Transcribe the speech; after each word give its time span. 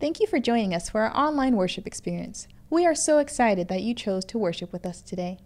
Thank 0.00 0.18
you 0.18 0.26
for 0.26 0.40
joining 0.40 0.72
us 0.72 0.88
for 0.88 1.02
our 1.02 1.14
online 1.14 1.56
worship 1.56 1.86
experience. 1.86 2.48
We 2.70 2.86
are 2.86 2.94
so 2.94 3.18
excited 3.18 3.68
that 3.68 3.82
you 3.82 3.92
chose 3.92 4.24
to 4.26 4.38
worship 4.38 4.72
with 4.72 4.86
us 4.86 5.02
today. 5.02 5.40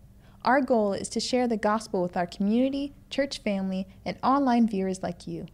Our 0.45 0.61
goal 0.61 0.93
is 0.93 1.09
to 1.09 1.19
share 1.19 1.49
the 1.49 1.57
gospel 1.57 2.01
with 2.03 2.17
our 2.17 2.29
community, 2.29 2.95
church 3.11 3.39
family, 3.39 3.89
and 4.05 4.17
online 4.23 4.69
viewers 4.69 5.03
like 5.03 5.27
you. 5.27 5.47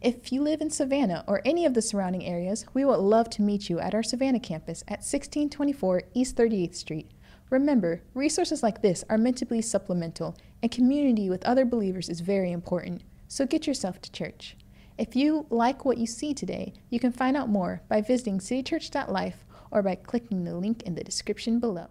If 0.00 0.32
you 0.32 0.42
live 0.42 0.60
in 0.60 0.70
Savannah 0.70 1.22
or 1.28 1.40
any 1.44 1.66
of 1.66 1.74
the 1.74 1.80
surrounding 1.80 2.24
areas, 2.24 2.66
we 2.74 2.84
would 2.84 2.98
love 2.98 3.30
to 3.30 3.42
meet 3.42 3.70
you 3.70 3.78
at 3.78 3.94
our 3.94 4.02
Savannah 4.02 4.40
campus 4.40 4.82
at 4.88 5.06
1624 5.06 6.02
East 6.14 6.34
38th 6.34 6.74
Street. 6.74 7.12
Remember, 7.50 8.02
resources 8.12 8.60
like 8.60 8.82
this 8.82 9.04
are 9.08 9.18
meant 9.18 9.38
to 9.38 9.46
be 9.46 9.62
supplemental, 9.62 10.36
and 10.64 10.72
community 10.72 11.30
with 11.30 11.44
other 11.44 11.64
believers 11.64 12.08
is 12.08 12.22
very 12.22 12.50
important, 12.50 13.04
so 13.28 13.46
get 13.46 13.68
yourself 13.68 14.02
to 14.02 14.10
church. 14.10 14.56
If 14.98 15.14
you 15.14 15.46
like 15.48 15.84
what 15.84 15.96
you 15.98 16.06
see 16.06 16.34
today, 16.34 16.74
you 16.90 16.98
can 16.98 17.12
find 17.12 17.36
out 17.36 17.48
more 17.48 17.82
by 17.88 18.00
visiting 18.00 18.40
citychurch.life 18.40 19.44
or 19.70 19.80
by 19.82 19.94
clicking 19.94 20.42
the 20.42 20.56
link 20.56 20.82
in 20.82 20.96
the 20.96 21.04
description 21.04 21.60
below. 21.60 21.86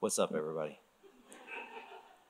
What's 0.00 0.18
up, 0.18 0.32
everybody? 0.34 0.78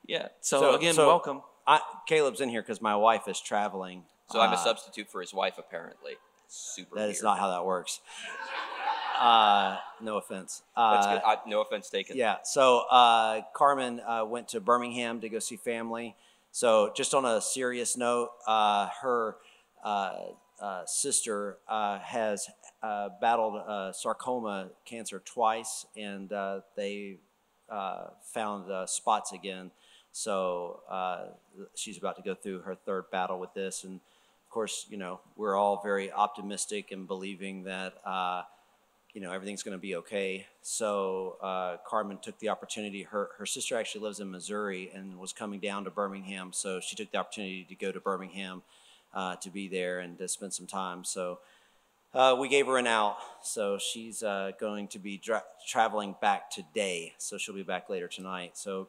Yeah. 0.06 0.28
So, 0.40 0.74
again, 0.74 0.96
welcome. 0.96 1.42
I, 1.66 1.80
Caleb's 2.08 2.40
in 2.40 2.48
here 2.48 2.62
because 2.62 2.82
my 2.82 2.96
wife 2.96 3.28
is 3.28 3.40
traveling. 3.40 4.02
So 4.30 4.40
I'm 4.40 4.50
a 4.50 4.54
Uh, 4.54 4.64
substitute 4.64 5.08
for 5.08 5.20
his 5.20 5.32
wife, 5.32 5.54
apparently. 5.58 6.14
Super. 6.48 6.96
That 6.96 7.10
is 7.10 7.16
weird. 7.18 7.24
not 7.24 7.38
how 7.38 7.50
that 7.50 7.64
works. 7.64 8.00
Uh, 9.20 9.78
no 10.00 10.16
offense. 10.16 10.62
Uh, 10.74 10.94
That's 10.94 11.06
good. 11.06 11.22
I, 11.24 11.36
no 11.48 11.60
offense 11.62 11.88
taken. 11.88 12.16
Yeah. 12.16 12.38
So 12.42 12.80
uh, 12.90 13.42
Carmen 13.54 14.00
uh, 14.00 14.24
went 14.26 14.48
to 14.48 14.60
Birmingham 14.60 15.20
to 15.20 15.28
go 15.28 15.38
see 15.38 15.56
family. 15.56 16.16
So 16.54 16.92
just 16.94 17.14
on 17.14 17.24
a 17.24 17.40
serious 17.40 17.96
note, 17.96 18.28
uh, 18.46 18.90
her 19.00 19.36
uh, 19.82 20.16
uh, 20.60 20.84
sister 20.84 21.56
uh, 21.66 21.98
has 22.00 22.46
battled 23.22 23.94
sarcoma 23.96 24.68
cancer 24.84 25.22
twice, 25.24 25.86
and 25.96 26.30
they 26.76 27.16
found 28.34 28.88
spots 28.88 29.32
again. 29.32 29.70
So 30.12 30.80
she's 31.74 31.96
about 31.96 32.16
to 32.16 32.22
go 32.22 32.34
through 32.34 32.60
her 32.60 32.74
third 32.74 33.10
battle 33.10 33.40
with 33.40 33.54
this, 33.54 33.84
and 33.84 33.94
of 33.94 34.50
course, 34.50 34.84
you 34.90 34.98
know, 34.98 35.20
we're 35.36 35.56
all 35.56 35.80
very 35.82 36.12
optimistic 36.12 36.92
and 36.92 37.08
believing 37.08 37.64
that. 37.64 37.94
You 39.14 39.20
know 39.20 39.30
everything's 39.30 39.62
going 39.62 39.76
to 39.76 39.80
be 39.80 39.96
okay. 39.96 40.46
So 40.62 41.36
uh, 41.42 41.76
Carmen 41.86 42.18
took 42.22 42.38
the 42.38 42.48
opportunity. 42.48 43.02
Her 43.02 43.30
her 43.38 43.46
sister 43.46 43.76
actually 43.76 44.02
lives 44.02 44.20
in 44.20 44.30
Missouri 44.30 44.90
and 44.94 45.18
was 45.18 45.32
coming 45.32 45.60
down 45.60 45.84
to 45.84 45.90
Birmingham, 45.90 46.52
so 46.52 46.80
she 46.80 46.96
took 46.96 47.10
the 47.12 47.18
opportunity 47.18 47.64
to 47.64 47.74
go 47.74 47.92
to 47.92 48.00
Birmingham 48.00 48.62
uh, 49.14 49.36
to 49.36 49.50
be 49.50 49.68
there 49.68 50.00
and 50.00 50.16
to 50.18 50.28
spend 50.28 50.54
some 50.54 50.66
time. 50.66 51.04
So 51.04 51.40
uh, 52.14 52.36
we 52.38 52.48
gave 52.48 52.66
her 52.66 52.78
an 52.78 52.86
out. 52.86 53.16
So 53.42 53.78
she's 53.78 54.22
uh, 54.22 54.52
going 54.58 54.88
to 54.88 54.98
be 54.98 55.20
traveling 55.66 56.14
back 56.20 56.50
today. 56.50 57.14
So 57.18 57.38
she'll 57.38 57.54
be 57.54 57.62
back 57.62 57.88
later 57.88 58.08
tonight. 58.08 58.56
So 58.56 58.88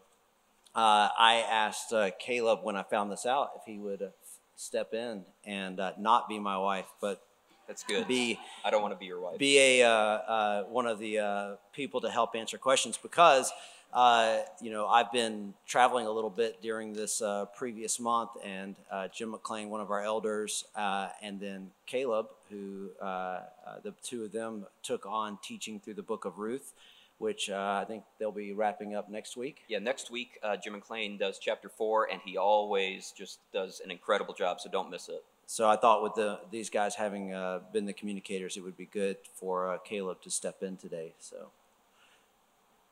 uh, 0.75 1.09
I 1.17 1.45
asked 1.49 1.93
uh, 1.93 2.11
Caleb 2.19 2.59
when 2.63 2.75
I 2.75 2.83
found 2.83 3.11
this 3.11 3.25
out 3.25 3.51
if 3.57 3.63
he 3.65 3.77
would 3.77 4.11
step 4.55 4.93
in 4.93 5.23
and 5.45 5.81
not 5.99 6.29
be 6.29 6.39
my 6.39 6.57
wife, 6.57 6.87
but 7.01 7.21
That's 7.67 7.83
good. 7.83 8.07
be 8.07 8.39
I 8.65 8.71
don't 8.71 8.81
want 8.81 8.93
to 8.93 8.97
be 8.97 9.05
your 9.05 9.21
wife. 9.21 9.37
be 9.37 9.57
a 9.81 9.83
uh, 9.83 9.89
uh, 9.89 10.63
one 10.63 10.85
of 10.87 10.99
the 10.99 11.19
uh, 11.19 11.55
people 11.73 12.01
to 12.01 12.09
help 12.09 12.35
answer 12.35 12.57
questions 12.57 12.97
because 12.97 13.51
uh, 13.93 14.39
you 14.61 14.71
know 14.71 14.87
I've 14.87 15.11
been 15.11 15.53
traveling 15.67 16.05
a 16.07 16.11
little 16.11 16.29
bit 16.29 16.61
during 16.61 16.93
this 16.93 17.21
uh, 17.21 17.45
previous 17.55 17.99
month, 17.99 18.31
and 18.43 18.75
uh, 18.91 19.07
Jim 19.09 19.33
McClain, 19.33 19.69
one 19.69 19.81
of 19.81 19.91
our 19.91 20.01
elders, 20.01 20.65
uh, 20.75 21.09
and 21.21 21.39
then 21.39 21.71
Caleb, 21.85 22.27
who 22.49 22.89
uh, 23.01 23.05
uh, 23.05 23.41
the 23.83 23.93
two 24.03 24.23
of 24.23 24.31
them 24.31 24.65
took 24.81 25.05
on 25.05 25.37
teaching 25.43 25.79
through 25.79 25.93
the 25.93 26.03
Book 26.03 26.25
of 26.25 26.39
Ruth, 26.39 26.73
which 27.19 27.49
uh, 27.49 27.79
I 27.81 27.85
think 27.85 28.03
they'll 28.19 28.31
be 28.31 28.51
wrapping 28.51 28.95
up 28.95 29.09
next 29.09 29.37
week. 29.37 29.63
yeah, 29.67 29.79
next 29.79 30.09
week, 30.11 30.39
uh, 30.43 30.57
Jim 30.57 30.73
McClain 30.79 31.19
does 31.19 31.37
chapter 31.39 31.69
four, 31.69 32.09
and 32.11 32.19
he 32.25 32.35
always 32.35 33.13
just 33.15 33.39
does 33.53 33.79
an 33.83 33.91
incredible 33.91 34.33
job, 34.33 34.59
so 34.59 34.69
don't 34.69 34.89
miss 34.89 35.07
it. 35.07 35.23
So 35.45 35.69
I 35.69 35.75
thought 35.75 36.01
with 36.01 36.15
the 36.15 36.39
these 36.51 36.69
guys 36.69 36.95
having 36.95 37.33
uh, 37.33 37.59
been 37.71 37.85
the 37.85 37.93
communicators, 37.93 38.57
it 38.57 38.61
would 38.61 38.77
be 38.77 38.85
good 38.85 39.17
for 39.33 39.71
uh, 39.71 39.77
Caleb 39.77 40.21
to 40.21 40.31
step 40.31 40.63
in 40.63 40.77
today. 40.77 41.13
So, 41.19 41.49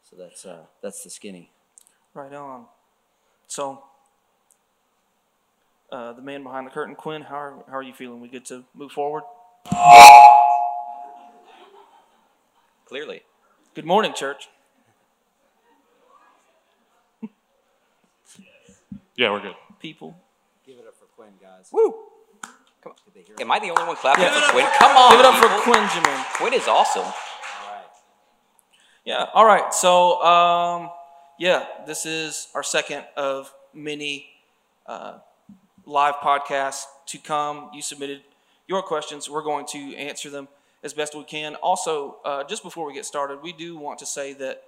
so 0.10 0.16
that's 0.16 0.46
uh, 0.46 0.66
that's 0.82 1.04
the 1.04 1.10
skinny. 1.10 1.50
Right 2.14 2.34
on. 2.34 2.66
So, 3.48 3.84
uh, 5.92 6.14
the 6.14 6.22
man 6.22 6.44
behind 6.44 6.68
the 6.68 6.72
curtain, 6.72 6.96
Quinn, 6.96 7.22
how 7.22 7.36
are, 7.36 7.64
how 7.68 7.78
are 7.78 7.84
you 7.84 7.94
feeling? 7.94 8.22
We 8.22 8.28
good 8.28 8.46
to 8.46 8.64
move 8.74 8.92
forward? 8.92 9.24
Clearly. 12.86 13.24
Good 13.74 13.86
morning, 13.86 14.14
church. 14.14 14.50
Yeah, 19.16 19.32
we're 19.32 19.42
good. 19.42 19.56
People. 19.80 20.18
Give 20.66 20.78
it 20.78 20.86
up 20.88 20.96
for 20.96 21.06
Quinn, 21.16 21.34
guys. 21.42 21.70
Woo! 21.72 22.11
Come 22.82 22.94
on. 22.94 22.98
Did 23.06 23.14
they 23.14 23.22
hear 23.28 23.36
Am 23.40 23.52
I 23.52 23.60
the 23.60 23.70
only 23.70 23.84
one 23.84 23.96
clapping 23.96 24.24
Yeah. 24.24 24.42
for 24.42 24.52
Quinn? 24.52 24.66
Come 24.80 24.98
on. 24.98 25.12
Give 25.12 25.20
it 25.20 25.26
up 25.26 25.34
people. 25.36 25.50
for 25.50 25.72
Quinjamin. 25.72 26.34
Quinn 26.38 26.54
is 26.54 26.68
awesome. 26.68 27.04
All 27.04 27.12
right. 27.12 27.86
Yeah. 29.06 29.26
All 29.34 29.46
right. 29.46 29.74
So, 29.74 30.22
um, 30.24 30.90
yeah, 31.38 31.66
this 31.86 32.06
is 32.06 32.48
our 32.56 32.64
second 32.64 33.04
of 33.16 33.54
many 33.74 34.28
uh, 34.86 35.20
live 35.86 36.16
podcasts 36.16 36.86
to 37.08 37.18
come. 37.18 37.70
You 37.74 37.82
submitted 37.82 38.22
your 38.68 38.82
questions. 38.82 39.30
We're 39.30 39.44
going 39.44 39.66
to 39.68 39.96
answer 39.96 40.30
them 40.30 40.48
as 40.84 40.94
best 40.94 41.14
we 41.16 41.24
can. 41.24 41.56
Also, 41.56 42.18
uh, 42.26 42.44
just 42.44 42.64
before 42.64 42.86
we 42.88 42.94
get 42.94 43.06
started, 43.06 43.42
we 43.42 43.54
do 43.54 43.78
want 43.78 44.00
to 44.00 44.06
say 44.06 44.34
that 44.34 44.64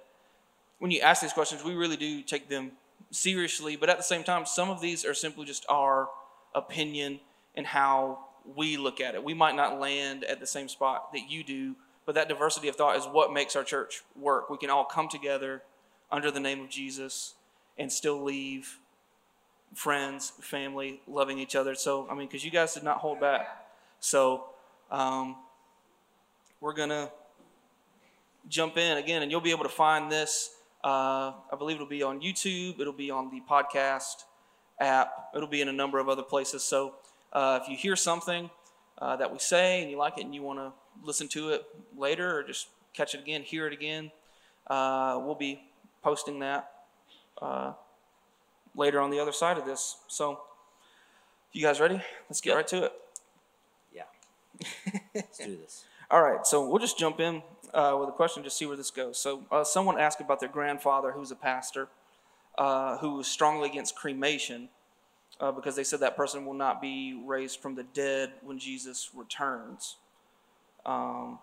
when 0.78 0.90
you 0.90 1.00
ask 1.00 1.22
these 1.22 1.32
questions, 1.32 1.64
we 1.64 1.74
really 1.74 1.96
do 1.96 2.22
take 2.22 2.48
them 2.48 2.72
seriously. 3.10 3.76
But 3.76 3.88
at 3.88 3.96
the 3.96 4.02
same 4.02 4.22
time, 4.24 4.46
some 4.46 4.70
of 4.70 4.80
these 4.80 5.04
are 5.04 5.14
simply 5.14 5.44
just 5.46 5.64
our 5.68 6.08
opinion 6.54 7.20
and 7.54 7.66
how 7.66 8.18
we 8.56 8.76
look 8.76 9.00
at 9.00 9.14
it. 9.14 9.24
We 9.24 9.34
might 9.34 9.54
not 9.54 9.80
land 9.80 10.24
at 10.24 10.40
the 10.40 10.46
same 10.46 10.68
spot 10.68 11.12
that 11.12 11.30
you 11.30 11.42
do, 11.42 11.76
but 12.06 12.14
that 12.14 12.28
diversity 12.28 12.68
of 12.68 12.76
thought 12.76 12.96
is 12.96 13.04
what 13.04 13.32
makes 13.32 13.56
our 13.56 13.64
church 13.64 14.02
work. 14.16 14.50
We 14.50 14.58
can 14.58 14.70
all 14.70 14.84
come 14.84 15.08
together 15.08 15.62
under 16.10 16.30
the 16.30 16.40
name 16.40 16.60
of 16.60 16.68
Jesus 16.68 17.34
and 17.78 17.90
still 17.90 18.22
leave 18.22 18.78
friends, 19.74 20.32
family, 20.40 21.00
loving 21.06 21.38
each 21.38 21.56
other. 21.56 21.74
So, 21.74 22.06
I 22.10 22.14
mean, 22.14 22.28
because 22.28 22.44
you 22.44 22.50
guys 22.50 22.74
did 22.74 22.82
not 22.82 22.98
hold 22.98 23.20
back. 23.20 23.66
So, 24.00 24.44
um, 24.90 25.36
we're 26.60 26.74
going 26.74 26.90
to 26.90 27.10
jump 28.48 28.76
in 28.76 28.98
again, 28.98 29.22
and 29.22 29.30
you'll 29.30 29.40
be 29.40 29.50
able 29.50 29.64
to 29.64 29.68
find 29.68 30.10
this. 30.10 30.50
Uh, 30.82 31.32
I 31.52 31.56
believe 31.58 31.76
it'll 31.76 31.88
be 31.88 32.02
on 32.02 32.20
YouTube, 32.20 32.78
it'll 32.78 32.92
be 32.92 33.10
on 33.10 33.30
the 33.30 33.40
podcast 33.50 34.24
app, 34.78 35.30
it'll 35.34 35.48
be 35.48 35.62
in 35.62 35.68
a 35.68 35.72
number 35.72 35.98
of 35.98 36.08
other 36.08 36.22
places. 36.22 36.62
So, 36.62 36.94
uh, 37.34 37.58
if 37.62 37.68
you 37.68 37.76
hear 37.76 37.96
something 37.96 38.50
uh, 38.98 39.16
that 39.16 39.32
we 39.32 39.38
say 39.38 39.82
and 39.82 39.90
you 39.90 39.96
like 39.98 40.18
it 40.18 40.24
and 40.24 40.34
you 40.34 40.42
want 40.42 40.58
to 40.58 40.72
listen 41.02 41.28
to 41.28 41.50
it 41.50 41.64
later 41.96 42.38
or 42.38 42.42
just 42.42 42.68
catch 42.92 43.14
it 43.14 43.20
again, 43.20 43.42
hear 43.42 43.66
it 43.66 43.72
again, 43.72 44.10
uh, 44.68 45.20
we'll 45.22 45.34
be 45.34 45.60
posting 46.02 46.38
that 46.40 46.70
uh, 47.42 47.72
later 48.76 49.00
on 49.00 49.10
the 49.10 49.18
other 49.18 49.32
side 49.32 49.58
of 49.58 49.64
this. 49.64 49.96
So, 50.08 50.40
you 51.52 51.62
guys 51.62 51.80
ready? 51.80 52.00
Let's 52.28 52.40
get 52.40 52.50
Yep. 52.50 52.56
right 52.56 52.68
to 52.68 52.84
it. 52.84 52.92
Yeah. 53.94 54.02
Let's 55.14 55.38
do 55.38 55.56
this. 55.56 55.84
All 56.10 56.22
right, 56.22 56.46
so 56.46 56.68
we'll 56.68 56.78
just 56.78 56.98
jump 56.98 57.18
in 57.18 57.42
uh, 57.72 57.96
with 57.98 58.08
a 58.08 58.12
question, 58.12 58.44
just 58.44 58.56
see 58.58 58.66
where 58.66 58.76
this 58.76 58.90
goes. 58.90 59.18
So, 59.18 59.42
uh, 59.50 59.64
someone 59.64 59.98
asked 59.98 60.20
about 60.20 60.38
their 60.38 60.48
grandfather, 60.48 61.12
who's 61.12 61.30
a 61.30 61.36
pastor, 61.36 61.88
uh, 62.58 62.98
who 62.98 63.14
was 63.14 63.26
strongly 63.26 63.68
against 63.68 63.96
cremation 63.96 64.68
uh, 65.40 65.52
because 65.52 65.76
they 65.76 65.84
said 65.84 66.00
that 66.00 66.16
person 66.16 66.46
will 66.46 66.54
not 66.54 66.80
be 66.80 67.20
raised 67.24 67.60
from 67.60 67.74
the 67.74 67.82
dead 67.82 68.32
when 68.42 68.58
Jesus 68.58 69.10
returns. 69.14 69.96
Um, 70.86 71.38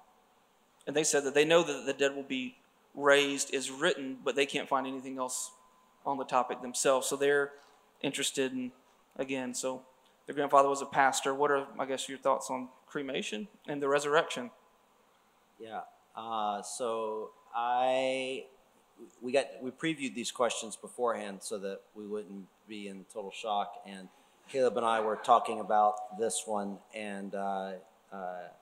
and 0.88 0.96
they 0.96 1.04
said 1.04 1.24
that 1.26 1.34
they 1.34 1.46
know 1.46 1.64
that 1.64 1.86
the 1.86 1.94
dead 1.94 2.16
will 2.16 2.24
be 2.24 2.56
raised 2.96 3.54
is 3.54 3.70
written, 3.70 4.18
but 4.24 4.36
they 4.36 4.46
can't 4.46 4.68
find 4.68 4.88
anything 4.88 5.18
else 5.18 5.52
on 6.06 6.18
the 6.18 6.26
topic 6.26 6.62
themselves. 6.62 7.08
So 7.08 7.16
they're 7.16 7.52
interested 8.02 8.52
in, 8.52 8.72
again, 9.18 9.54
so 9.54 9.84
their 10.26 10.36
grandfather 10.36 10.70
was 10.70 10.82
a 10.82 10.86
pastor. 10.86 11.34
What 11.34 11.52
are, 11.52 11.68
I 11.80 11.86
guess, 11.86 12.10
your 12.10 12.18
thoughts 12.18 12.50
on 12.50 12.70
cremation 12.88 13.48
and 13.68 13.82
the 13.82 13.88
resurrection? 13.88 14.52
Yeah. 15.60 15.82
Uh, 16.16 16.62
so 16.62 17.32
I 17.56 18.46
we 19.22 19.32
got 19.32 19.46
we 19.62 19.72
previewed 19.72 20.16
these 20.16 20.32
questions 20.32 20.76
beforehand 20.76 21.40
so 21.42 21.58
that 21.60 21.82
we 21.96 22.06
wouldn't 22.06 22.46
be 22.68 22.88
in 22.88 23.06
total 23.14 23.32
shock. 23.32 23.82
And 23.86 24.08
Caleb 24.50 24.78
and 24.78 24.86
I 24.86 25.00
were 25.02 25.16
talking 25.16 25.60
about 25.60 26.18
this 26.20 26.44
one, 26.46 26.78
and 26.94 27.34
uh, 27.36 27.72
uh, 28.12 28.16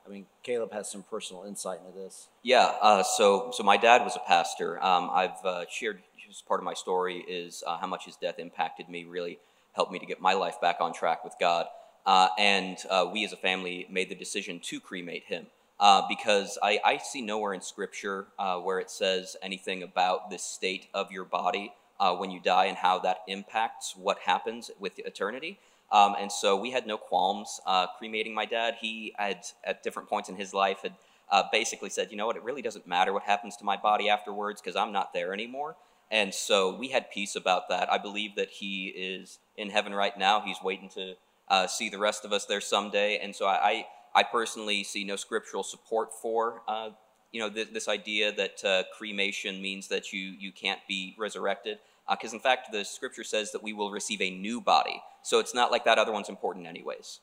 I 0.05 0.09
mean 0.09 0.25
Caleb 0.43 0.71
has 0.71 0.89
some 0.89 1.03
personal 1.03 1.43
insight 1.45 1.79
into 1.85 1.97
this. 1.97 2.27
Yeah, 2.43 2.71
uh, 2.81 3.03
so 3.03 3.51
so 3.53 3.63
my 3.63 3.77
dad 3.77 4.03
was 4.03 4.15
a 4.15 4.27
pastor. 4.27 4.83
Um, 4.83 5.09
I've 5.11 5.43
uh, 5.43 5.65
shared 5.69 6.01
just 6.27 6.47
part 6.47 6.59
of 6.59 6.63
my 6.63 6.75
story 6.75 7.25
is 7.27 7.63
uh, 7.65 7.77
how 7.77 7.87
much 7.87 8.05
his 8.05 8.15
death 8.15 8.37
impacted 8.37 8.87
me, 8.87 9.03
really 9.05 9.39
helped 9.73 9.91
me 9.91 9.99
to 9.99 10.05
get 10.05 10.21
my 10.21 10.33
life 10.33 10.61
back 10.61 10.77
on 10.79 10.93
track 10.93 11.23
with 11.23 11.33
God. 11.39 11.65
uh, 12.05 12.29
and 12.37 12.77
we 13.13 13.25
as 13.25 13.33
a 13.33 13.37
family 13.37 13.85
made 13.89 14.09
the 14.09 14.15
decision 14.15 14.59
to 14.59 14.79
cremate 14.79 15.25
him. 15.25 15.47
Uh, 15.79 16.01
because 16.09 16.57
I, 16.61 16.79
I, 16.83 16.97
see 16.97 17.21
nowhere 17.21 17.53
in 17.53 17.61
Scripture 17.61 18.27
uh, 18.37 18.57
where 18.57 18.79
it 18.79 18.91
says 18.91 19.37
anything 19.41 19.81
about 19.81 20.29
the 20.29 20.37
state 20.37 20.87
of 20.93 21.09
your 21.09 21.23
body 21.23 21.71
uh, 22.01 22.13
when 22.15 22.31
you 22.31 22.41
die 22.41 22.65
and 22.65 22.75
how 22.75 22.99
that 22.99 23.19
impacts 23.29 23.95
what 23.95 24.19
happens 24.19 24.71
with 24.77 24.99
eternity. 24.99 25.57
Um, 25.91 26.15
and 26.19 26.31
so 26.31 26.55
we 26.55 26.71
had 26.71 26.85
no 26.85 26.97
qualms 26.97 27.61
uh, 27.65 27.87
cremating 27.97 28.33
my 28.33 28.45
dad. 28.45 28.75
He 28.79 29.13
had, 29.17 29.45
at 29.63 29.81
different 29.81 30.09
points 30.09 30.29
in 30.29 30.35
his 30.35 30.53
life, 30.53 30.79
had 30.83 30.93
uh, 31.31 31.43
basically 31.51 31.89
said, 31.89 32.11
you 32.11 32.17
know 32.17 32.25
what, 32.25 32.35
it 32.35 32.43
really 32.43 32.61
doesn't 32.61 32.87
matter 32.87 33.13
what 33.13 33.23
happens 33.23 33.55
to 33.57 33.63
my 33.63 33.77
body 33.77 34.09
afterwards 34.09 34.61
because 34.61 34.75
I'm 34.75 34.91
not 34.91 35.13
there 35.13 35.33
anymore. 35.33 35.75
And 36.11 36.33
so 36.33 36.75
we 36.75 36.89
had 36.89 37.11
peace 37.11 37.35
about 37.35 37.69
that. 37.69 37.91
I 37.91 37.99
believe 37.99 38.35
that 38.35 38.49
he 38.49 38.87
is 38.87 39.39
in 39.57 39.69
heaven 39.69 39.93
right 39.93 40.17
now. 40.17 40.41
He's 40.41 40.57
waiting 40.63 40.89
to 40.89 41.13
uh, 41.47 41.67
see 41.67 41.89
the 41.89 41.99
rest 41.99 42.25
of 42.25 42.33
us 42.33 42.45
there 42.45 42.61
someday. 42.61 43.19
And 43.19 43.35
so 43.35 43.45
I, 43.45 43.85
I 44.15 44.23
personally 44.23 44.83
see 44.83 45.03
no 45.03 45.15
scriptural 45.15 45.63
support 45.63 46.13
for 46.13 46.61
uh, 46.67 46.89
you 47.31 47.39
know 47.39 47.49
th- 47.49 47.69
this 47.73 47.87
idea 47.87 48.31
that 48.31 48.63
uh, 48.65 48.83
cremation 48.97 49.61
means 49.61 49.87
that 49.89 50.11
you 50.13 50.33
you 50.39 50.51
can't 50.51 50.79
be 50.87 51.15
resurrected 51.17 51.79
because 52.09 52.33
uh, 52.33 52.37
in 52.37 52.41
fact 52.41 52.71
the 52.71 52.83
scripture 52.83 53.23
says 53.23 53.51
that 53.51 53.61
we 53.61 53.73
will 53.73 53.91
receive 53.91 54.21
a 54.21 54.29
new 54.29 54.59
body. 54.61 55.01
So 55.21 55.39
it's 55.39 55.53
not 55.53 55.71
like 55.71 55.85
that 55.85 55.97
other 55.99 56.11
one's 56.11 56.29
important 56.29 56.65
anyways. 56.67 57.19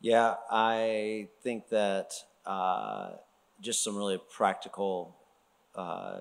Yeah 0.00 0.36
i 0.50 1.28
think 1.42 1.68
that 1.68 2.14
uh, 2.46 3.10
just 3.60 3.84
some 3.84 3.96
really 3.96 4.18
practical 4.34 5.14
uh, 5.74 6.20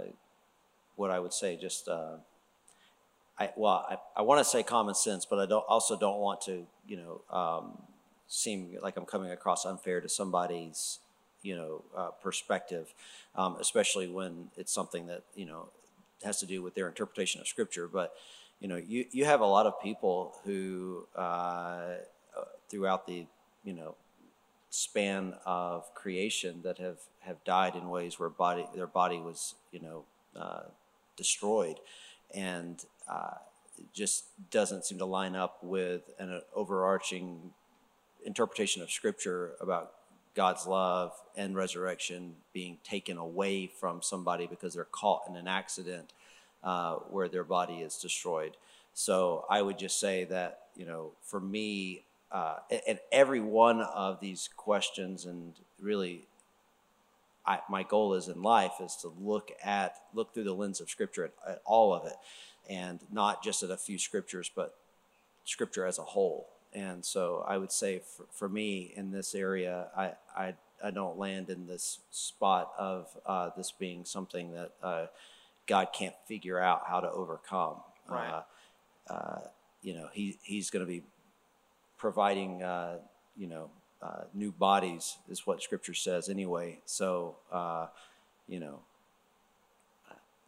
what 0.96 1.12
i 1.12 1.20
would 1.20 1.34
say 1.34 1.56
just 1.56 1.88
uh, 1.88 2.18
I, 3.38 3.52
well 3.56 3.86
i, 3.90 3.98
I 4.20 4.22
want 4.24 4.40
to 4.40 4.44
say 4.46 4.64
common 4.64 4.96
sense 4.96 5.26
but 5.26 5.40
i 5.40 5.46
don't 5.46 5.64
also 5.68 5.98
don't 5.98 6.20
want 6.20 6.42
to 6.42 6.68
you 6.88 6.98
know 6.98 7.22
um, 7.36 7.78
seem 8.30 8.78
like 8.82 8.96
I'm 8.96 9.06
coming 9.06 9.32
across 9.32 9.66
unfair 9.66 10.00
to 10.00 10.08
somebody's, 10.08 11.00
you 11.42 11.56
know, 11.56 11.84
uh, 11.98 12.12
perspective, 12.22 12.94
um, 13.36 13.58
especially 13.60 14.08
when 14.08 14.50
it's 14.56 14.72
something 14.72 15.08
that 15.08 15.24
you 15.36 15.46
know 15.46 15.68
has 16.24 16.40
to 16.40 16.46
do 16.46 16.62
with 16.62 16.76
their 16.76 16.88
interpretation 16.88 17.42
of 17.42 17.48
Scripture. 17.48 17.88
But 17.88 18.14
you 18.62 18.68
know, 18.68 18.78
you 18.78 19.06
you 19.12 19.26
have 19.26 19.42
a 19.42 19.46
lot 19.46 19.66
of 19.66 19.82
people 19.82 20.36
who 20.46 21.08
uh, 21.16 21.96
throughout 22.70 23.08
the 23.08 23.26
you 23.64 23.74
know 23.74 23.96
span 24.70 25.34
of 25.46 25.94
creation 25.96 26.62
that 26.64 26.78
have 26.78 27.00
have 27.22 27.44
died 27.44 27.76
in 27.76 27.90
ways 27.90 28.20
where 28.20 28.30
body 28.30 28.66
their 28.76 28.88
body 28.88 29.18
was 29.18 29.56
you 29.72 29.80
know 29.80 30.04
uh, 30.36 30.64
destroyed, 31.18 31.80
and 32.34 32.86
uh, 33.10 33.36
just 33.94 34.26
doesn't 34.52 34.86
seem 34.86 34.98
to 34.98 35.06
line 35.06 35.36
up 35.36 35.58
with 35.64 36.12
an 36.20 36.42
overarching 36.56 37.52
interpretation 38.26 38.82
of 38.82 38.92
Scripture 38.92 39.54
about 39.62 39.94
God's 40.36 40.66
love 40.68 41.12
and 41.36 41.56
resurrection 41.56 42.36
being 42.54 42.78
taken 42.84 43.18
away 43.18 43.68
from 43.68 44.02
somebody 44.02 44.48
because 44.48 44.74
they're 44.74 44.86
caught 44.86 45.24
in 45.28 45.36
an 45.36 45.48
accident 45.48 46.14
uh, 46.64 46.96
where 46.96 47.28
their 47.28 47.44
body 47.44 47.76
is 47.78 47.98
destroyed. 47.98 48.56
So 48.94 49.46
I 49.50 49.62
would 49.62 49.78
just 49.78 50.00
say 50.00 50.26
that, 50.26 50.60
you 50.76 50.86
know, 50.86 51.12
for 51.24 51.40
me, 51.40 52.04
uh, 52.32 52.58
and 52.88 53.00
every 53.12 53.40
one 53.40 53.82
of 53.82 54.20
these 54.20 54.50
questions, 54.56 55.26
and 55.26 55.54
really, 55.82 56.28
I, 57.46 57.60
my 57.70 57.84
goal 57.84 58.14
is 58.14 58.28
in 58.28 58.44
life 58.44 58.74
is 58.82 58.96
to 58.98 59.12
look 59.20 59.52
at 59.64 59.96
look 60.14 60.34
through 60.34 60.44
the 60.44 60.54
lens 60.54 60.80
of 60.80 60.90
Scripture 60.90 61.26
at, 61.26 61.32
at 61.48 61.62
all 61.66 61.94
of 61.94 62.06
it, 62.06 62.16
and 62.70 63.00
not 63.12 63.44
just 63.44 63.64
at 63.64 63.72
a 63.72 63.78
few 63.78 63.98
scriptures, 63.98 64.52
but 64.54 64.76
Scripture 65.44 65.86
as 65.86 65.98
a 65.98 66.04
whole. 66.04 66.48
And 66.74 67.04
so 67.04 67.44
I 67.48 67.58
would 67.58 67.72
say 67.72 68.00
for, 68.00 68.26
for 68.32 68.50
me 68.50 68.94
in 68.96 69.12
this 69.12 69.34
area, 69.34 69.88
I, 69.96 70.12
I, 70.38 70.54
I 70.84 70.92
don't 70.92 71.18
land 71.18 71.50
in 71.50 71.68
this 71.68 72.00
spot 72.12 72.72
of 72.78 73.08
uh, 73.26 73.50
this 73.58 73.72
being 73.72 74.06
something 74.06 74.54
that 74.54 74.72
uh, 74.84 75.06
God 75.68 75.90
can't 75.94 76.16
figure 76.26 76.60
out 76.60 76.84
how 76.88 77.00
to 77.00 77.12
overcome. 77.12 77.78
Right. 78.08 78.44
Uh, 79.10 79.14
uh 79.14 79.40
you 79.82 79.94
know, 79.94 80.10
he, 80.12 80.38
he's 80.44 80.70
going 80.70 80.86
to 80.86 80.92
be 80.92 81.04
providing, 81.98 82.62
uh, 82.62 82.98
you 83.38 83.48
know, 83.48 83.70
uh, 84.02 84.24
new 84.34 84.52
bodies 84.52 85.18
is 85.30 85.48
what 85.48 85.64
Scripture 85.64 85.94
says 85.94 86.28
anyway. 86.28 86.80
So, 86.86 87.38
you 88.50 88.60
know, 88.60 88.80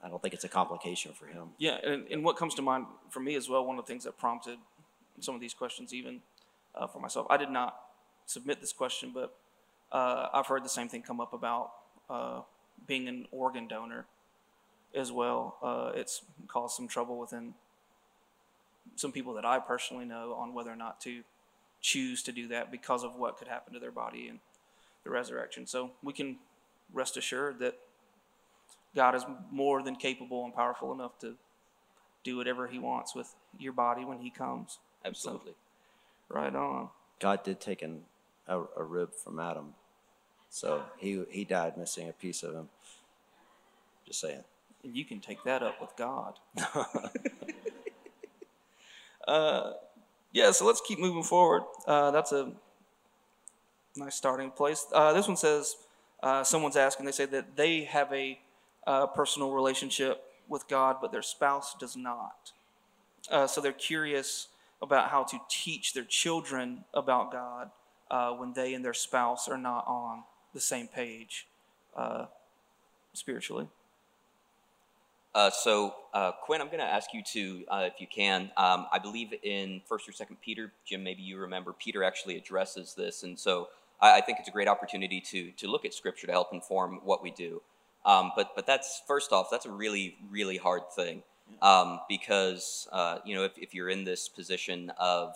I 0.03 0.09
don't 0.09 0.21
think 0.21 0.33
it's 0.33 0.43
a 0.43 0.49
complication 0.49 1.13
for 1.13 1.27
him. 1.27 1.49
Yeah, 1.57 1.77
and, 1.83 2.07
and 2.11 2.23
what 2.23 2.35
comes 2.35 2.55
to 2.55 2.61
mind 2.61 2.87
for 3.09 3.19
me 3.19 3.35
as 3.35 3.47
well, 3.47 3.65
one 3.65 3.77
of 3.77 3.85
the 3.85 3.91
things 3.91 4.03
that 4.05 4.17
prompted 4.17 4.57
some 5.19 5.35
of 5.35 5.41
these 5.41 5.53
questions 5.53 5.93
even 5.93 6.21
uh, 6.75 6.87
for 6.87 6.99
myself. 6.99 7.27
I 7.29 7.37
did 7.37 7.49
not 7.49 7.77
submit 8.25 8.61
this 8.61 8.73
question, 8.73 9.11
but 9.13 9.35
uh, 9.91 10.29
I've 10.33 10.47
heard 10.47 10.63
the 10.63 10.69
same 10.69 10.87
thing 10.87 11.01
come 11.01 11.19
up 11.19 11.33
about 11.33 11.71
uh, 12.09 12.41
being 12.87 13.07
an 13.07 13.27
organ 13.31 13.67
donor 13.67 14.05
as 14.95 15.11
well. 15.11 15.57
Uh, 15.61 15.91
it's 15.95 16.21
caused 16.47 16.75
some 16.75 16.87
trouble 16.87 17.17
within 17.17 17.53
some 18.95 19.11
people 19.11 19.33
that 19.35 19.45
I 19.45 19.59
personally 19.59 20.05
know 20.05 20.33
on 20.33 20.53
whether 20.53 20.71
or 20.71 20.75
not 20.75 21.01
to 21.01 21.23
choose 21.81 22.21
to 22.23 22.31
do 22.31 22.47
that 22.49 22.71
because 22.71 23.03
of 23.03 23.15
what 23.15 23.37
could 23.37 23.47
happen 23.47 23.73
to 23.73 23.79
their 23.79 23.91
body 23.91 24.27
and 24.27 24.39
the 25.03 25.09
resurrection. 25.09 25.65
So 25.65 25.91
we 26.03 26.13
can 26.13 26.37
rest 26.93 27.17
assured 27.17 27.59
that 27.59 27.75
God 28.95 29.15
is 29.15 29.23
more 29.51 29.81
than 29.81 29.95
capable 29.95 30.45
and 30.45 30.53
powerful 30.53 30.91
enough 30.91 31.17
to 31.19 31.35
do 32.23 32.37
whatever 32.37 32.67
He 32.67 32.77
wants 32.77 33.15
with 33.15 33.33
your 33.57 33.73
body 33.73 34.05
when 34.05 34.19
He 34.19 34.29
comes. 34.29 34.79
Absolutely. 35.05 35.53
So, 36.29 36.35
right 36.35 36.55
on. 36.55 36.89
God 37.19 37.43
did 37.43 37.59
take 37.59 37.81
an, 37.81 38.01
a, 38.47 38.61
a 38.77 38.83
rib 38.83 39.13
from 39.13 39.39
Adam, 39.39 39.73
so 40.49 40.83
he 40.97 41.23
he 41.29 41.43
died 41.43 41.77
missing 41.77 42.09
a 42.09 42.13
piece 42.13 42.43
of 42.43 42.53
him. 42.53 42.69
Just 44.05 44.21
saying. 44.21 44.43
And 44.83 44.95
you 44.95 45.05
can 45.05 45.19
take 45.19 45.43
that 45.43 45.61
up 45.61 45.79
with 45.79 45.95
God. 45.95 46.39
uh, 49.27 49.73
yeah, 50.31 50.51
so 50.51 50.65
let's 50.65 50.81
keep 50.81 50.99
moving 50.99 51.23
forward. 51.23 51.63
Uh, 51.85 52.09
that's 52.11 52.31
a 52.31 52.51
nice 53.95 54.15
starting 54.15 54.49
place. 54.49 54.85
Uh, 54.91 55.13
this 55.13 55.27
one 55.27 55.37
says 55.37 55.75
uh, 56.23 56.43
someone's 56.43 56.77
asking, 56.77 57.05
they 57.05 57.11
say 57.11 57.25
that 57.25 57.55
they 57.55 57.83
have 57.83 58.11
a 58.11 58.39
uh, 58.87 59.07
personal 59.07 59.51
relationship 59.51 60.23
with 60.47 60.67
God, 60.67 60.97
but 61.01 61.11
their 61.11 61.21
spouse 61.21 61.75
does 61.79 61.95
not. 61.95 62.51
Uh, 63.29 63.47
so 63.47 63.61
they're 63.61 63.71
curious 63.71 64.47
about 64.81 65.09
how 65.09 65.23
to 65.23 65.39
teach 65.49 65.93
their 65.93 66.03
children 66.03 66.83
about 66.93 67.31
God 67.31 67.71
uh, 68.09 68.31
when 68.31 68.53
they 68.53 68.73
and 68.73 68.83
their 68.83 68.93
spouse 68.93 69.47
are 69.47 69.57
not 69.57 69.85
on 69.87 70.23
the 70.53 70.59
same 70.59 70.87
page 70.87 71.47
uh, 71.95 72.25
spiritually. 73.13 73.67
Uh, 75.33 75.49
so, 75.49 75.95
uh, 76.13 76.33
Quinn, 76.43 76.59
I'm 76.59 76.67
going 76.67 76.79
to 76.79 76.85
ask 76.85 77.13
you 77.13 77.23
to, 77.31 77.63
uh, 77.69 77.89
if 77.93 78.01
you 78.01 78.07
can. 78.07 78.51
Um, 78.57 78.87
I 78.91 78.99
believe 78.99 79.33
in 79.43 79.81
First 79.87 80.09
or 80.09 80.11
Second 80.11 80.37
Peter, 80.41 80.73
Jim. 80.85 81.03
Maybe 81.03 81.21
you 81.21 81.37
remember 81.37 81.71
Peter 81.71 82.03
actually 82.03 82.35
addresses 82.35 82.95
this, 82.95 83.23
and 83.23 83.39
so 83.39 83.69
I, 84.01 84.17
I, 84.17 84.21
think 84.21 84.39
it's 84.39 84.49
a 84.49 84.51
great 84.51 84.67
opportunity 84.67 85.21
to 85.21 85.51
to 85.51 85.67
look 85.69 85.85
at 85.85 85.93
Scripture 85.93 86.27
to 86.27 86.33
help 86.33 86.49
inform 86.51 86.99
what 87.05 87.23
we 87.23 87.31
do. 87.31 87.61
Um, 88.05 88.33
but 88.35 88.51
but 88.57 88.65
that's 88.67 89.03
first 89.07 89.31
off, 89.31 89.47
that's 89.49 89.65
a 89.65 89.71
really 89.71 90.17
really 90.29 90.57
hard 90.57 90.81
thing 90.93 91.23
um, 91.61 91.99
because 92.09 92.87
uh, 92.91 93.19
you 93.25 93.35
know 93.35 93.43
if, 93.43 93.57
if, 93.57 93.73
you're 93.73 93.89
in 93.89 94.03
this 94.03 94.27
position 94.29 94.91
of 94.99 95.35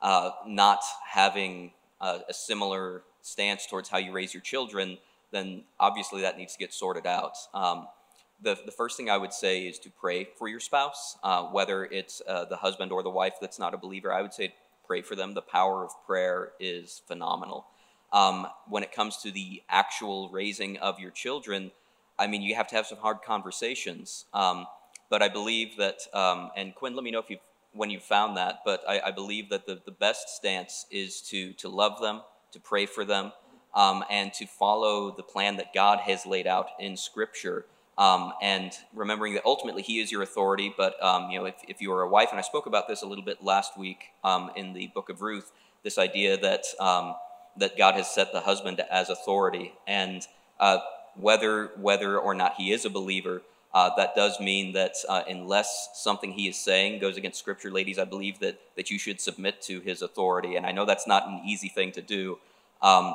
uh, 0.00 0.30
not 0.46 0.80
having 1.08 1.72
a, 2.00 2.20
a, 2.28 2.34
similar 2.34 3.02
stance 3.20 3.66
towards 3.66 3.88
how 3.88 3.98
you 3.98 4.12
raise 4.12 4.34
your 4.34 4.42
children, 4.42 4.98
then 5.30 5.62
obviously 5.78 6.22
that 6.22 6.36
needs 6.36 6.52
to 6.52 6.58
get 6.58 6.72
sorted 6.72 7.06
out. 7.06 7.36
Um, 7.54 7.86
the, 8.42 8.58
the 8.66 8.72
first 8.72 8.96
thing 8.96 9.08
I 9.08 9.16
would 9.16 9.32
say 9.32 9.66
is 9.66 9.78
to 9.80 9.90
pray 9.90 10.28
for 10.36 10.48
your 10.48 10.60
spouse, 10.60 11.16
uh, 11.22 11.44
whether 11.44 11.84
it's 11.84 12.20
uh, 12.26 12.44
the 12.44 12.56
husband 12.56 12.90
or 12.90 13.02
the 13.02 13.10
wife 13.10 13.34
that's 13.40 13.58
not 13.58 13.74
a 13.74 13.78
believer. 13.78 14.12
I 14.12 14.20
would 14.22 14.34
say 14.34 14.54
pray 14.86 15.02
for 15.02 15.14
them. 15.14 15.34
The 15.34 15.42
power 15.42 15.84
of 15.84 15.90
prayer 16.06 16.52
is 16.58 17.02
phenomenal. 17.06 17.66
Um, 18.12 18.46
when 18.68 18.82
it 18.82 18.92
comes 18.92 19.16
to 19.18 19.30
the 19.30 19.62
actual 19.68 20.28
raising 20.28 20.76
of 20.78 20.98
your 20.98 21.10
children, 21.10 21.70
I 22.18 22.26
mean, 22.26 22.42
you 22.42 22.54
have 22.56 22.66
to 22.68 22.74
have 22.74 22.86
some 22.86 22.98
hard 22.98 23.18
conversations. 23.24 24.26
Um, 24.34 24.66
but 25.12 25.20
I 25.20 25.28
believe 25.28 25.76
that, 25.76 26.06
um, 26.14 26.50
and 26.56 26.74
Quinn, 26.74 26.94
let 26.94 27.04
me 27.04 27.10
know 27.10 27.18
if 27.18 27.28
you 27.28 27.36
when 27.74 27.90
you 27.90 28.00
found 28.00 28.38
that. 28.38 28.60
But 28.64 28.82
I, 28.88 29.00
I, 29.08 29.10
believe 29.10 29.50
that 29.50 29.66
the, 29.66 29.78
the 29.84 29.90
best 29.90 30.30
stance 30.30 30.86
is 30.90 31.20
to 31.28 31.52
to 31.54 31.68
love 31.68 32.00
them, 32.00 32.22
to 32.52 32.58
pray 32.58 32.86
for 32.86 33.04
them, 33.04 33.32
um, 33.74 34.04
and 34.08 34.32
to 34.32 34.46
follow 34.46 35.14
the 35.14 35.22
plan 35.22 35.58
that 35.58 35.74
God 35.74 35.98
has 36.00 36.24
laid 36.24 36.46
out 36.46 36.68
in 36.80 36.96
Scripture. 36.96 37.66
Um, 37.98 38.32
and 38.40 38.72
remembering 38.94 39.34
that 39.34 39.44
ultimately 39.44 39.82
He 39.82 40.00
is 40.00 40.10
your 40.10 40.22
authority. 40.22 40.72
But 40.74 41.00
um, 41.04 41.30
you 41.30 41.38
know, 41.38 41.44
if, 41.44 41.56
if 41.68 41.82
you 41.82 41.92
are 41.92 42.00
a 42.00 42.08
wife, 42.08 42.28
and 42.30 42.38
I 42.38 42.42
spoke 42.42 42.64
about 42.64 42.88
this 42.88 43.02
a 43.02 43.06
little 43.06 43.24
bit 43.24 43.44
last 43.44 43.78
week 43.78 44.12
um, 44.24 44.50
in 44.56 44.72
the 44.72 44.86
book 44.94 45.10
of 45.10 45.20
Ruth, 45.20 45.52
this 45.82 45.98
idea 45.98 46.38
that 46.38 46.64
um, 46.80 47.16
that 47.58 47.76
God 47.76 47.96
has 47.96 48.10
set 48.10 48.32
the 48.32 48.40
husband 48.40 48.80
as 48.90 49.10
authority, 49.10 49.74
and 49.86 50.26
uh, 50.58 50.78
whether 51.16 51.66
whether 51.76 52.18
or 52.18 52.34
not 52.34 52.54
he 52.54 52.72
is 52.72 52.86
a 52.86 52.90
believer, 52.90 53.42
Uh, 53.74 53.90
that 53.96 54.14
does 54.14 54.38
mean 54.38 54.72
that 54.74 54.94
uh, 55.08 55.22
unless 55.28 55.90
something 55.94 56.32
he 56.32 56.46
is 56.46 56.56
saying 56.56 57.00
goes 57.00 57.16
against 57.16 57.38
Scripture, 57.38 57.70
ladies, 57.70 57.98
I 57.98 58.04
believe 58.04 58.38
that, 58.40 58.60
that 58.76 58.90
you 58.90 58.98
should 58.98 59.18
submit 59.18 59.62
to 59.62 59.80
his 59.80 60.02
authority. 60.02 60.56
And 60.56 60.66
I 60.66 60.72
know 60.72 60.84
that's 60.84 61.06
not 61.06 61.26
an 61.26 61.40
easy 61.46 61.68
thing 61.68 61.92
to 61.92 62.02
do, 62.02 62.38
um, 62.82 63.14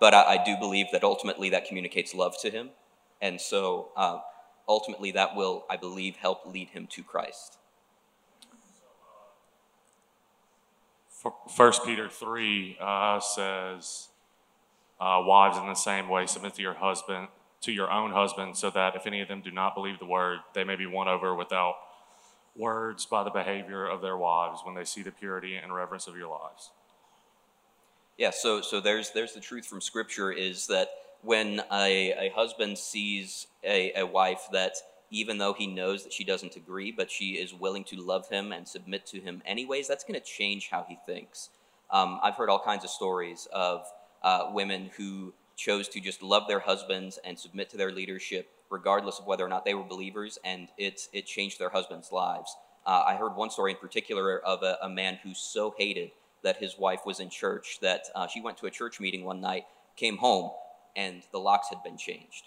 but 0.00 0.14
I, 0.14 0.36
I, 0.36 0.44
do 0.44 0.56
believe 0.56 0.86
that 0.92 1.04
ultimately 1.04 1.50
that 1.50 1.66
communicates 1.66 2.14
love 2.14 2.40
to 2.40 2.50
him. 2.50 2.70
And 3.20 3.38
so 3.38 3.90
uh, 3.96 4.20
ultimately 4.66 5.10
that 5.12 5.36
will, 5.36 5.66
I 5.68 5.76
believe, 5.76 6.16
help 6.16 6.46
lead 6.46 6.70
him 6.70 6.86
to 6.92 7.02
Christ. 7.02 7.58
First 11.54 11.84
Peter 11.84 12.08
3 12.08 12.78
uh, 12.80 13.20
says, 13.20 14.08
uh, 15.00 15.20
Wives, 15.26 15.58
in 15.58 15.66
the 15.66 15.74
same 15.74 16.08
way, 16.08 16.26
submit 16.26 16.54
to 16.54 16.62
your 16.62 16.74
husband 16.74 17.28
to 17.62 17.72
your 17.72 17.90
own 17.90 18.12
husband, 18.12 18.56
so 18.56 18.70
that 18.70 18.94
if 18.94 19.06
any 19.06 19.20
of 19.20 19.28
them 19.28 19.40
do 19.40 19.50
not 19.50 19.74
believe 19.74 19.98
the 19.98 20.06
word, 20.06 20.38
they 20.54 20.64
may 20.64 20.76
be 20.76 20.86
won 20.86 21.08
over 21.08 21.34
without 21.34 21.74
words 22.56 23.06
by 23.06 23.22
the 23.22 23.30
behavior 23.30 23.86
of 23.86 24.02
their 24.02 24.16
wives 24.16 24.60
when 24.64 24.74
they 24.74 24.84
see 24.84 25.02
the 25.02 25.12
purity 25.12 25.56
and 25.56 25.74
reverence 25.74 26.06
of 26.06 26.16
your 26.16 26.28
lives. 26.28 26.70
Yeah, 28.16 28.30
so 28.30 28.60
so 28.60 28.80
there's 28.80 29.12
there's 29.12 29.32
the 29.32 29.40
truth 29.40 29.66
from 29.66 29.80
Scripture 29.80 30.32
is 30.32 30.66
that 30.66 30.88
when 31.22 31.62
a, 31.72 32.12
a 32.12 32.32
husband 32.34 32.78
sees 32.78 33.46
a, 33.64 33.92
a 33.94 34.06
wife 34.06 34.48
that 34.52 34.74
even 35.10 35.38
though 35.38 35.52
he 35.52 35.66
knows 35.66 36.04
that 36.04 36.12
she 36.12 36.24
doesn't 36.24 36.56
agree, 36.56 36.92
but 36.92 37.10
she 37.10 37.32
is 37.32 37.54
willing 37.54 37.84
to 37.84 37.96
love 37.96 38.28
him 38.28 38.52
and 38.52 38.68
submit 38.68 39.06
to 39.06 39.20
him 39.20 39.42
anyways, 39.46 39.88
that's 39.88 40.04
going 40.04 40.20
to 40.20 40.26
change 40.26 40.68
how 40.68 40.84
he 40.88 40.98
thinks. 41.06 41.50
Um, 41.90 42.20
I've 42.22 42.34
heard 42.34 42.50
all 42.50 42.62
kinds 42.62 42.84
of 42.84 42.90
stories 42.90 43.48
of 43.52 43.86
uh, 44.22 44.50
women 44.52 44.90
who 44.96 45.32
chose 45.58 45.88
to 45.88 46.00
just 46.00 46.22
love 46.22 46.44
their 46.46 46.60
husbands 46.60 47.18
and 47.24 47.38
submit 47.38 47.68
to 47.68 47.76
their 47.76 47.90
leadership, 47.90 48.48
regardless 48.70 49.18
of 49.18 49.26
whether 49.26 49.44
or 49.44 49.48
not 49.48 49.64
they 49.64 49.74
were 49.74 49.82
believers, 49.82 50.38
and 50.44 50.68
it, 50.78 51.08
it 51.12 51.26
changed 51.26 51.58
their 51.58 51.68
husbands' 51.68 52.12
lives. 52.12 52.56
Uh, 52.86 53.02
I 53.06 53.16
heard 53.16 53.34
one 53.34 53.50
story 53.50 53.72
in 53.72 53.78
particular 53.78 54.38
of 54.38 54.62
a, 54.62 54.78
a, 54.80 54.88
man 54.88 55.18
who 55.22 55.34
so 55.34 55.74
hated 55.76 56.12
that 56.44 56.58
his 56.58 56.78
wife 56.78 57.00
was 57.04 57.18
in 57.18 57.28
church 57.28 57.80
that 57.82 58.04
uh, 58.14 58.28
she 58.28 58.40
went 58.40 58.56
to 58.58 58.66
a 58.66 58.70
church 58.70 59.00
meeting 59.00 59.24
one 59.24 59.40
night, 59.40 59.64
came 59.96 60.18
home, 60.18 60.52
and 60.96 61.22
the 61.32 61.40
locks 61.40 61.68
had 61.70 61.82
been 61.82 61.98
changed. 61.98 62.44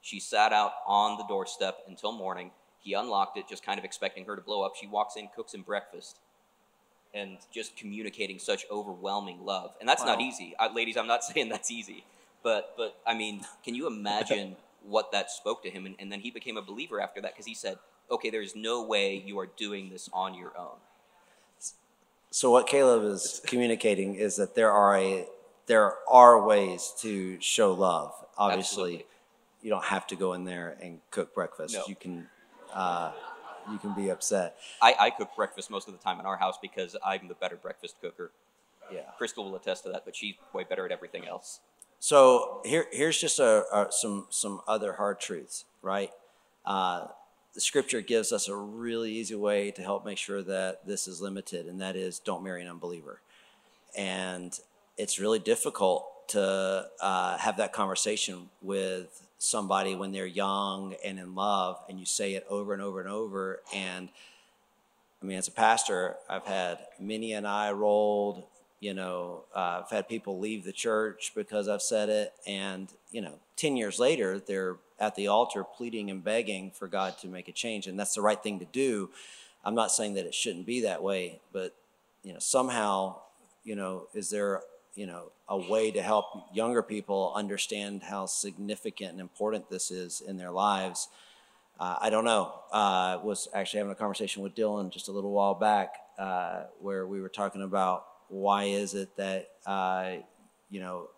She 0.00 0.20
sat 0.20 0.52
out 0.52 0.72
on 0.86 1.18
the 1.18 1.26
doorstep 1.26 1.78
until 1.88 2.12
morning. 2.12 2.52
He 2.78 2.94
unlocked 2.94 3.36
it, 3.36 3.48
just 3.48 3.66
kind 3.66 3.80
of 3.80 3.84
expecting 3.84 4.24
her 4.26 4.36
to 4.36 4.42
blow 4.42 4.62
up. 4.62 4.74
She 4.80 4.86
walks 4.86 5.16
in, 5.16 5.28
cooks 5.34 5.54
him 5.54 5.62
breakfast 5.62 6.20
and 7.16 7.38
just 7.50 7.76
communicating 7.76 8.38
such 8.38 8.66
overwhelming 8.70 9.44
love. 9.44 9.74
And 9.80 9.88
that's 9.88 10.02
wow. 10.02 10.12
not 10.12 10.20
easy. 10.20 10.54
I, 10.58 10.72
ladies, 10.72 10.96
I'm 10.96 11.06
not 11.06 11.24
saying 11.24 11.48
that's 11.48 11.70
easy. 11.70 12.04
But, 12.42 12.74
but 12.76 12.96
I 13.06 13.14
mean, 13.14 13.40
can 13.64 13.74
you 13.74 13.86
imagine 13.86 14.56
what 14.86 15.10
that 15.12 15.30
spoke 15.30 15.62
to 15.64 15.70
him? 15.70 15.86
And, 15.86 15.96
and 15.98 16.12
then 16.12 16.20
he 16.20 16.30
became 16.30 16.56
a 16.56 16.62
believer 16.62 17.00
after 17.00 17.20
that 17.22 17.32
because 17.32 17.46
he 17.46 17.54
said, 17.54 17.78
okay, 18.10 18.30
there's 18.30 18.54
no 18.54 18.82
way 18.82 19.16
you 19.24 19.38
are 19.40 19.48
doing 19.56 19.90
this 19.90 20.08
on 20.12 20.34
your 20.34 20.52
own. 20.56 20.76
So 22.30 22.50
what 22.50 22.66
Caleb 22.66 23.04
is 23.04 23.40
communicating 23.46 24.16
is 24.16 24.36
that 24.36 24.54
there 24.54 24.70
are 24.70 24.96
a 24.98 25.26
there 25.66 25.94
are 26.08 26.44
ways 26.44 26.92
to 27.00 27.40
show 27.40 27.72
love. 27.72 28.12
Obviously, 28.36 28.82
Absolutely. 28.82 29.06
you 29.62 29.70
don't 29.70 29.84
have 29.84 30.06
to 30.08 30.16
go 30.16 30.34
in 30.34 30.44
there 30.44 30.76
and 30.80 31.00
cook 31.10 31.34
breakfast. 31.34 31.74
No. 31.74 31.84
You 31.88 31.96
can 31.96 32.28
uh, 32.74 33.12
you 33.70 33.78
can 33.78 33.94
be 33.94 34.10
upset. 34.10 34.56
I, 34.80 34.94
I 34.98 35.10
cook 35.10 35.30
breakfast 35.36 35.70
most 35.70 35.88
of 35.88 35.94
the 35.94 36.00
time 36.00 36.20
in 36.20 36.26
our 36.26 36.36
house 36.36 36.56
because 36.60 36.96
I'm 37.04 37.28
the 37.28 37.34
better 37.34 37.56
breakfast 37.56 37.96
cooker. 38.00 38.30
Yeah. 38.92 39.00
Crystal 39.18 39.44
will 39.44 39.56
attest 39.56 39.82
to 39.84 39.90
that, 39.90 40.04
but 40.04 40.14
she's 40.14 40.34
way 40.52 40.64
better 40.64 40.84
at 40.86 40.92
everything 40.92 41.26
else. 41.26 41.60
So 41.98 42.60
here, 42.64 42.86
here's 42.92 43.20
just 43.20 43.38
a, 43.38 43.64
a 43.72 43.86
some 43.90 44.26
some 44.30 44.60
other 44.68 44.92
hard 44.94 45.18
truths, 45.18 45.64
right? 45.82 46.10
Uh, 46.64 47.06
the 47.54 47.60
scripture 47.60 48.00
gives 48.00 48.32
us 48.32 48.48
a 48.48 48.54
really 48.54 49.12
easy 49.12 49.34
way 49.34 49.70
to 49.72 49.82
help 49.82 50.04
make 50.04 50.18
sure 50.18 50.42
that 50.42 50.86
this 50.86 51.08
is 51.08 51.20
limited, 51.20 51.66
and 51.66 51.80
that 51.80 51.96
is 51.96 52.18
don't 52.18 52.44
marry 52.44 52.62
an 52.62 52.68
unbeliever. 52.68 53.20
And 53.96 54.56
it's 54.98 55.18
really 55.18 55.38
difficult 55.38 56.06
to 56.28 56.86
uh, 57.00 57.38
have 57.38 57.56
that 57.56 57.72
conversation 57.72 58.50
with 58.60 59.25
somebody 59.46 59.94
when 59.94 60.12
they're 60.12 60.26
young 60.26 60.94
and 61.04 61.18
in 61.18 61.34
love 61.34 61.78
and 61.88 61.98
you 61.98 62.06
say 62.06 62.34
it 62.34 62.46
over 62.48 62.72
and 62.72 62.82
over 62.82 63.00
and 63.00 63.08
over. 63.08 63.60
And 63.74 64.08
i 65.22 65.24
mean 65.24 65.38
as 65.38 65.48
a 65.48 65.52
pastor 65.52 66.14
i've 66.28 66.44
had 66.44 66.78
many 67.00 67.32
an 67.32 67.46
eye 67.46 67.72
rolled 67.72 68.44
you 68.80 68.92
know 68.92 69.44
uh, 69.54 69.80
i've 69.82 69.90
had 69.90 70.06
people 70.06 70.38
leave 70.38 70.62
the 70.62 70.72
church 70.72 71.32
because 71.34 71.68
i've 71.68 71.82
said 71.82 72.08
it. 72.08 72.34
And 72.46 72.92
you 73.10 73.20
know 73.20 73.38
10 73.56 73.76
years 73.76 73.98
later 73.98 74.38
they're 74.38 74.76
at 75.00 75.14
the 75.14 75.28
altar 75.28 75.64
pleading 75.64 76.10
and 76.10 76.22
begging 76.22 76.70
for 76.70 76.88
god 76.88 77.18
to 77.18 77.28
make 77.28 77.48
a 77.48 77.52
change. 77.52 77.86
And 77.86 77.98
that's 77.98 78.14
the 78.14 78.22
right 78.22 78.42
thing 78.42 78.58
to 78.60 78.64
do. 78.66 79.10
I'm 79.64 79.74
not 79.74 79.90
saying 79.90 80.14
that 80.14 80.26
it 80.26 80.34
shouldn't 80.34 80.66
be 80.66 80.82
that 80.82 81.02
way 81.02 81.40
but 81.52 81.74
you 82.22 82.32
know 82.32 82.38
somehow 82.40 83.16
you 83.64 83.76
know 83.76 84.08
is 84.14 84.30
there 84.30 84.62
you 84.96 85.06
know 85.06 85.30
a 85.48 85.56
way 85.56 85.90
to 85.92 86.02
help 86.02 86.26
younger 86.52 86.82
people 86.82 87.32
understand 87.36 88.02
how 88.02 88.26
significant 88.26 89.12
and 89.12 89.20
important 89.20 89.70
this 89.70 89.90
is 89.90 90.20
in 90.20 90.36
their 90.36 90.50
lives. 90.50 91.08
Uh, 91.78 91.96
I 92.00 92.10
don't 92.10 92.24
know. 92.24 92.54
Uh, 92.72 93.18
was 93.22 93.48
actually 93.54 93.78
having 93.78 93.92
a 93.92 93.96
conversation 93.96 94.42
with 94.42 94.54
Dylan 94.54 94.90
just 94.90 95.08
a 95.08 95.12
little 95.12 95.30
while 95.30 95.54
back 95.54 95.94
uh, 96.18 96.64
where 96.80 97.06
we 97.06 97.20
were 97.20 97.28
talking 97.28 97.62
about 97.62 98.06
why 98.28 98.64
is 98.64 98.94
it 98.94 99.14
that 99.16 99.50
uh, 99.66 100.14
you 100.70 100.80
know 100.80 101.08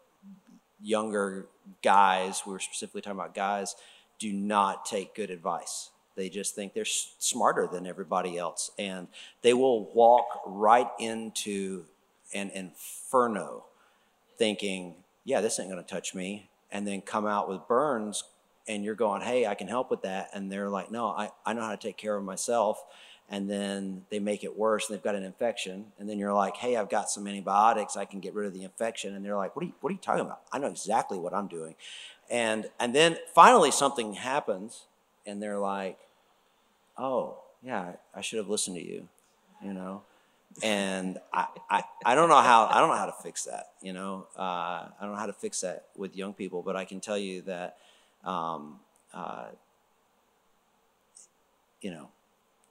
younger 0.83 1.47
guys, 1.83 2.43
we 2.47 2.53
were 2.53 2.59
specifically 2.59 3.01
talking 3.01 3.19
about 3.19 3.35
guys, 3.35 3.77
do 4.19 4.33
not 4.33 4.85
take 4.85 5.15
good 5.15 5.31
advice. 5.31 5.91
They 6.17 6.29
just 6.29 6.57
think 6.57 6.75
they're 6.75 6.85
smarter 6.85 7.69
than 7.71 7.87
everybody 7.87 8.37
else, 8.37 8.73
and 8.77 9.07
they 9.43 9.55
will 9.55 9.85
walk 9.95 10.27
right 10.47 10.89
into 10.99 11.85
an 12.35 12.51
inferno 12.51 13.65
thinking, 14.39 14.95
yeah, 15.25 15.41
this 15.41 15.59
ain't 15.59 15.71
going 15.71 15.83
to 15.83 15.89
touch 15.89 16.15
me, 16.15 16.49
and 16.71 16.87
then 16.87 17.01
come 17.03 17.27
out 17.27 17.49
with 17.49 17.67
burns, 17.69 18.25
and 18.67 18.85
you're 18.85 18.95
going, 18.95 19.23
hey, 19.23 19.47
I 19.47 19.55
can 19.55 19.67
help 19.67 19.91
with 19.91 20.03
that. 20.03 20.31
And 20.35 20.51
they're 20.53 20.69
like, 20.69 20.91
no, 20.91 21.09
I, 21.09 21.31
I 21.45 21.55
know 21.55 21.63
how 21.63 21.71
to 21.71 21.77
take 21.77 21.97
care 21.97 22.17
of 22.17 22.25
myself. 22.25 22.83
And 23.31 23.49
then 23.49 24.07
they 24.11 24.21
make 24.21 24.43
it 24.43 24.59
worse, 24.59 24.89
and 24.89 24.97
they've 24.97 25.05
got 25.05 25.15
an 25.15 25.23
infection. 25.23 25.87
And 25.99 26.09
then 26.09 26.19
you're 26.19 26.33
like, 26.33 26.57
hey, 26.57 26.77
I've 26.77 26.89
got 26.89 27.11
some 27.11 27.27
antibiotics, 27.27 27.97
I 27.97 28.07
can 28.07 28.21
get 28.21 28.35
rid 28.35 28.47
of 28.47 28.55
the 28.55 28.63
infection. 28.63 29.15
And 29.15 29.25
they're 29.25 29.37
like, 29.37 29.55
what 29.55 29.65
are 29.65 29.67
you, 29.67 29.75
what 29.81 29.91
are 29.91 29.93
you 29.93 29.99
talking 29.99 30.25
about? 30.25 30.41
I 30.51 30.59
know 30.59 30.69
exactly 30.69 31.19
what 31.19 31.35
I'm 31.35 31.47
doing. 31.47 31.75
And, 32.31 32.71
and 32.81 32.95
then 32.95 33.19
finally 33.35 33.71
something 33.71 34.15
happens, 34.15 34.87
and 35.27 35.43
they're 35.43 35.59
like, 35.59 35.99
oh, 36.97 37.39
yeah, 37.63 37.93
I 38.15 38.21
should 38.21 38.39
have 38.39 38.49
listened 38.49 38.77
to 38.77 38.85
you, 38.85 39.09
you 39.63 39.73
know? 39.75 40.03
And 40.63 41.19
I, 41.33 41.47
I, 41.71 41.83
I, 42.05 42.15
don't 42.15 42.29
know 42.29 42.41
how 42.41 42.67
I 42.67 42.81
don't 42.81 42.89
know 42.89 42.97
how 42.97 43.07
to 43.07 43.15
fix 43.23 43.45
that. 43.45 43.69
You 43.83 43.93
know, 43.93 44.27
uh, 44.37 44.41
I 44.43 44.97
don't 45.01 45.13
know 45.13 45.19
how 45.19 45.27
to 45.27 45.33
fix 45.33 45.61
that 45.61 45.87
with 45.97 46.17
young 46.17 46.33
people, 46.33 46.63
but 46.63 46.77
I 46.77 46.85
can 46.85 47.01
tell 47.01 47.19
you 47.19 47.43
that, 47.43 47.77
um, 48.25 48.81
uh, 49.15 49.47
you 51.81 51.91
know, 51.91 52.09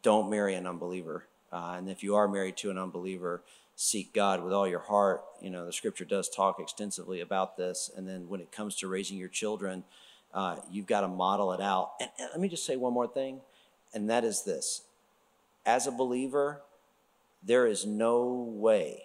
don't 0.02 0.30
marry 0.30 0.56
an 0.56 0.68
unbeliever, 0.68 1.26
uh, 1.52 1.76
and 1.78 1.90
if 1.90 2.04
you 2.04 2.16
are 2.16 2.28
married 2.28 2.58
to 2.58 2.72
an 2.72 2.78
unbeliever, 2.78 3.42
seek 3.76 4.14
God 4.14 4.44
with 4.44 4.54
all 4.54 4.68
your 4.68 4.80
heart. 4.80 5.24
You 5.42 5.50
know, 5.50 5.66
the 5.66 5.74
Scripture 5.74 6.06
does 6.06 6.30
talk 6.30 6.60
extensively 6.60 7.22
about 7.22 7.58
this, 7.58 7.90
and 7.96 8.08
then 8.08 8.28
when 8.28 8.42
it 8.42 8.52
comes 8.52 8.76
to 8.78 8.88
raising 8.88 9.18
your 9.18 9.30
children, 9.30 9.84
uh, 10.34 10.58
you've 10.70 10.88
got 10.88 11.02
to 11.02 11.08
model 11.08 11.54
it 11.54 11.62
out. 11.62 11.92
And, 12.00 12.10
and 12.20 12.30
let 12.32 12.40
me 12.40 12.50
just 12.50 12.66
say 12.66 12.76
one 12.76 12.94
more 12.94 13.08
thing, 13.08 13.42
and 13.94 14.10
that 14.10 14.24
is 14.24 14.44
this: 14.44 14.82
as 15.66 15.88
a 15.88 15.92
believer 15.92 16.62
there 17.48 17.66
is 17.66 17.86
no 17.86 18.28
way 18.28 19.04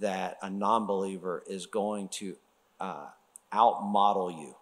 that 0.00 0.38
a 0.42 0.50
non 0.50 0.86
believer 0.86 1.42
is 1.48 1.66
going 1.66 2.08
to 2.08 2.36
uh, 2.78 3.06
outmodel 3.52 4.30
you. 4.30 4.54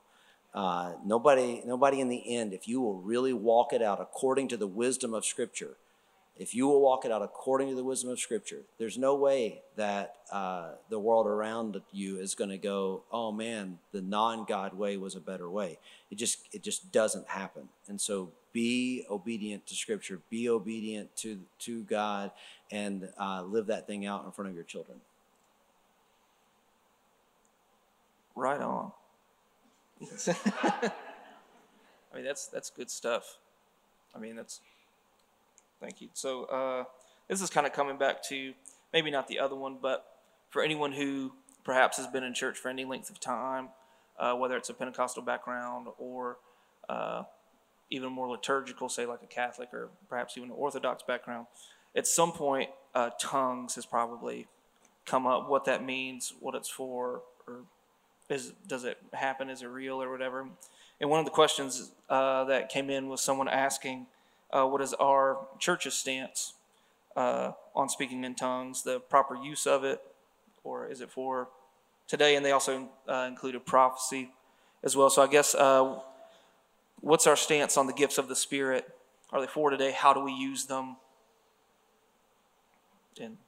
Uh, 0.54 0.92
nobody, 1.04 1.62
nobody 1.64 2.00
in 2.00 2.08
the 2.08 2.36
end, 2.36 2.52
if 2.52 2.68
you 2.68 2.80
will 2.80 3.00
really 3.00 3.32
walk 3.32 3.72
it 3.72 3.82
out 3.82 4.00
according 4.00 4.48
to 4.48 4.56
the 4.56 4.66
wisdom 4.66 5.14
of 5.14 5.24
Scripture, 5.24 5.76
if 6.36 6.54
you 6.54 6.66
will 6.66 6.80
walk 6.80 7.04
it 7.04 7.12
out 7.12 7.22
according 7.22 7.68
to 7.68 7.74
the 7.74 7.84
wisdom 7.84 8.10
of 8.10 8.18
Scripture, 8.18 8.62
there's 8.78 8.96
no 8.96 9.14
way 9.14 9.62
that 9.76 10.16
uh, 10.30 10.72
the 10.88 10.98
world 10.98 11.26
around 11.26 11.80
you 11.92 12.18
is 12.18 12.34
going 12.34 12.50
to 12.50 12.58
go, 12.58 13.02
"Oh 13.12 13.32
man, 13.32 13.78
the 13.92 14.00
non-God 14.00 14.74
way 14.74 14.96
was 14.96 15.14
a 15.14 15.20
better 15.20 15.48
way." 15.50 15.78
It 16.10 16.16
just, 16.16 16.48
it 16.52 16.62
just 16.62 16.90
doesn't 16.90 17.28
happen. 17.28 17.68
And 17.86 18.00
so, 18.00 18.30
be 18.52 19.04
obedient 19.10 19.66
to 19.66 19.74
Scripture, 19.74 20.20
be 20.30 20.48
obedient 20.48 21.14
to 21.16 21.40
to 21.60 21.82
God, 21.84 22.30
and 22.70 23.10
uh, 23.20 23.42
live 23.42 23.66
that 23.66 23.86
thing 23.86 24.06
out 24.06 24.24
in 24.24 24.32
front 24.32 24.48
of 24.48 24.54
your 24.54 24.64
children. 24.64 25.00
Right 28.34 28.60
on. 28.60 28.92
I 30.26 30.90
mean, 32.14 32.24
that's 32.24 32.46
that's 32.46 32.70
good 32.70 32.90
stuff. 32.90 33.38
I 34.14 34.18
mean, 34.18 34.34
that's 34.36 34.60
thank 35.82 36.00
you. 36.00 36.08
So 36.14 36.44
uh, 36.44 36.84
this 37.28 37.42
is 37.42 37.50
kind 37.50 37.66
of 37.66 37.72
coming 37.72 37.98
back 37.98 38.22
to 38.28 38.54
maybe 38.92 39.10
not 39.10 39.28
the 39.28 39.38
other 39.38 39.56
one, 39.56 39.76
but 39.82 40.06
for 40.50 40.62
anyone 40.62 40.92
who 40.92 41.32
perhaps 41.64 41.96
has 41.96 42.06
been 42.06 42.22
in 42.22 42.32
church 42.32 42.56
for 42.56 42.68
any 42.68 42.84
length 42.84 43.10
of 43.10 43.20
time, 43.20 43.68
uh, 44.18 44.34
whether 44.34 44.56
it's 44.56 44.68
a 44.68 44.74
Pentecostal 44.74 45.22
background 45.22 45.88
or 45.98 46.38
uh, 46.88 47.24
even 47.90 48.12
more 48.12 48.28
liturgical, 48.28 48.88
say 48.88 49.04
like 49.06 49.22
a 49.22 49.26
Catholic 49.26 49.74
or 49.74 49.88
perhaps 50.08 50.36
even 50.36 50.50
an 50.50 50.56
Orthodox 50.56 51.02
background, 51.02 51.46
at 51.94 52.06
some 52.06 52.32
point, 52.32 52.70
uh, 52.94 53.10
tongues 53.20 53.74
has 53.74 53.84
probably 53.84 54.46
come 55.04 55.26
up. 55.26 55.48
What 55.48 55.64
that 55.66 55.84
means, 55.84 56.32
what 56.40 56.54
it's 56.54 56.68
for, 56.68 57.22
or 57.46 57.62
is 58.28 58.52
does 58.66 58.84
it 58.84 58.98
happen? 59.12 59.50
Is 59.50 59.62
it 59.62 59.66
real 59.66 60.02
or 60.02 60.10
whatever? 60.10 60.46
And 61.00 61.10
one 61.10 61.18
of 61.18 61.24
the 61.24 61.32
questions 61.32 61.90
uh, 62.08 62.44
that 62.44 62.68
came 62.68 62.88
in 62.88 63.08
was 63.08 63.20
someone 63.20 63.48
asking, 63.48 64.06
uh, 64.52 64.66
"What 64.66 64.80
is 64.80 64.94
our 64.94 65.46
church's 65.58 65.94
stance 65.94 66.54
uh, 67.16 67.52
on 67.74 67.88
speaking 67.88 68.24
in 68.24 68.34
tongues? 68.34 68.82
The 68.82 69.00
proper 69.00 69.36
use 69.36 69.66
of 69.66 69.84
it, 69.84 70.00
or 70.64 70.88
is 70.88 71.00
it 71.00 71.10
for 71.10 71.48
today?" 72.06 72.36
And 72.36 72.44
they 72.44 72.52
also 72.52 72.90
uh, 73.08 73.26
included 73.28 73.64
prophecy 73.66 74.30
as 74.82 74.96
well. 74.96 75.10
So 75.10 75.22
I 75.22 75.26
guess 75.26 75.54
uh, 75.54 75.98
what's 77.00 77.26
our 77.26 77.36
stance 77.36 77.76
on 77.76 77.86
the 77.86 77.92
gifts 77.92 78.18
of 78.18 78.28
the 78.28 78.36
Spirit? 78.36 78.86
Are 79.30 79.40
they 79.40 79.46
for 79.46 79.70
today? 79.70 79.92
How 79.92 80.12
do 80.12 80.20
we 80.20 80.32
use 80.32 80.66
them? 80.66 80.96
And 83.20 83.38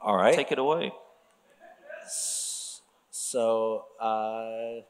All 0.00 0.16
right. 0.16 0.34
take 0.34 0.52
it 0.52 0.58
away. 0.58 0.92
So, 3.10 3.84
uh, 4.00 4.82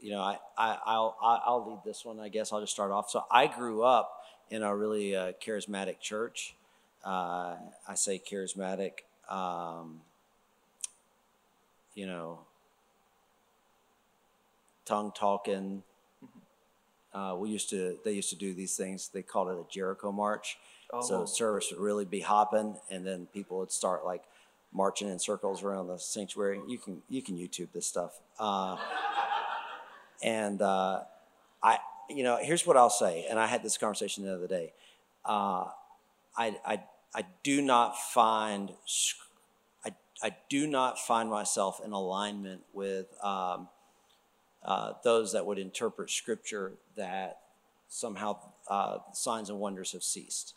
you 0.00 0.10
know, 0.10 0.20
I, 0.20 0.38
I, 0.56 0.78
I'll, 0.86 1.16
I'll 1.20 1.68
lead 1.68 1.80
this 1.84 2.04
one. 2.04 2.20
I 2.20 2.28
guess 2.28 2.52
I'll 2.52 2.60
just 2.60 2.72
start 2.72 2.90
off. 2.90 3.10
So, 3.10 3.24
I 3.30 3.46
grew 3.46 3.82
up 3.82 4.22
in 4.50 4.62
a 4.62 4.74
really 4.74 5.14
uh, 5.14 5.32
charismatic 5.44 6.00
church. 6.00 6.54
Uh, 7.04 7.56
I 7.88 7.94
say 7.94 8.18
charismatic, 8.18 8.92
um, 9.28 10.00
you 11.94 12.06
know, 12.06 12.40
tongue 14.84 15.12
talking. 15.14 15.82
Uh, 17.12 17.34
we 17.38 17.50
used 17.50 17.70
to, 17.70 17.98
they 18.04 18.12
used 18.12 18.30
to 18.30 18.36
do 18.36 18.54
these 18.54 18.76
things. 18.76 19.08
They 19.08 19.22
called 19.22 19.48
it 19.48 19.54
a 19.58 19.64
Jericho 19.72 20.12
march. 20.12 20.58
So 21.02 21.22
Oh. 21.22 21.24
service 21.24 21.70
would 21.70 21.80
really 21.80 22.04
be 22.04 22.20
hopping, 22.20 22.76
and 22.90 23.06
then 23.06 23.26
people 23.32 23.58
would 23.58 23.70
start 23.70 24.04
like 24.04 24.24
marching 24.72 25.08
in 25.08 25.18
circles 25.20 25.62
around 25.62 25.86
the 25.86 25.98
sanctuary. 25.98 26.60
You 26.66 26.78
can 26.78 27.02
you 27.08 27.22
can 27.22 27.36
YouTube 27.36 27.68
this 27.72 27.86
stuff. 27.86 28.18
And 30.22 30.60
uh, 30.62 31.02
I, 31.62 31.78
you 32.08 32.22
know, 32.22 32.38
here's 32.40 32.66
what 32.66 32.76
I'll 32.76 32.90
say. 32.90 33.26
And 33.28 33.38
I 33.38 33.46
had 33.46 33.62
this 33.62 33.78
conversation 33.78 34.24
the 34.24 34.34
other 34.34 34.46
day. 34.46 34.72
Uh, 35.24 35.66
I, 36.36 36.56
I 36.64 36.82
I 37.14 37.24
do 37.42 37.60
not 37.60 37.98
find 37.98 38.72
I 39.84 39.92
I 40.22 40.36
do 40.48 40.66
not 40.66 40.98
find 40.98 41.28
myself 41.28 41.80
in 41.84 41.92
alignment 41.92 42.62
with 42.72 43.06
um, 43.24 43.68
uh, 44.64 44.92
those 45.02 45.32
that 45.32 45.46
would 45.46 45.58
interpret 45.58 46.10
Scripture 46.10 46.72
that 46.96 47.40
somehow 47.88 48.38
uh, 48.68 48.98
signs 49.12 49.50
and 49.50 49.58
wonders 49.58 49.92
have 49.92 50.02
ceased. 50.02 50.54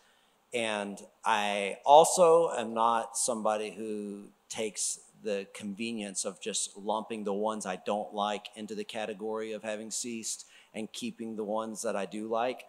And 0.54 1.00
I 1.26 1.78
also 1.84 2.52
am 2.52 2.76
not 2.76 3.18
somebody 3.18 3.72
who 3.72 4.26
takes 4.50 5.00
the 5.24 5.48
convenience 5.54 6.26
of 6.26 6.42
just 6.42 6.78
lumping 6.78 7.24
the 7.24 7.34
ones 7.34 7.66
I 7.66 7.78
don't 7.86 8.14
like 8.14 8.48
into 8.56 8.76
the 8.76 8.84
category 8.84 9.54
of 9.54 9.64
having 9.64 9.92
ceased 9.92 10.46
and 10.74 10.92
keeping 10.92 11.36
the 11.36 11.44
ones 11.44 11.82
that 11.84 11.96
I 11.96 12.06
do 12.06 12.28
like. 12.28 12.66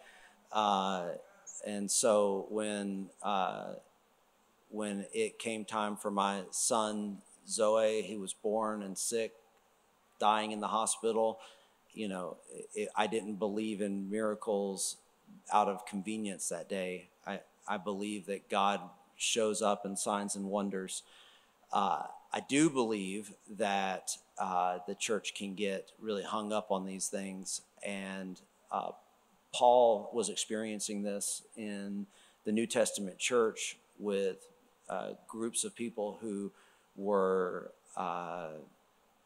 Uh, 0.53 1.09
and 1.67 1.91
so 1.91 2.47
when 2.51 3.11
uh, 3.23 3.75
when 4.71 5.07
it 5.13 5.39
came 5.39 5.65
time 5.65 5.97
for 5.97 6.11
my 6.11 6.43
son 6.51 7.19
Zoe, 7.49 8.03
he 8.03 8.17
was 8.17 8.33
born 8.33 8.83
and 8.83 8.97
sick, 8.97 9.33
dying 10.19 10.53
in 10.53 10.61
the 10.61 10.69
hospital. 10.69 11.39
You 11.93 12.09
know, 12.09 12.37
it, 12.75 12.89
I 12.97 13.07
didn't 13.07 13.37
believe 13.37 13.81
in 13.81 14.11
miracles 14.11 14.97
out 15.53 15.69
of 15.69 15.87
convenience 15.87 16.49
that 16.49 16.69
day. 16.69 17.09
I, 17.27 17.41
I 17.69 17.77
believe 17.77 18.27
that 18.27 18.49
God 18.49 18.81
shows 19.17 19.63
up 19.63 19.87
in 19.87 19.97
signs 19.97 20.35
and 20.37 20.47
wonders. 20.47 21.03
Uh, 21.73 22.05
I 22.35 22.41
do 22.41 22.69
believe 22.69 23.33
that 23.59 24.11
uh, 24.41 24.79
the 24.89 24.97
church 24.97 25.35
can 25.37 25.55
get 25.55 25.93
really 26.01 26.25
hung 26.25 26.53
up 26.53 26.73
on 26.73 26.85
these 26.85 27.07
things. 27.07 27.61
And 27.87 28.41
uh, 28.73 28.91
Paul 29.55 30.11
was 30.13 30.29
experiencing 30.29 31.05
this 31.05 31.43
in 31.57 32.07
the 32.45 32.51
New 32.51 32.67
Testament 32.67 33.19
church 33.19 33.79
with 34.01 34.49
uh, 34.89 35.11
groups 35.29 35.63
of 35.63 35.77
people 35.77 36.19
who 36.21 36.51
were 36.97 37.71
uh, 37.97 38.49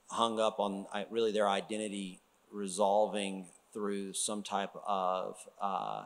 hung 0.08 0.38
up 0.38 0.60
on 0.60 0.84
uh, 0.92 1.04
really 1.08 1.32
their 1.32 1.48
identity 1.48 2.20
resolving 2.52 3.46
through 3.72 4.12
some 4.12 4.42
type 4.42 4.76
of 4.86 5.38
uh, 5.62 6.04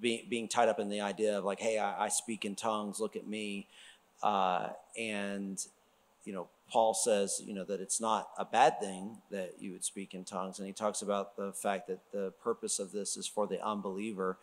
being, 0.00 0.26
being 0.28 0.48
tied 0.48 0.68
up 0.68 0.78
in 0.78 0.88
the 0.88 1.00
idea 1.00 1.38
of 1.38 1.44
like, 1.44 1.60
hey, 1.60 1.78
I, 1.78 2.06
I 2.06 2.08
speak 2.08 2.44
in 2.44 2.54
tongues, 2.54 3.00
look 3.00 3.16
at 3.16 3.26
me. 3.26 3.66
Uh, 4.22 4.68
and, 4.98 5.64
you 6.24 6.32
know, 6.32 6.48
Paul 6.70 6.94
says, 6.94 7.40
you 7.44 7.54
know, 7.54 7.64
that 7.64 7.80
it's 7.80 8.00
not 8.00 8.30
a 8.38 8.44
bad 8.44 8.80
thing 8.80 9.18
that 9.30 9.54
you 9.60 9.72
would 9.72 9.84
speak 9.84 10.14
in 10.14 10.24
tongues. 10.24 10.58
And 10.58 10.66
he 10.66 10.72
talks 10.72 11.02
about 11.02 11.36
the 11.36 11.52
fact 11.52 11.86
that 11.86 12.00
the 12.12 12.32
purpose 12.42 12.78
of 12.78 12.92
this 12.92 13.16
is 13.16 13.26
for 13.26 13.46
the 13.46 13.64
unbeliever 13.64 14.36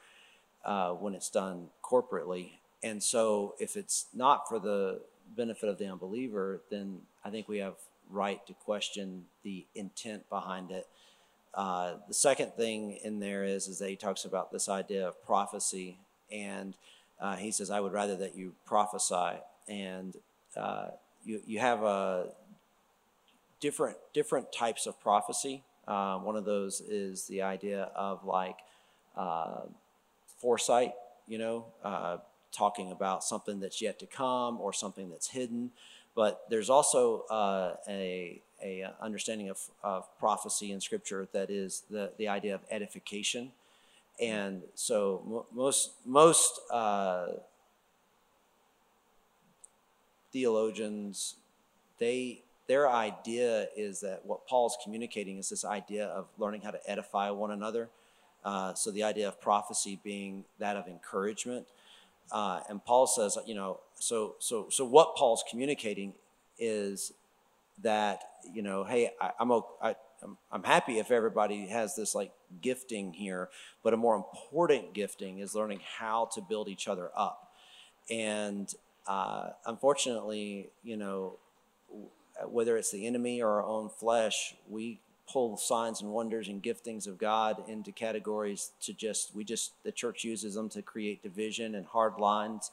uh, 0.63 0.91
when 0.91 1.13
it's 1.13 1.29
done 1.29 1.67
corporately. 1.83 2.51
And 2.81 3.03
so 3.03 3.55
if 3.59 3.75
it's 3.75 4.05
not 4.13 4.47
for 4.47 4.59
the 4.59 5.01
benefit 5.36 5.69
of 5.69 5.77
the 5.77 5.88
unbeliever, 5.88 6.62
then 6.69 6.99
I 7.25 7.29
think 7.29 7.47
we 7.47 7.57
have 7.57 7.75
right 8.09 8.45
to 8.47 8.53
question 8.53 9.25
the 9.43 9.65
intent 9.75 10.29
behind 10.29 10.71
it. 10.71 10.88
Uh, 11.54 11.96
the 12.08 12.13
second 12.13 12.54
thing 12.54 12.98
in 13.04 13.20
there 13.20 13.44
is 13.44 13.68
is 13.68 13.80
that 13.80 13.89
he 13.89 13.96
talks 13.96 14.26
about 14.26 14.52
this 14.52 14.68
idea 14.68 15.08
of 15.08 15.24
prophecy, 15.24 15.98
and 16.32 16.76
uh, 17.20 17.36
he 17.36 17.52
says, 17.52 17.70
"I 17.70 17.80
would 17.80 17.94
rather 17.94 18.16
that 18.18 18.36
you 18.36 18.54
prophesy." 18.66 19.39
And 19.68 20.16
uh, 20.58 20.88
you 21.24 21.42
you 21.46 21.60
have 21.60 21.84
a 21.84 22.30
different 23.60 23.98
different 24.13 24.52
types 24.52 24.88
of 24.88 25.00
prophecy. 25.00 25.63
Uh, 25.88 26.18
one 26.18 26.36
of 26.36 26.46
those 26.46 26.82
is 26.82 27.28
the 27.28 27.42
idea 27.42 27.92
of 27.96 28.26
like 28.26 28.58
uh, 29.16 29.62
foresight, 30.39 30.94
you 31.28 31.38
know, 31.38 31.66
talking 32.52 32.92
about 32.92 33.24
something 33.24 33.60
that's 33.60 33.82
yet 33.82 34.00
to 34.00 34.06
come 34.06 34.60
or 34.60 34.74
something 34.74 35.10
that's 35.10 35.30
hidden. 35.30 35.72
But 36.15 36.43
there's 36.49 36.69
also 36.69 37.21
uh, 37.30 37.76
a, 37.88 38.41
a 38.63 38.93
understanding 39.02 39.49
of, 39.49 39.60
of 39.84 40.08
prophecy 40.19 40.71
in 40.71 40.80
Scripture 40.80 41.28
that 41.34 41.49
is 41.49 41.84
the, 41.89 42.12
the 42.17 42.28
idea 42.28 42.54
of 42.54 42.62
edification. 42.69 43.52
And 44.21 44.62
so 44.76 45.23
mo- 45.26 45.45
most, 45.52 45.91
most 46.06 46.60
uh, 46.71 47.28
theologians, 50.32 51.36
they, 51.97 52.41
their 52.67 52.88
idea 52.88 53.67
is 53.76 54.02
that 54.02 54.21
what 54.23 54.47
Paul's 54.47 54.78
communicating 54.84 55.39
is 55.39 55.49
this 55.49 55.65
idea 55.65 56.08
of 56.08 56.28
learning 56.38 56.62
how 56.62 56.71
to 56.71 56.80
edify 56.89 57.32
one 57.32 57.52
another. 57.52 57.89
Uh, 58.45 58.73
so 58.73 58.91
the 58.91 59.04
idea 59.04 59.28
of 59.28 59.41
prophecy 59.41 59.99
being 60.04 60.43
that 60.60 60.76
of 60.76 60.88
encouragement. 60.88 61.65
Uh, 62.31 62.62
and 62.69 62.83
Paul 62.83 63.07
says, 63.07 63.38
you 63.45 63.55
know, 63.55 63.79
so 63.95 64.36
so 64.39 64.67
so 64.69 64.86
what 64.86 65.15
Paul's 65.15 65.43
communicating 65.49 66.13
is 66.57 67.13
that 67.81 68.21
you 68.53 68.62
know, 68.62 68.83
hey, 68.83 69.12
I, 69.21 69.31
I'm 69.39 69.51
I'm 69.51 70.38
I'm 70.51 70.63
happy 70.63 70.99
if 70.99 71.12
everybody 71.12 71.67
has 71.67 71.95
this 71.95 72.15
like 72.15 72.31
gifting 72.62 73.13
here, 73.13 73.49
but 73.83 73.93
a 73.93 73.97
more 73.97 74.15
important 74.15 74.93
gifting 74.93 75.39
is 75.39 75.55
learning 75.55 75.81
how 75.97 76.29
to 76.33 76.41
build 76.41 76.67
each 76.67 76.88
other 76.88 77.09
up. 77.15 77.51
And 78.09 78.73
uh, 79.07 79.49
unfortunately, 79.65 80.69
you 80.83 80.97
know, 80.97 81.38
whether 82.45 82.77
it's 82.77 82.91
the 82.91 83.05
enemy 83.05 83.41
or 83.41 83.49
our 83.49 83.63
own 83.63 83.89
flesh, 83.89 84.55
we 84.69 84.99
pull 85.31 85.57
signs 85.57 86.01
and 86.01 86.12
wonders 86.12 86.47
and 86.47 86.62
giftings 86.62 87.07
of 87.07 87.17
God 87.17 87.63
into 87.67 87.91
categories 87.91 88.71
to 88.81 88.93
just 88.93 89.33
we 89.36 89.43
just 89.43 89.71
the 89.83 89.91
church 89.91 90.23
uses 90.23 90.55
them 90.55 90.69
to 90.69 90.81
create 90.81 91.23
division 91.23 91.75
and 91.75 91.86
hard 91.86 92.17
lines 92.19 92.71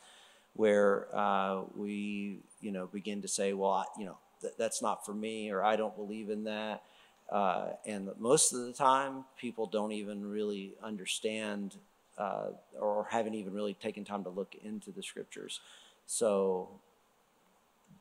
where 0.54 1.06
uh, 1.14 1.62
we 1.76 2.38
you 2.60 2.72
know 2.72 2.86
begin 2.86 3.22
to 3.22 3.28
say 3.28 3.52
well 3.52 3.70
I, 3.72 3.84
you 3.98 4.06
know 4.06 4.18
th- 4.40 4.54
that's 4.58 4.82
not 4.82 5.04
for 5.04 5.14
me 5.14 5.50
or 5.50 5.62
I 5.62 5.76
don't 5.76 5.96
believe 5.96 6.30
in 6.30 6.44
that. 6.44 6.82
Uh, 7.30 7.68
and 7.86 8.10
most 8.18 8.52
of 8.52 8.66
the 8.66 8.72
time 8.72 9.24
people 9.38 9.66
don't 9.66 9.92
even 9.92 10.28
really 10.28 10.72
understand 10.82 11.76
uh, 12.18 12.48
or 12.78 13.06
haven't 13.08 13.34
even 13.34 13.52
really 13.54 13.74
taken 13.74 14.04
time 14.04 14.24
to 14.24 14.30
look 14.30 14.56
into 14.64 14.90
the 14.90 15.02
scriptures. 15.02 15.60
So 16.06 16.68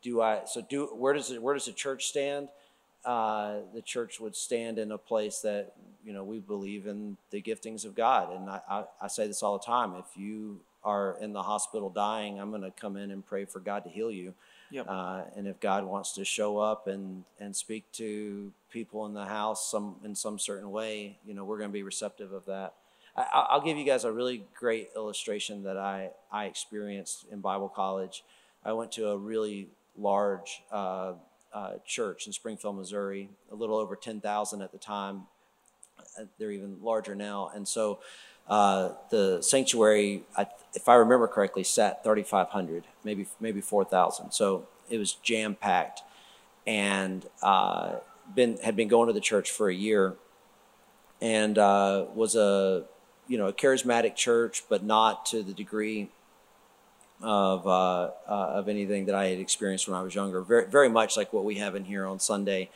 do 0.01 0.21
I 0.21 0.41
so 0.45 0.62
do 0.62 0.85
where 0.88 1.13
does 1.13 1.31
it 1.31 1.41
where 1.41 1.53
does 1.53 1.65
the 1.65 1.73
church 1.73 2.07
stand 2.07 2.49
uh, 3.05 3.57
the 3.73 3.81
church 3.81 4.19
would 4.19 4.35
stand 4.35 4.77
in 4.77 4.91
a 4.91 4.97
place 4.97 5.39
that 5.39 5.73
you 6.03 6.13
know 6.13 6.23
we 6.23 6.39
believe 6.39 6.88
in 6.88 7.17
the 7.31 7.41
giftings 7.41 7.85
of 7.85 7.95
God, 7.95 8.33
and 8.33 8.49
I, 8.49 8.62
I, 8.69 8.83
I 9.01 9.07
say 9.07 9.27
this 9.27 9.43
all 9.43 9.57
the 9.57 9.65
time. 9.65 9.95
If 9.95 10.17
you 10.17 10.59
are 10.83 11.17
in 11.19 11.33
the 11.33 11.43
hospital 11.43 11.89
dying, 11.89 12.39
I'm 12.39 12.49
going 12.49 12.62
to 12.62 12.71
come 12.71 12.95
in 12.95 13.12
and 13.12 13.25
pray 13.25 13.45
for 13.45 13.59
God 13.59 13.83
to 13.83 13.89
heal 13.89 14.12
you. 14.12 14.33
Yep. 14.71 14.85
Uh, 14.88 15.21
and 15.35 15.47
if 15.47 15.59
God 15.59 15.83
wants 15.83 16.13
to 16.13 16.23
show 16.23 16.57
up 16.59 16.88
and, 16.88 17.23
and 17.39 17.55
speak 17.55 17.91
to 17.93 18.51
people 18.71 19.05
in 19.07 19.13
the 19.13 19.25
house 19.25 19.69
some 19.69 19.95
in 20.03 20.15
some 20.15 20.38
certain 20.38 20.71
way, 20.71 21.17
you 21.25 21.33
know, 21.33 21.43
we're 21.43 21.57
going 21.57 21.69
to 21.69 21.73
be 21.73 21.83
receptive 21.83 22.31
of 22.31 22.45
that. 22.45 22.73
I, 23.15 23.47
I'll 23.49 23.62
give 23.62 23.77
you 23.77 23.85
guys 23.85 24.03
a 24.03 24.12
really 24.12 24.43
great 24.57 24.89
illustration 24.95 25.63
that 25.63 25.77
I, 25.77 26.12
I 26.31 26.45
experienced 26.45 27.25
in 27.31 27.39
Bible 27.39 27.69
college. 27.69 28.23
I 28.63 28.73
went 28.73 28.91
to 28.93 29.09
a 29.09 29.17
really 29.17 29.69
large 29.97 30.62
uh, 30.71 31.13
uh, 31.53 31.73
church 31.85 32.27
in 32.27 32.33
Springfield, 32.33 32.77
Missouri, 32.77 33.29
a 33.51 33.55
little 33.55 33.77
over 33.77 33.95
10,000 33.95 34.62
at 34.62 34.71
the 34.71 34.77
time. 34.77 35.23
Uh, 35.97 36.23
they're 36.38 36.51
even 36.51 36.77
larger 36.81 37.15
now. 37.15 37.51
And 37.53 37.67
so 37.67 37.99
uh, 38.47 38.93
the 39.12 39.41
sanctuary, 39.41 40.23
I, 40.35 40.47
if 40.73 40.89
I 40.89 40.95
remember 40.95 41.27
correctly, 41.27 41.63
sat 41.63 42.03
3,500, 42.03 42.83
maybe 43.03 43.27
maybe 43.39 43.62
4,000. 43.62 44.31
So 44.31 44.67
it 44.89 44.97
was 44.97 45.13
jam 45.13 45.55
packed, 45.55 46.01
and 46.65 47.25
uh, 47.43 47.97
been 48.33 48.57
had 48.57 48.75
been 48.75 48.88
going 48.88 49.07
to 49.07 49.13
the 49.13 49.21
church 49.21 49.51
for 49.51 49.69
a 49.69 49.73
year, 49.73 50.15
and 51.21 51.59
uh, 51.59 52.05
was 52.15 52.35
a 52.35 52.85
you 53.27 53.38
know 53.38 53.47
a 53.47 53.53
charismatic 53.53 54.15
church, 54.15 54.63
but 54.67 54.83
not 54.83 55.27
to 55.27 55.43
the 55.43 55.53
degree 55.53 56.09
of 57.21 57.67
uh, 57.67 58.12
uh, 58.27 58.53
of 58.55 58.69
anything 58.69 59.05
that 59.05 59.15
I 59.15 59.27
had 59.27 59.39
experienced 59.39 59.88
when 59.88 59.97
I 59.97 60.01
was 60.01 60.15
younger. 60.15 60.41
Very 60.41 60.67
very 60.67 60.89
much 60.89 61.17
like 61.17 61.34
what 61.34 61.43
we 61.43 61.55
have 61.55 61.75
in 61.75 61.86
here 61.86 62.05
on 62.05 62.19
Sunday. 62.19 62.69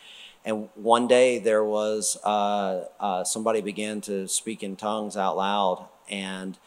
And 0.45 0.67
one 0.75 1.07
day 1.07 1.39
there 1.39 1.63
was 1.63 2.17
uh, 2.23 2.85
uh, 2.99 3.23
somebody 3.23 3.61
began 3.61 4.01
to 4.01 4.27
speak 4.27 4.61
in 4.61 4.75
tongues 4.75 5.15
out 5.15 5.37
loud, 5.37 5.87
and 6.09 6.57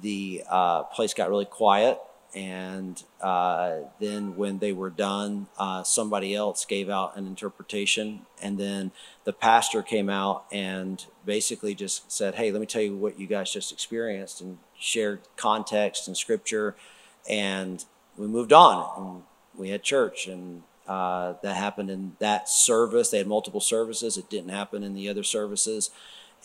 the 0.00 0.42
uh, 0.48 0.84
place 0.84 1.12
got 1.12 1.28
really 1.28 1.44
quiet. 1.44 1.98
And 2.34 3.02
uh, 3.20 3.76
then 3.98 4.36
when 4.36 4.58
they 4.58 4.72
were 4.72 4.90
done, 4.90 5.46
somebody 5.84 6.34
else 6.34 6.66
gave 6.66 6.90
out 6.90 7.16
an 7.16 7.26
interpretation, 7.26 8.26
and 8.42 8.58
then 8.58 8.90
the 9.24 9.32
pastor 9.32 9.82
came 9.82 10.10
out 10.10 10.44
and 10.52 11.04
basically 11.24 11.74
just 11.74 12.10
said, 12.12 12.34
"Hey, 12.34 12.50
let 12.50 12.60
me 12.60 12.66
tell 12.66 12.82
you 12.82 12.94
what 12.94 13.18
you 13.18 13.26
guys 13.26 13.52
just 13.52 13.72
experienced," 13.72 14.42
and 14.42 14.58
shared 14.78 15.20
context 15.36 16.08
and 16.08 16.16
scripture, 16.16 16.74
and 17.28 17.84
we 18.16 18.26
moved 18.26 18.52
on, 18.52 18.90
and 18.96 19.22
we 19.56 19.70
had 19.70 19.82
church, 19.82 20.26
and 20.26 20.62
uh, 20.86 21.34
that 21.42 21.56
happened 21.56 21.90
in 21.90 22.16
that 22.18 22.48
service. 22.48 23.10
They 23.10 23.18
had 23.18 23.26
multiple 23.26 23.60
services. 23.60 24.16
It 24.16 24.30
didn't 24.30 24.50
happen 24.50 24.82
in 24.82 24.94
the 24.94 25.08
other 25.08 25.22
services. 25.22 25.90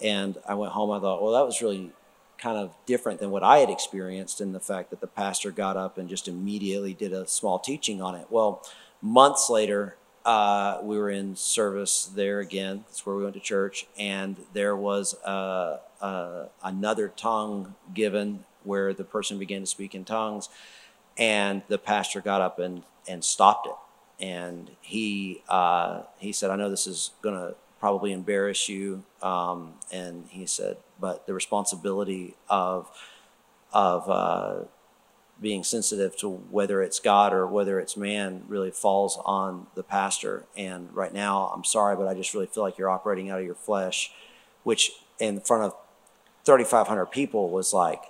And 0.02 0.38
I 0.48 0.56
went 0.56 0.74
home. 0.74 0.90
I 0.92 1.00
thought, 1.00 1.22
well, 1.22 1.34
that 1.34 1.46
was 1.46 1.62
really 1.62 1.92
kind 2.38 2.58
of 2.58 2.74
different 2.88 3.20
than 3.20 3.30
what 3.30 3.44
I 3.44 3.60
had 3.60 3.70
experienced 3.70 4.42
in 4.42 4.52
the 4.52 4.60
fact 4.60 4.90
that 4.90 5.00
the 5.00 5.08
pastor 5.08 5.52
got 5.52 5.78
up 5.78 5.98
and 6.00 6.10
just 6.10 6.28
immediately 6.28 6.94
did 6.94 7.14
a 7.14 7.28
small 7.28 7.60
teaching 7.60 8.02
on 8.02 8.16
it. 8.16 8.26
Well, 8.32 8.66
months 9.02 9.48
later, 9.48 9.96
uh, 10.26 10.80
we 10.82 10.98
were 10.98 11.12
in 11.12 11.36
service 11.36 12.06
there 12.16 12.40
again. 12.40 12.84
That's 12.88 13.06
where 13.06 13.16
we 13.16 13.24
went 13.24 13.36
to 13.36 13.40
church. 13.40 13.86
And 13.98 14.38
there 14.54 14.76
was 14.76 15.14
uh, 15.24 15.80
uh, 16.02 16.48
another 16.64 17.10
tongue 17.10 17.76
given 17.94 18.44
where 18.64 18.94
the 18.94 19.04
person 19.04 19.38
began 19.38 19.62
to 19.62 19.68
speak 19.68 19.96
in 19.96 20.06
tongues. 20.06 20.50
And 21.18 21.62
the 21.68 21.78
pastor 21.78 22.22
got 22.22 22.42
up 22.42 22.60
and, 22.60 22.84
and 23.08 23.24
stopped 23.24 23.68
it 23.68 23.76
and 24.22 24.70
he 24.82 25.42
uh, 25.50 26.04
he 26.20 26.32
said, 26.32 26.52
"I 26.52 26.56
know 26.56 26.70
this 26.70 26.88
is 26.88 27.12
going 27.22 27.36
to 27.36 27.56
probably 27.80 28.14
embarrass 28.14 28.70
you," 28.70 29.04
um, 29.22 29.74
and 29.92 30.28
he 30.30 30.46
said, 30.46 30.78
"But 31.00 31.26
the 31.26 31.34
responsibility 31.34 32.36
of 32.48 32.88
of 33.74 34.10
uh, 34.10 34.66
being 35.42 35.64
sensitive 35.64 36.16
to 36.18 36.30
whether 36.30 36.84
it's 36.84 37.00
God 37.00 37.34
or 37.34 37.48
whether 37.48 37.80
it's 37.80 37.98
man 37.98 38.44
really 38.48 38.70
falls 38.70 39.18
on 39.26 39.68
the 39.74 39.82
pastor. 39.82 40.46
And 40.56 40.94
right 40.94 41.14
now, 41.14 41.52
I'm 41.56 41.64
sorry, 41.64 41.96
but 41.96 42.08
I 42.08 42.14
just 42.14 42.34
really 42.34 42.46
feel 42.46 42.62
like 42.62 42.78
you're 42.78 42.90
operating 42.90 43.32
out 43.32 43.40
of 43.40 43.46
your 43.46 43.56
flesh, 43.56 44.12
which 44.64 44.92
in 45.20 45.40
front 45.40 45.64
of 45.64 45.76
3,500 46.46 47.08
people 47.08 47.50
was 47.50 47.74
like, 47.74 48.04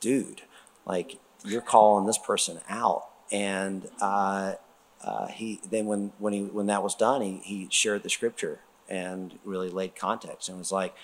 dude, 0.00 0.42
like 0.86 1.18
you're 1.44 1.60
calling 1.60 2.06
this 2.06 2.18
person 2.18 2.60
out, 2.68 3.08
and." 3.30 3.88
Uh, 4.00 4.54
uh, 5.02 5.28
he 5.28 5.60
then 5.70 5.86
when 5.86 6.12
when 6.18 6.32
he 6.32 6.42
when 6.42 6.66
that 6.66 6.82
was 6.82 6.94
done, 6.94 7.22
he 7.22 7.40
he 7.44 7.68
shared 7.70 8.02
the 8.02 8.10
scripture 8.10 8.60
and 8.88 9.38
really 9.44 9.68
laid 9.68 9.94
context 9.94 10.48
and 10.48 10.58
was 10.58 10.72
like, 10.72 10.94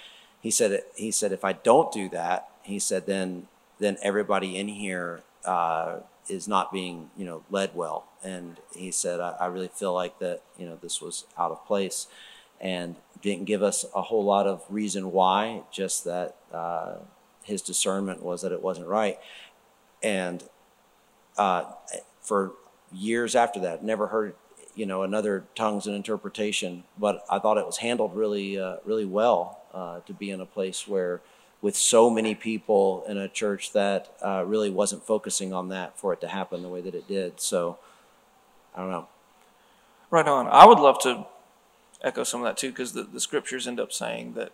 he 0.40 0.50
said 0.50 0.82
he 0.96 1.10
said 1.10 1.32
if 1.32 1.44
I 1.44 1.52
don't 1.52 1.92
do 1.92 2.08
that, 2.10 2.48
he 2.62 2.78
said 2.78 3.06
then 3.06 3.46
then 3.78 3.96
everybody 4.02 4.56
in 4.56 4.68
here 4.68 5.22
uh, 5.44 6.00
is 6.28 6.48
not 6.48 6.72
being 6.72 7.10
you 7.16 7.24
know 7.24 7.44
led 7.50 7.74
well, 7.74 8.06
and 8.22 8.58
he 8.74 8.90
said 8.90 9.20
I, 9.20 9.36
I 9.40 9.46
really 9.46 9.68
feel 9.68 9.94
like 9.94 10.18
that 10.18 10.42
you 10.58 10.66
know 10.66 10.76
this 10.80 11.00
was 11.00 11.24
out 11.38 11.52
of 11.52 11.64
place, 11.64 12.08
and 12.60 12.96
didn't 13.22 13.44
give 13.44 13.62
us 13.62 13.84
a 13.94 14.02
whole 14.02 14.24
lot 14.24 14.46
of 14.46 14.64
reason 14.68 15.12
why, 15.12 15.62
just 15.70 16.04
that 16.04 16.34
uh, 16.52 16.96
his 17.44 17.62
discernment 17.62 18.22
was 18.22 18.42
that 18.42 18.52
it 18.52 18.62
wasn't 18.62 18.88
right, 18.88 19.18
and 20.02 20.42
uh, 21.38 21.64
for 22.20 22.52
years 22.92 23.34
after 23.34 23.60
that. 23.60 23.82
Never 23.82 24.08
heard, 24.08 24.34
you 24.74 24.86
know, 24.86 25.02
another 25.02 25.44
tongues 25.54 25.86
and 25.86 25.94
interpretation, 25.96 26.84
but 26.98 27.24
I 27.30 27.38
thought 27.38 27.58
it 27.58 27.66
was 27.66 27.78
handled 27.78 28.14
really, 28.14 28.58
uh, 28.58 28.76
really 28.84 29.04
well 29.04 29.60
uh, 29.72 30.00
to 30.06 30.12
be 30.12 30.30
in 30.30 30.40
a 30.40 30.46
place 30.46 30.86
where, 30.86 31.20
with 31.60 31.76
so 31.76 32.10
many 32.10 32.34
people 32.34 33.04
in 33.08 33.16
a 33.16 33.28
church 33.28 33.72
that 33.72 34.14
uh, 34.24 34.44
really 34.46 34.70
wasn't 34.70 35.02
focusing 35.02 35.52
on 35.52 35.68
that 35.70 35.98
for 35.98 36.12
it 36.12 36.20
to 36.20 36.28
happen 36.28 36.62
the 36.62 36.68
way 36.68 36.80
that 36.80 36.94
it 36.94 37.08
did. 37.08 37.40
So, 37.40 37.78
I 38.74 38.80
don't 38.80 38.90
know. 38.90 39.08
Right 40.10 40.28
on. 40.28 40.46
I 40.46 40.66
would 40.66 40.78
love 40.78 41.00
to 41.00 41.26
echo 42.02 42.22
some 42.22 42.42
of 42.42 42.44
that 42.44 42.56
too, 42.56 42.68
because 42.68 42.92
the, 42.92 43.02
the 43.02 43.20
scriptures 43.20 43.66
end 43.66 43.80
up 43.80 43.92
saying 43.92 44.34
that, 44.34 44.52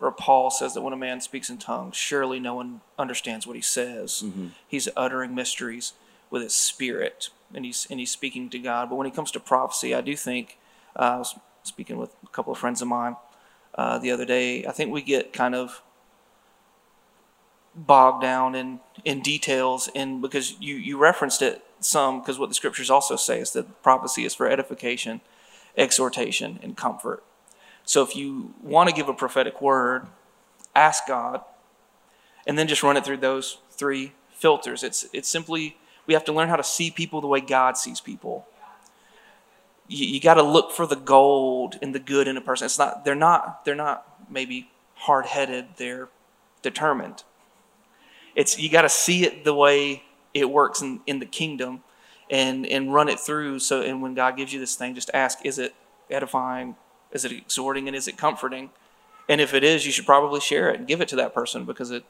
or 0.00 0.12
Paul 0.12 0.50
says 0.50 0.74
that 0.74 0.82
when 0.82 0.92
a 0.92 0.96
man 0.96 1.20
speaks 1.20 1.50
in 1.50 1.58
tongues, 1.58 1.96
surely 1.96 2.38
no 2.38 2.54
one 2.54 2.80
understands 2.98 3.46
what 3.46 3.56
he 3.56 3.62
says. 3.62 4.22
Mm-hmm. 4.24 4.48
He's 4.66 4.88
uttering 4.96 5.34
mysteries 5.34 5.92
with 6.30 6.42
his 6.42 6.54
spirit, 6.54 7.30
and 7.54 7.64
he's 7.64 7.86
and 7.90 7.98
he's 7.98 8.10
speaking 8.10 8.48
to 8.50 8.58
God. 8.58 8.90
But 8.90 8.96
when 8.96 9.06
it 9.06 9.14
comes 9.14 9.30
to 9.32 9.40
prophecy, 9.40 9.94
I 9.94 10.00
do 10.00 10.14
think 10.14 10.58
uh, 10.96 11.02
I 11.02 11.18
was 11.18 11.34
speaking 11.62 11.98
with 11.98 12.10
a 12.22 12.28
couple 12.28 12.52
of 12.52 12.58
friends 12.58 12.80
of 12.80 12.88
mine 12.88 13.16
uh, 13.74 13.98
the 13.98 14.10
other 14.10 14.24
day. 14.24 14.64
I 14.66 14.72
think 14.72 14.92
we 14.92 15.02
get 15.02 15.32
kind 15.32 15.54
of 15.54 15.82
bogged 17.74 18.22
down 18.22 18.54
in 18.54 18.80
in 19.04 19.20
details, 19.20 19.88
and 19.94 20.22
because 20.22 20.60
you 20.60 20.76
you 20.76 20.96
referenced 20.96 21.42
it 21.42 21.64
some, 21.80 22.20
because 22.20 22.38
what 22.38 22.48
the 22.48 22.54
scriptures 22.54 22.90
also 22.90 23.16
say 23.16 23.40
is 23.40 23.52
that 23.52 23.82
prophecy 23.82 24.24
is 24.24 24.34
for 24.34 24.48
edification, 24.48 25.20
exhortation, 25.76 26.58
and 26.62 26.76
comfort. 26.76 27.22
So 27.88 28.02
if 28.02 28.14
you 28.14 28.52
want 28.62 28.90
to 28.90 28.94
give 28.94 29.08
a 29.08 29.14
prophetic 29.14 29.62
word, 29.62 30.08
ask 30.76 31.06
God, 31.06 31.40
and 32.46 32.58
then 32.58 32.68
just 32.68 32.82
run 32.82 32.98
it 32.98 33.04
through 33.06 33.16
those 33.16 33.60
three 33.70 34.12
filters. 34.30 34.82
It's 34.82 35.08
it's 35.14 35.26
simply 35.26 35.78
we 36.06 36.12
have 36.12 36.22
to 36.26 36.32
learn 36.34 36.50
how 36.50 36.56
to 36.56 36.62
see 36.62 36.90
people 36.90 37.22
the 37.22 37.26
way 37.26 37.40
God 37.40 37.78
sees 37.78 37.98
people. 37.98 38.46
You, 39.86 40.06
you 40.06 40.20
got 40.20 40.34
to 40.34 40.42
look 40.42 40.70
for 40.70 40.86
the 40.86 40.96
gold 40.96 41.78
and 41.80 41.94
the 41.94 41.98
good 41.98 42.28
in 42.28 42.36
a 42.36 42.42
person. 42.42 42.66
It's 42.66 42.78
not 42.78 43.06
they're 43.06 43.14
not 43.14 43.64
they're 43.64 43.74
not 43.74 44.04
maybe 44.30 44.70
hard 44.94 45.24
headed. 45.24 45.68
They're 45.78 46.10
determined. 46.60 47.22
It's 48.34 48.58
you 48.58 48.68
got 48.68 48.82
to 48.82 48.90
see 48.90 49.24
it 49.24 49.44
the 49.44 49.54
way 49.54 50.02
it 50.34 50.50
works 50.50 50.82
in, 50.82 51.00
in 51.06 51.20
the 51.20 51.26
kingdom, 51.26 51.82
and 52.30 52.66
and 52.66 52.92
run 52.92 53.08
it 53.08 53.18
through. 53.18 53.60
So 53.60 53.80
and 53.80 54.02
when 54.02 54.12
God 54.12 54.36
gives 54.36 54.52
you 54.52 54.60
this 54.60 54.76
thing, 54.76 54.94
just 54.94 55.10
ask: 55.14 55.38
Is 55.42 55.58
it 55.58 55.74
edifying? 56.10 56.76
Is 57.12 57.24
it 57.24 57.32
exhorting? 57.32 57.86
And 57.88 57.96
is 57.96 58.08
it 58.08 58.16
comforting? 58.16 58.70
And 59.28 59.40
if 59.40 59.52
it 59.52 59.62
is, 59.62 59.84
you 59.84 59.92
should 59.92 60.06
probably 60.06 60.40
share 60.40 60.70
it 60.70 60.78
and 60.78 60.88
give 60.88 61.00
it 61.00 61.08
to 61.08 61.16
that 61.16 61.34
person 61.34 61.64
because 61.64 61.90
it. 61.90 62.04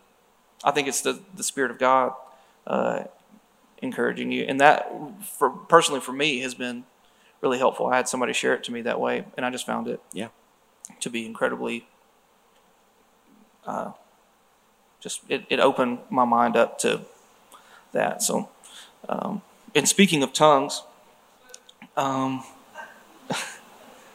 I 0.65 0.71
think 0.71 0.89
it's 0.89 1.03
the 1.03 1.21
the 1.35 1.43
spirit 1.43 1.71
of 1.71 1.79
God 1.79 2.15
uh, 2.67 3.05
encouraging 3.83 4.33
you. 4.33 4.45
And 4.45 4.61
that, 4.61 4.91
for 5.23 5.51
personally 5.51 6.01
for 6.01 6.13
me, 6.13 6.41
has 6.41 6.55
been 6.55 6.85
really 7.41 7.59
helpful. 7.59 7.87
I 7.87 7.97
had 7.97 8.09
somebody 8.09 8.33
share 8.33 8.55
it 8.55 8.65
to 8.65 8.73
me 8.73 8.83
that 8.83 9.01
way, 9.01 9.25
and 9.37 9.47
I 9.47 9.51
just 9.51 9.67
found 9.67 9.89
it 9.89 10.01
yeah 10.13 10.29
to 11.01 11.11
be 11.11 11.27
incredibly. 11.27 11.87
Uh, 13.67 13.93
just 15.01 15.21
it, 15.29 15.45
it 15.49 15.61
opened 15.61 15.99
my 16.11 16.25
mind 16.25 16.57
up 16.57 16.79
to 16.81 17.03
that. 17.93 18.23
So, 18.23 18.49
um, 19.09 19.43
and 19.75 19.89
speaking 19.89 20.23
of 20.23 20.33
tongues, 20.33 20.83
um, 21.97 22.43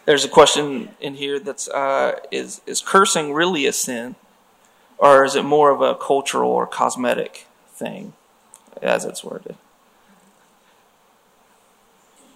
there's 0.06 0.26
a 0.26 0.30
question 0.30 0.90
in 1.00 1.16
here 1.16 1.40
that's 1.40 1.68
uh, 1.68 2.20
is 2.32 2.62
is 2.66 2.82
cursing 2.82 3.34
really 3.34 3.66
a 3.66 3.74
sin, 3.74 4.16
or 4.98 5.24
is 5.24 5.36
it 5.36 5.44
more 5.44 5.72
of 5.72 5.82
a 5.82 5.96
cultural 5.96 6.52
or 6.52 6.68
cosmetic 6.68 7.46
thing? 7.70 8.14
as 8.84 9.06
it's 9.06 9.24
worded. 9.24 9.56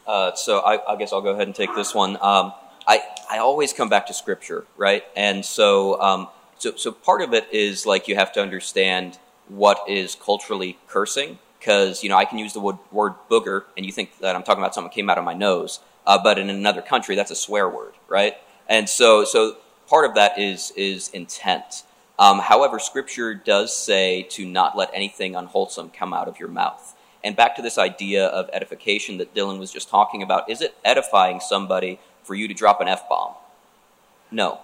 Uh, 0.06 0.34
so 0.36 0.60
I, 0.60 0.93
I, 0.93 0.95
guess 0.95 1.12
I'll 1.12 1.21
go 1.21 1.32
ahead 1.32 1.47
and 1.47 1.56
take 1.56 1.75
this 1.75 1.93
one. 1.93 2.15
Um, 2.21 2.53
I, 2.88 3.01
I 3.30 3.39
always 3.39 3.73
come 3.73 3.89
back 3.89 4.08
to 4.08 4.13
scripture, 4.13 4.65
right? 4.77 5.03
And 5.17 5.43
so, 5.43 6.01
um, 6.01 6.27
so, 6.58 6.75
so 6.75 6.93
part 6.93 7.21
of 7.21 7.34
it 7.34 7.47
is 7.51 7.86
like 7.86 8.08
you 8.08 8.15
have 8.15 8.32
to 8.34 8.41
understand 8.41 9.19
what 9.49 9.80
is 9.88 10.15
culturally 10.15 10.77
cursing 10.88 11.39
because 11.60 12.03
you 12.03 12.10
know 12.10 12.15
I 12.15 12.25
can 12.25 12.38
use 12.38 12.53
the 12.53 12.60
word, 12.60 12.77
word 12.91 13.13
booger 13.30 13.63
and 13.75 13.86
you 13.86 13.91
think 13.91 14.17
that 14.19 14.36
I'm 14.36 14.43
talking 14.43 14.63
about 14.63 14.73
something 14.73 14.89
that 14.89 14.95
came 14.95 15.10
out 15.10 15.17
of 15.17 15.23
my 15.25 15.34
nose, 15.34 15.80
uh, 16.08 16.17
but 16.24 16.39
in 16.39 16.50
another 16.50 16.82
country 16.82 17.15
that's 17.15 17.30
a 17.30 17.36
swear 17.36 17.70
word, 17.70 17.93
right? 18.08 18.36
And 18.67 18.89
so 18.89 19.24
so 19.24 19.58
part 19.88 20.06
of 20.10 20.15
that 20.15 20.39
is 20.39 20.72
is 20.76 21.10
intent. 21.10 21.84
Um, 22.17 22.39
however, 22.39 22.80
Scripture 22.80 23.36
does 23.36 23.78
say 23.78 24.24
to 24.32 24.43
not 24.46 24.76
let 24.76 24.89
anything 24.91 25.36
unwholesome 25.36 25.91
come 25.91 26.13
out 26.13 26.28
of 26.28 26.39
your 26.39 26.50
mouth. 26.50 26.96
And 27.24 27.36
back 27.36 27.56
to 27.58 27.62
this 27.62 27.78
idea 27.78 28.26
of 28.26 28.50
edification 28.54 29.17
that 29.17 29.36
Dylan 29.36 29.60
was 29.60 29.72
just 29.72 29.89
talking 29.89 30.24
about, 30.24 30.50
is 30.50 30.62
it 30.62 30.76
edifying 30.84 31.39
somebody 31.39 32.00
for 32.24 32.36
you 32.36 32.48
to 32.48 32.54
drop 32.54 32.82
an 32.82 32.88
F 32.88 33.08
bomb? 33.08 33.34
No. 34.32 34.62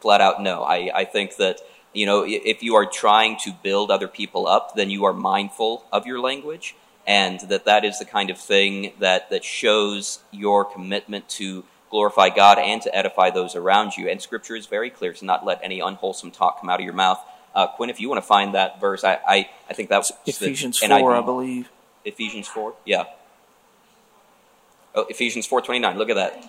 Flat 0.00 0.20
out 0.20 0.42
no. 0.42 0.62
I, 0.62 0.90
I 0.94 1.04
think 1.04 1.36
that, 1.36 1.60
you 1.92 2.06
know, 2.06 2.24
if 2.26 2.62
you 2.62 2.74
are 2.74 2.86
trying 2.86 3.36
to 3.38 3.52
build 3.62 3.90
other 3.90 4.08
people 4.08 4.46
up, 4.46 4.74
then 4.76 4.90
you 4.90 5.04
are 5.04 5.12
mindful 5.12 5.84
of 5.92 6.06
your 6.06 6.20
language, 6.20 6.74
and 7.06 7.40
that 7.40 7.64
that 7.64 7.84
is 7.84 7.98
the 7.98 8.04
kind 8.04 8.30
of 8.30 8.38
thing 8.38 8.92
that, 8.98 9.30
that 9.30 9.44
shows 9.44 10.20
your 10.30 10.64
commitment 10.64 11.28
to 11.30 11.64
glorify 11.90 12.28
God 12.28 12.58
and 12.58 12.82
to 12.82 12.94
edify 12.94 13.30
those 13.30 13.54
around 13.54 13.96
you. 13.96 14.08
And 14.08 14.20
Scripture 14.20 14.56
is 14.56 14.66
very 14.66 14.90
clear 14.90 15.12
to 15.12 15.24
not 15.24 15.44
let 15.44 15.60
any 15.62 15.80
unwholesome 15.80 16.30
talk 16.30 16.60
come 16.60 16.68
out 16.68 16.80
of 16.80 16.84
your 16.84 16.94
mouth. 16.94 17.20
Uh, 17.54 17.68
Quinn, 17.68 17.88
if 17.88 18.00
you 18.00 18.08
want 18.08 18.20
to 18.20 18.26
find 18.26 18.54
that 18.54 18.80
verse, 18.80 19.04
I, 19.04 19.20
I, 19.26 19.50
I 19.70 19.74
think 19.74 19.90
that 19.90 19.98
was 19.98 20.12
Ephesians 20.26 20.80
the 20.80 20.88
4, 20.88 20.98
NIV. 20.98 21.22
I 21.22 21.24
believe. 21.24 21.70
Ephesians 22.04 22.48
4? 22.48 22.74
Yeah. 22.84 23.04
Oh, 24.94 25.06
Ephesians 25.08 25.48
4.29. 25.48 25.96
Look 25.96 26.10
at 26.10 26.16
that. 26.16 26.44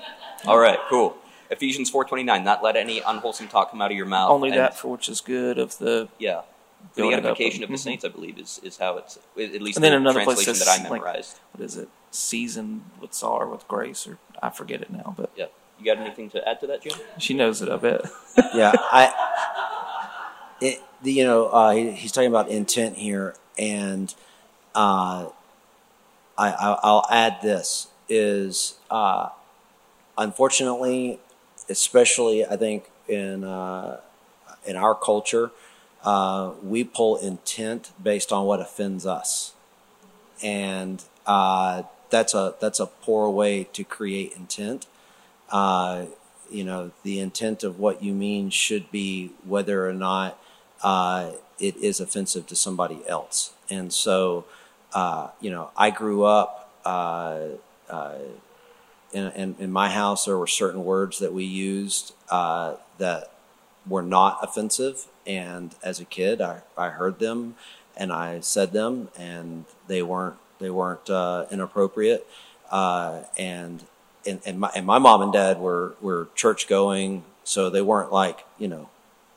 All 0.45 0.57
right, 0.57 0.79
cool. 0.89 1.15
Ephesians 1.49 1.91
4.29. 1.91 2.43
Not 2.43 2.63
let 2.63 2.75
any 2.75 3.01
unwholesome 3.01 3.47
talk 3.47 3.71
come 3.71 3.81
out 3.81 3.91
of 3.91 3.97
your 3.97 4.05
mouth. 4.05 4.31
Only 4.31 4.49
And- 4.49 4.57
that 4.57 4.77
for 4.77 4.89
which 4.89 5.09
is 5.09 5.21
good 5.21 5.57
of 5.57 5.77
the. 5.77 6.07
Yeah. 6.17 6.41
For 6.91 6.95
the 6.95 7.01
Building 7.01 7.19
edification 7.19 7.63
of- 7.63 7.69
of 7.69 7.75
the 7.75 7.79
mhm. 7.81 7.83
saints, 7.83 8.05
I 8.05 8.09
believe, 8.09 8.37
is, 8.39 8.59
is 8.63 8.77
how 8.77 8.97
it's, 8.97 9.17
at 9.17 9.61
least 9.61 9.77
And 9.77 9.83
then 9.83 9.91
the 9.91 9.97
another 9.97 10.23
place 10.23 10.43
translation 10.43 10.55
says, 10.55 10.65
that 10.65 10.79
I 10.79 10.83
like- 10.83 10.91
memorized. 10.91 11.39
What 11.53 11.63
is 11.65 11.77
it? 11.77 11.89
Seasoned 12.11 12.83
with 13.01 13.13
salt 13.13 13.41
or 13.41 13.47
with 13.47 13.67
grace, 13.67 14.07
or 14.07 14.17
I 14.41 14.49
forget 14.49 14.81
it 14.81 14.91
now, 14.91 15.13
but 15.17 15.31
yeah. 15.35 15.47
You 15.77 15.85
got 15.85 15.97
anything 15.97 16.29
to 16.29 16.47
add 16.47 16.61
to 16.61 16.67
that, 16.67 16.81
Jim? 16.83 16.93
she 17.19 17.33
knows 17.33 17.61
it, 17.61 17.67
I 17.69 17.75
bet. 17.75 18.05
yeah, 18.53 18.71
I, 18.75 19.11
it, 20.61 20.81
the, 21.01 21.11
you 21.11 21.25
know, 21.25 21.47
uh, 21.47 21.71
he, 21.71 21.91
he's 21.91 22.11
talking 22.13 22.29
about 22.29 22.47
intent 22.49 22.95
here, 22.97 23.35
and 23.57 24.13
uh, 24.73 25.27
I, 26.37 26.51
I, 26.51 26.79
I'll 26.81 27.05
add 27.09 27.39
this 27.41 27.87
is 28.07 28.75
uh, 28.89 29.29
unfortunately, 30.17 31.19
especially 31.69 32.45
I 32.45 32.55
think 32.55 32.89
in 33.07 33.43
uh, 33.43 33.99
in 34.65 34.75
our 34.77 34.95
culture, 34.95 35.51
uh, 36.05 36.51
we 36.63 36.83
pull 36.83 37.17
intent 37.17 37.91
based 38.01 38.31
on 38.31 38.45
what 38.45 38.61
offends 38.61 39.05
us, 39.05 39.53
and 40.41 41.03
uh, 41.25 41.83
that's 42.09 42.33
a 42.33 42.55
that's 42.61 42.79
a 42.79 42.85
poor 42.85 43.29
way 43.29 43.65
to 43.73 43.83
create 43.83 44.33
intent 44.37 44.85
uh, 45.51 46.05
you 46.49 46.63
know, 46.63 46.91
the 47.03 47.19
intent 47.19 47.63
of 47.63 47.79
what 47.79 48.03
you 48.03 48.13
mean 48.13 48.49
should 48.49 48.91
be 48.91 49.31
whether 49.43 49.87
or 49.87 49.93
not 49.93 50.39
uh, 50.83 51.31
it 51.59 51.75
is 51.77 51.99
offensive 51.99 52.45
to 52.47 52.55
somebody 52.55 53.01
else. 53.07 53.53
And 53.69 53.91
so, 53.91 54.45
uh, 54.93 55.29
you 55.41 55.49
know, 55.49 55.71
I 55.75 55.89
grew 55.89 56.23
up 56.23 56.71
uh, 56.85 57.47
in, 59.11 59.31
in, 59.31 59.55
in 59.59 59.71
my 59.71 59.89
house. 59.89 60.25
There 60.25 60.37
were 60.37 60.47
certain 60.47 60.83
words 60.83 61.19
that 61.19 61.33
we 61.33 61.45
used 61.45 62.13
that 62.29 63.31
were 63.87 64.03
not 64.03 64.39
offensive, 64.41 65.05
and 65.25 65.75
as 65.83 65.99
a 65.99 66.05
kid, 66.05 66.41
I, 66.41 66.61
I 66.77 66.89
heard 66.89 67.19
them 67.19 67.55
and 67.97 68.11
I 68.11 68.39
said 68.41 68.73
them, 68.73 69.09
and 69.17 69.65
they 69.87 70.01
weren't 70.01 70.35
they 70.59 70.69
weren't 70.69 71.09
uh, 71.09 71.45
inappropriate. 71.51 72.27
Uh, 72.69 73.23
and 73.37 73.83
and, 74.25 74.41
and 74.45 74.59
my 74.59 74.71
and 74.75 74.85
my 74.85 74.99
mom 74.99 75.21
and 75.21 75.33
dad 75.33 75.59
were 75.59 75.95
were 76.01 76.27
church 76.35 76.67
going, 76.67 77.23
so 77.43 77.69
they 77.69 77.81
weren't 77.81 78.11
like 78.11 78.45
you 78.57 78.67
know 78.67 78.89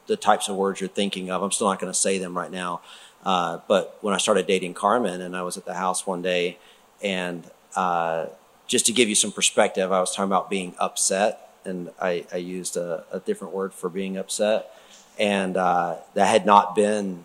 the 0.07 0.17
types 0.17 0.49
of 0.49 0.57
words 0.57 0.81
you're 0.81 0.89
thinking 0.89 1.31
of. 1.31 1.43
I'm 1.43 1.53
still 1.53 1.69
not 1.69 1.79
going 1.79 1.93
to 1.93 1.99
say 1.99 2.19
them 2.19 2.37
right 2.37 2.51
now. 2.51 2.81
Uh, 3.25 3.59
but 3.69 3.99
when 4.01 4.15
I 4.15 4.19
started 4.19 4.47
dating 4.47 4.75
Carmen, 4.75 5.21
and 5.21 5.37
I 5.37 5.43
was 5.43 5.57
at 5.57 5.65
the 5.65 5.75
house 5.75 6.07
one 6.07 6.23
day, 6.23 6.59
and 7.03 7.45
uh, 7.77 8.27
just 8.67 8.87
to 8.87 8.93
give 8.93 9.09
you 9.09 9.15
some 9.15 9.33
perspective, 9.33 9.93
I 9.93 10.01
was 10.01 10.15
talking 10.15 10.29
about 10.31 10.49
being 10.49 10.75
upset, 10.79 11.51
and 11.65 11.91
I, 12.01 12.25
I 12.33 12.37
used 12.37 12.77
a, 12.77 13.05
a 13.13 13.21
different 13.21 13.55
word 13.55 13.75
for 13.75 13.91
being 13.91 14.17
upset, 14.17 14.71
and 15.19 15.57
uh, 15.57 15.97
that 16.15 16.27
had 16.27 16.47
not 16.47 16.75
been 16.75 17.25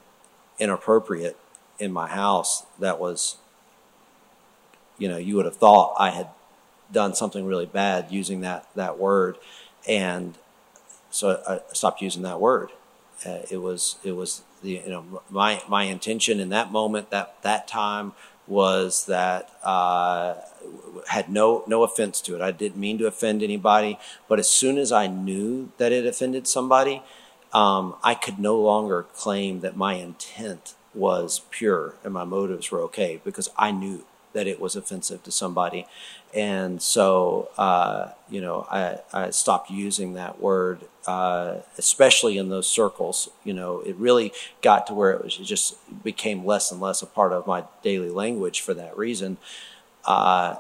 inappropriate 0.60 1.38
in 1.80 1.92
my 1.92 2.08
house. 2.08 2.66
That 2.80 3.00
was, 3.00 3.38
you 4.98 5.08
know, 5.08 5.18
you 5.18 5.36
would 5.36 5.46
have 5.46 5.58
thought 5.58 5.96
I 6.00 6.10
had 6.10 6.28
done 6.92 7.16
something 7.16 7.46
really 7.46 7.66
bad 7.66 8.12
using 8.12 8.42
that 8.42 8.68
that 8.76 8.98
word, 8.98 9.38
and 9.88 10.38
so 11.10 11.42
I 11.48 11.74
stopped 11.74 12.02
using 12.02 12.24
that 12.24 12.40
word. 12.40 12.70
Uh, 13.26 13.40
it 13.50 13.58
was 13.58 13.98
it 14.04 14.14
was 14.14 14.42
the 14.62 14.82
you 14.84 14.90
know 14.90 15.22
my 15.30 15.62
my 15.68 15.84
intention 15.84 16.40
in 16.40 16.50
that 16.50 16.72
moment 16.72 17.12
that 17.12 17.42
that 17.44 17.68
time 17.68 18.14
was 18.48 19.06
that 19.06 19.50
uh, 19.64 20.36
had 21.08 21.30
no 21.30 21.64
no 21.68 21.84
offense 21.84 22.20
to 22.22 22.36
it. 22.36 22.42
I 22.42 22.52
didn't 22.52 22.78
mean 22.78 22.98
to 22.98 23.08
offend 23.08 23.42
anybody, 23.42 23.98
but 24.28 24.40
as 24.40 24.50
soon 24.50 24.78
as 24.78 24.92
I 24.92 25.08
knew 25.08 25.72
that 25.78 25.92
it 25.92 26.06
offended 26.06 26.48
somebody, 26.48 27.02
um, 27.54 27.96
I 28.04 28.16
could 28.16 28.40
no 28.40 28.60
longer 28.60 29.04
claim 29.16 29.62
that 29.62 29.76
my 29.76 29.96
intent 29.96 30.76
was 30.94 31.42
pure 31.52 31.96
and 32.04 32.14
my 32.14 32.24
motives 32.24 32.72
were 32.72 32.82
okay 32.82 33.22
because 33.24 33.50
I 33.58 33.72
knew 33.72 34.06
that 34.34 34.48
it 34.48 34.60
was 34.60 34.76
offensive 34.76 35.24
to 35.24 35.32
somebody. 35.32 35.86
And 36.34 36.82
so, 36.82 37.50
uh, 37.58 38.10
you 38.30 38.42
know, 38.42 38.68
I, 38.70 39.00
I 39.14 39.30
stopped 39.30 39.70
using 39.70 40.16
that 40.16 40.42
word, 40.42 40.82
uh, 41.06 41.58
especially 41.78 42.40
in 42.40 42.50
those 42.50 42.68
circles. 42.68 43.30
You 43.44 43.54
know, 43.54 43.82
it 43.82 43.96
really 43.96 44.34
got 44.64 44.88
to 44.88 44.94
where 44.96 45.12
it 45.12 45.24
was 45.24 45.40
it 45.40 45.44
just 45.44 45.76
became 46.04 46.46
less 46.46 46.72
and 46.72 46.82
less 46.82 47.04
a 47.04 47.06
part 47.06 47.32
of 47.32 47.46
my 47.46 47.66
daily 47.84 48.10
language 48.10 48.62
for 48.62 48.74
that 48.74 48.98
reason. 48.98 49.38
Uh, 50.06 50.56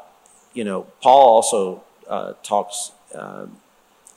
you 0.53 0.63
know, 0.63 0.83
Paul 1.01 1.27
also 1.27 1.83
uh, 2.07 2.33
talks 2.43 2.91
um, 3.15 3.57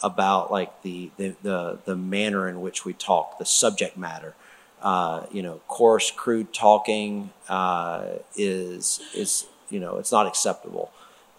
about 0.02 0.50
like 0.50 0.82
the, 0.82 1.10
the, 1.16 1.34
the, 1.42 1.78
the 1.84 1.96
manner 1.96 2.48
in 2.48 2.60
which 2.60 2.84
we 2.84 2.92
talk, 2.92 3.38
the 3.38 3.46
subject 3.46 3.96
matter. 3.96 4.34
Uh, 4.82 5.26
you 5.32 5.42
know, 5.42 5.60
coarse, 5.68 6.10
crude 6.10 6.52
talking 6.52 7.30
uh, 7.48 8.04
is 8.36 9.00
is 9.14 9.46
you 9.70 9.80
know 9.80 9.96
it's 9.96 10.12
not 10.12 10.26
acceptable, 10.26 10.92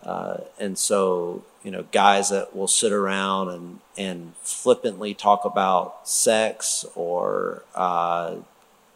uh, 0.04 0.38
and 0.60 0.78
so 0.78 1.44
you 1.64 1.70
know 1.70 1.86
guys 1.92 2.30
that 2.30 2.56
will 2.56 2.68
sit 2.68 2.92
around 2.92 3.50
and 3.50 3.80
and 3.96 4.34
flippantly 4.42 5.14
talk 5.14 5.46
about 5.46 6.08
sex 6.08 6.84
or 6.96 7.64
uh, 7.76 8.36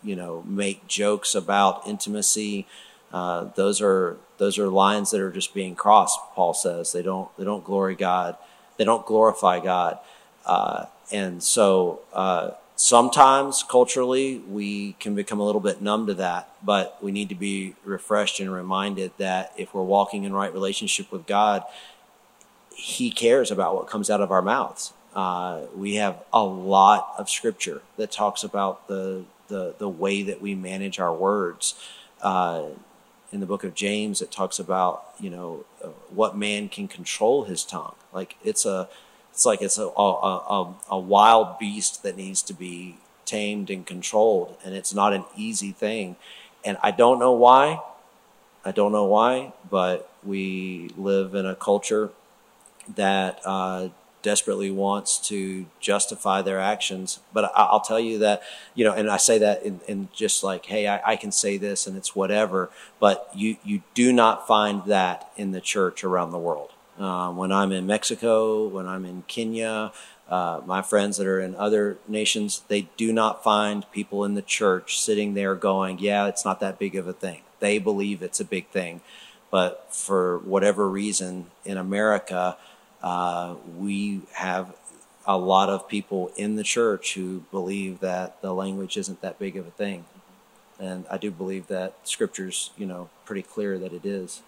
you 0.03 0.15
know 0.15 0.43
make 0.45 0.87
jokes 0.87 1.35
about 1.35 1.87
intimacy. 1.87 2.65
Uh, 3.13 3.45
those 3.55 3.79
are 3.79 4.17
those 4.37 4.57
are 4.57 4.67
lines 4.69 5.11
that 5.11 5.21
are 5.21 5.31
just 5.31 5.53
being 5.53 5.75
crossed. 5.75 6.19
Paul 6.33 6.53
says 6.55 6.91
they 6.91 7.03
don't 7.03 7.29
they 7.37 7.43
don't 7.43 7.63
glory 7.63 7.95
God, 7.95 8.37
they 8.81 8.85
don't 8.85 9.05
glorify 9.05 9.59
God, 9.59 9.99
uh, 10.43 10.87
and 11.11 11.43
so 11.43 11.99
uh, 12.13 12.49
sometimes 12.75 13.61
culturally 13.61 14.39
we 14.39 14.93
can 14.93 15.13
become 15.13 15.39
a 15.39 15.45
little 15.45 15.61
bit 15.61 15.83
numb 15.83 16.07
to 16.07 16.15
that. 16.15 16.49
But 16.63 16.97
we 16.99 17.11
need 17.11 17.29
to 17.29 17.35
be 17.35 17.75
refreshed 17.85 18.39
and 18.39 18.51
reminded 18.51 19.11
that 19.19 19.53
if 19.55 19.71
we're 19.75 19.83
walking 19.83 20.23
in 20.23 20.33
right 20.33 20.51
relationship 20.51 21.11
with 21.11 21.27
God, 21.27 21.63
He 22.75 23.11
cares 23.11 23.51
about 23.51 23.75
what 23.75 23.85
comes 23.85 24.09
out 24.09 24.19
of 24.19 24.31
our 24.31 24.41
mouths. 24.41 24.93
Uh, 25.13 25.61
we 25.75 25.95
have 25.95 26.23
a 26.33 26.43
lot 26.43 27.13
of 27.19 27.29
scripture 27.29 27.83
that 27.97 28.11
talks 28.11 28.43
about 28.43 28.87
the 28.87 29.25
the, 29.47 29.75
the 29.77 29.89
way 29.89 30.23
that 30.23 30.41
we 30.41 30.55
manage 30.55 30.99
our 30.99 31.13
words. 31.13 31.75
In 33.31 33.39
the 33.39 33.45
book 33.45 33.63
of 33.63 33.73
James, 33.73 34.21
it 34.21 34.31
talks 34.31 34.59
about 34.59 35.05
you 35.19 35.29
know 35.29 35.65
uh, 35.83 35.87
what 36.09 36.37
man 36.37 36.69
can 36.69 36.87
control 36.87 37.45
his 37.45 37.63
tongue. 37.63 37.95
Like 38.13 38.35
it's 38.43 38.65
a, 38.65 38.89
it's 39.31 39.45
like 39.45 39.61
it's 39.61 39.77
a, 39.77 39.87
a 39.87 40.09
a 40.57 40.75
a 40.91 40.99
wild 40.99 41.57
beast 41.59 42.03
that 42.03 42.17
needs 42.17 42.41
to 42.43 42.53
be 42.53 42.97
tamed 43.25 43.69
and 43.69 43.85
controlled, 43.85 44.57
and 44.65 44.75
it's 44.75 44.93
not 44.93 45.13
an 45.13 45.23
easy 45.35 45.71
thing. 45.71 46.17
And 46.65 46.77
I 46.83 46.91
don't 46.91 47.19
know 47.19 47.31
why. 47.31 47.81
I 48.63 48.71
don't 48.71 48.91
know 48.91 49.05
why, 49.05 49.53
but 49.69 50.11
we 50.23 50.91
live 50.97 51.33
in 51.33 51.45
a 51.45 51.55
culture 51.55 52.11
that 52.95 53.41
uh, 53.45 53.89
desperately 54.21 54.71
wants 54.71 55.17
to 55.29 55.65
justify 55.79 56.41
their 56.41 56.59
actions. 56.59 57.19
But 57.33 57.45
I, 57.45 57.63
I'll 57.63 57.81
tell 57.81 57.99
you 57.99 58.19
that, 58.19 58.41
you 58.75 58.83
know, 58.85 58.93
and 58.93 59.09
I 59.09 59.17
say 59.17 59.37
that 59.39 59.63
in, 59.63 59.81
in 59.87 60.09
just 60.13 60.43
like, 60.43 60.65
hey, 60.65 60.87
I, 60.87 61.01
I 61.11 61.15
can 61.15 61.31
say 61.31 61.57
this 61.57 61.87
and 61.87 61.97
it's 61.97 62.15
whatever. 62.15 62.69
But 62.99 63.29
you, 63.33 63.57
you 63.63 63.83
do 63.93 64.13
not 64.13 64.47
find 64.47 64.85
that 64.85 65.31
in 65.37 65.51
the 65.51 65.61
church 65.61 66.03
around 66.03 66.31
the 66.31 66.39
world. 66.39 66.71
Uh, 66.99 67.31
when 67.31 67.51
I'm 67.51 67.71
in 67.71 67.87
Mexico, 67.87 68.67
when 68.67 68.85
I'm 68.85 69.05
in 69.05 69.23
Kenya, 69.27 69.91
uh, 70.29 70.61
my 70.65 70.81
friends 70.81 71.17
that 71.17 71.27
are 71.27 71.41
in 71.41 71.55
other 71.55 71.97
nations, 72.07 72.61
they 72.67 72.87
do 72.95 73.11
not 73.11 73.43
find 73.43 73.85
people 73.91 74.23
in 74.23 74.35
the 74.35 74.41
church 74.41 74.99
sitting 74.99 75.33
there 75.33 75.55
going, 75.55 75.99
"Yeah, 75.99 76.27
it's 76.27 76.45
not 76.45 76.59
that 76.59 76.79
big 76.79 76.95
of 76.95 77.07
a 77.07 77.13
thing." 77.13 77.41
They 77.59 77.79
believe 77.79 78.21
it's 78.21 78.39
a 78.39 78.45
big 78.45 78.67
thing, 78.67 79.01
but 79.49 79.87
for 79.93 80.37
whatever 80.39 80.87
reason, 80.87 81.47
in 81.65 81.77
America, 81.77 82.57
uh, 83.03 83.55
we 83.77 84.21
have 84.33 84.75
a 85.25 85.37
lot 85.37 85.69
of 85.69 85.87
people 85.87 86.31
in 86.35 86.55
the 86.55 86.63
church 86.63 87.13
who 87.13 87.43
believe 87.51 87.99
that 87.99 88.41
the 88.41 88.53
language 88.53 88.97
isn't 88.97 89.21
that 89.21 89.37
big 89.37 89.55
of 89.55 89.67
a 89.67 89.71
thing, 89.71 90.05
and 90.79 91.05
I 91.09 91.17
do 91.17 91.31
believe 91.31 91.67
that 91.67 91.95
Scripture's, 92.03 92.71
you 92.77 92.85
know, 92.85 93.09
pretty 93.25 93.43
clear 93.43 93.77
that 93.77 93.93
it 93.93 94.05
is. 94.05 94.41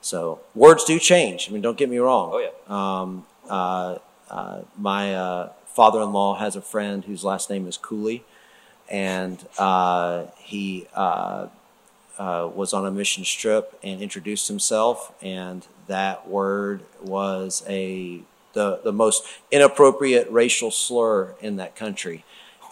So 0.00 0.40
words 0.54 0.84
do 0.84 0.98
change. 0.98 1.48
I 1.48 1.52
mean, 1.52 1.62
don't 1.62 1.78
get 1.78 1.88
me 1.88 1.98
wrong. 1.98 2.30
Oh 2.34 2.38
yeah. 2.38 2.50
Um, 2.68 3.26
uh, 3.48 3.98
uh, 4.30 4.60
my 4.76 5.14
uh, 5.14 5.52
father-in-law 5.66 6.36
has 6.36 6.56
a 6.56 6.62
friend 6.62 7.04
whose 7.04 7.24
last 7.24 7.48
name 7.48 7.66
is 7.66 7.76
Cooley, 7.76 8.24
and 8.90 9.44
uh, 9.58 10.26
he 10.36 10.86
uh, 10.94 11.48
uh, 12.18 12.48
was 12.54 12.72
on 12.72 12.86
a 12.86 12.90
mission 12.90 13.24
trip 13.24 13.78
and 13.82 14.02
introduced 14.02 14.48
himself, 14.48 15.12
and 15.22 15.66
that 15.86 16.28
word 16.28 16.82
was 17.02 17.62
a 17.68 18.20
the 18.52 18.80
the 18.84 18.92
most 18.92 19.24
inappropriate 19.50 20.30
racial 20.30 20.70
slur 20.70 21.34
in 21.40 21.56
that 21.56 21.76
country, 21.76 22.24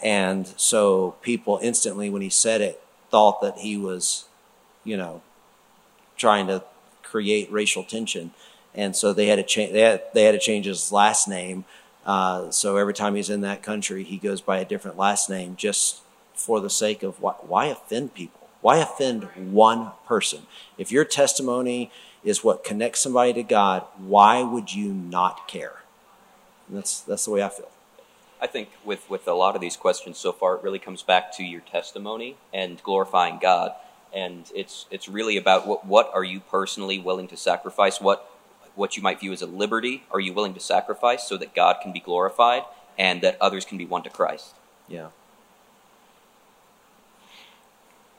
and 0.03 0.47
so 0.57 1.15
people 1.21 1.59
instantly, 1.61 2.09
when 2.09 2.21
he 2.21 2.29
said 2.29 2.61
it, 2.61 2.81
thought 3.09 3.41
that 3.41 3.59
he 3.59 3.77
was, 3.77 4.25
you 4.83 4.97
know, 4.97 5.21
trying 6.15 6.47
to 6.47 6.63
create 7.03 7.51
racial 7.51 7.83
tension 7.83 8.31
and 8.75 8.95
so 8.95 9.13
they 9.13 9.27
had 9.27 9.35
to 9.35 9.43
change. 9.43 9.73
They 9.73 9.81
had, 9.81 10.03
they 10.13 10.23
had 10.23 10.31
to 10.31 10.39
change 10.39 10.65
his 10.65 10.91
last 10.91 11.27
name. 11.27 11.65
Uh, 12.05 12.51
so 12.51 12.77
every 12.77 12.93
time 12.93 13.15
he's 13.15 13.29
in 13.29 13.41
that 13.41 13.63
country, 13.63 14.03
he 14.03 14.17
goes 14.17 14.41
by 14.41 14.57
a 14.59 14.65
different 14.65 14.97
last 14.97 15.29
name, 15.29 15.55
just 15.55 16.01
for 16.33 16.59
the 16.59 16.69
sake 16.69 17.03
of 17.03 17.21
why, 17.21 17.33
why 17.41 17.65
offend 17.67 18.13
people? 18.13 18.47
Why 18.61 18.77
offend 18.77 19.25
one 19.35 19.91
person? 20.07 20.43
If 20.77 20.91
your 20.91 21.05
testimony 21.05 21.91
is 22.23 22.43
what 22.43 22.63
connects 22.63 23.01
somebody 23.01 23.33
to 23.33 23.43
God, 23.43 23.83
why 23.97 24.41
would 24.43 24.73
you 24.73 24.93
not 24.93 25.47
care? 25.47 25.83
And 26.67 26.77
that's 26.77 27.01
that's 27.01 27.25
the 27.25 27.31
way 27.31 27.43
I 27.43 27.49
feel. 27.49 27.69
I 28.41 28.47
think 28.47 28.69
with, 28.83 29.09
with 29.09 29.25
a 29.27 29.33
lot 29.33 29.55
of 29.55 29.61
these 29.61 29.77
questions 29.77 30.17
so 30.17 30.33
far, 30.33 30.55
it 30.55 30.63
really 30.63 30.79
comes 30.79 31.01
back 31.01 31.31
to 31.37 31.43
your 31.43 31.61
testimony 31.61 32.35
and 32.53 32.83
glorifying 32.83 33.39
God. 33.41 33.71
And 34.13 34.51
it's 34.53 34.85
it's 34.91 35.07
really 35.07 35.37
about 35.37 35.65
what 35.65 35.85
what 35.85 36.11
are 36.13 36.23
you 36.23 36.39
personally 36.39 36.99
willing 36.99 37.27
to 37.29 37.37
sacrifice? 37.37 38.01
What 38.01 38.29
what 38.75 38.97
you 38.97 39.03
might 39.03 39.19
view 39.19 39.31
as 39.31 39.41
a 39.41 39.45
liberty 39.45 40.03
are 40.11 40.19
you 40.19 40.33
willing 40.33 40.53
to 40.53 40.59
sacrifice 40.59 41.23
so 41.23 41.37
that 41.37 41.55
God 41.55 41.77
can 41.81 41.93
be 41.93 41.99
glorified 41.99 42.63
and 42.97 43.21
that 43.21 43.37
others 43.39 43.65
can 43.65 43.77
be 43.77 43.85
won 43.85 44.03
to 44.03 44.09
Christ? 44.09 44.55
Yeah. 44.87 45.09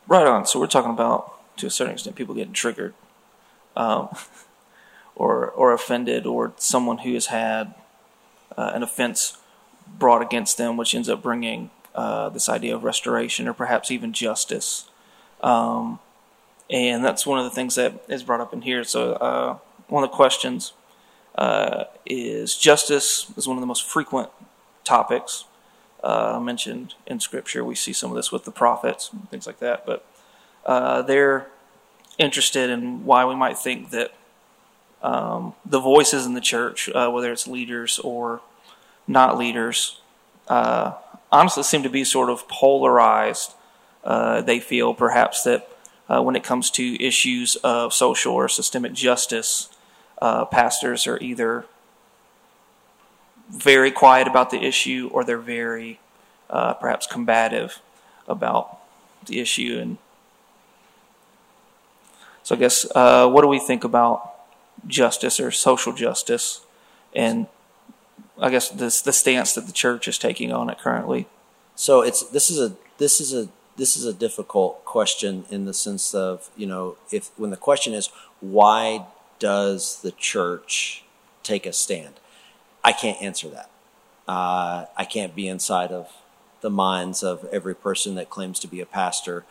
Right 0.06 0.26
on. 0.26 0.46
So 0.46 0.60
we're 0.60 0.66
talking 0.66 0.90
about, 0.90 1.32
to 1.56 1.66
a 1.66 1.70
certain 1.70 1.94
extent, 1.94 2.16
people 2.16 2.34
getting 2.34 2.52
triggered, 2.52 2.94
um, 3.76 4.08
or 5.16 5.50
or 5.50 5.72
offended, 5.72 6.26
or 6.26 6.52
someone 6.56 6.98
who 6.98 7.14
has 7.14 7.26
had 7.26 7.74
uh, 8.56 8.72
an 8.74 8.82
offense 8.82 9.38
brought 9.86 10.22
against 10.22 10.56
them, 10.58 10.76
which 10.76 10.94
ends 10.94 11.08
up 11.08 11.22
bringing 11.22 11.70
uh, 11.94 12.28
this 12.30 12.48
idea 12.48 12.74
of 12.74 12.84
restoration, 12.84 13.46
or 13.48 13.52
perhaps 13.52 13.90
even 13.90 14.12
justice. 14.12 14.88
Um, 15.40 15.98
and 16.70 17.04
that's 17.04 17.26
one 17.26 17.38
of 17.38 17.44
the 17.44 17.50
things 17.50 17.74
that 17.74 18.02
is 18.08 18.22
brought 18.22 18.40
up 18.40 18.52
in 18.52 18.62
here. 18.62 18.84
So 18.84 19.12
uh, 19.12 19.58
one 19.88 20.02
of 20.02 20.10
the 20.10 20.16
questions 20.16 20.72
uh, 21.36 21.84
is 22.06 22.56
justice 22.56 23.30
is 23.36 23.46
one 23.46 23.56
of 23.56 23.60
the 23.60 23.66
most 23.66 23.84
frequent 23.84 24.30
topics 24.82 25.44
uh, 26.02 26.40
mentioned 26.40 26.94
in 27.06 27.20
Scripture. 27.20 27.64
We 27.64 27.74
see 27.74 27.92
some 27.92 28.10
of 28.10 28.16
this 28.16 28.32
with 28.32 28.44
the 28.44 28.50
prophets 28.50 29.10
things 29.30 29.46
like 29.46 29.58
that, 29.58 29.84
but 29.86 30.06
uh, 30.64 31.02
they're 31.02 31.48
interested 32.18 32.70
in 32.70 33.04
why 33.04 33.24
we 33.24 33.34
might 33.34 33.58
think 33.58 33.90
that 33.90 34.14
um, 35.02 35.54
the 35.64 35.80
voices 35.80 36.26
in 36.26 36.34
the 36.34 36.40
church, 36.40 36.88
uh, 36.88 37.10
whether 37.10 37.30
it's 37.32 37.46
leaders 37.46 37.98
or 37.98 38.40
not 39.06 39.36
leaders, 39.36 40.00
uh, 40.48 40.92
honestly 41.30 41.62
seem 41.62 41.82
to 41.82 41.90
be 41.90 42.04
sort 42.04 42.30
of 42.30 42.48
polarized. 42.48 43.52
Uh, 44.02 44.40
they 44.40 44.60
feel 44.60 44.94
perhaps 44.94 45.42
that 45.44 45.68
when 46.06 46.36
it 46.36 46.44
comes 46.44 46.70
to 46.70 47.02
issues 47.02 47.56
of 47.56 47.92
social 47.92 48.34
or 48.34 48.48
systemic 48.48 48.92
justice, 48.92 49.68
uh, 50.20 50.44
pastors 50.44 51.06
are 51.06 51.18
either 51.20 51.66
very 53.50 53.90
quiet 53.90 54.26
about 54.26 54.50
the 54.50 54.64
issue 54.64 55.10
or 55.12 55.24
they're 55.24 55.38
very 55.38 56.00
uh, 56.48 56.72
perhaps 56.74 57.06
combative 57.06 57.80
about 58.26 58.78
the 59.26 59.38
issue. 59.38 59.78
And 59.80 59.98
so, 62.44 62.54
I 62.54 62.58
guess, 62.58 62.86
uh, 62.94 63.26
what 63.28 63.40
do 63.40 63.48
we 63.48 63.58
think 63.58 63.84
about 63.84 64.34
justice 64.86 65.40
or 65.40 65.50
social 65.50 65.94
justice? 65.94 66.60
And 67.14 67.46
I 68.38 68.50
guess 68.50 68.68
this 68.68 69.00
the 69.00 69.14
stance 69.14 69.54
that 69.54 69.66
the 69.66 69.72
church 69.72 70.06
is 70.06 70.18
taking 70.18 70.52
on 70.52 70.68
it 70.68 70.78
currently. 70.78 71.26
So 71.74 72.02
it's 72.02 72.22
this 72.22 72.50
is 72.50 72.60
a 72.60 72.76
this 72.98 73.20
is 73.20 73.32
a 73.32 73.48
this 73.76 73.96
is 73.96 74.04
a 74.04 74.12
difficult 74.12 74.84
question 74.84 75.46
in 75.50 75.64
the 75.64 75.72
sense 75.72 76.14
of 76.14 76.50
you 76.54 76.66
know 76.66 76.96
if 77.10 77.30
when 77.38 77.50
the 77.50 77.56
question 77.56 77.94
is 77.94 78.10
why 78.40 79.06
does 79.38 80.02
the 80.02 80.12
church 80.12 81.04
take 81.42 81.64
a 81.64 81.72
stand? 81.72 82.20
I 82.84 82.92
can't 82.92 83.20
answer 83.22 83.48
that. 83.48 83.70
Uh, 84.28 84.86
I 84.96 85.06
can't 85.06 85.34
be 85.34 85.48
inside 85.48 85.92
of 85.92 86.12
the 86.60 86.70
minds 86.70 87.22
of 87.22 87.46
every 87.46 87.74
person 87.74 88.14
that 88.16 88.28
claims 88.28 88.58
to 88.60 88.68
be 88.68 88.80
a 88.80 88.86
pastor. 88.86 89.44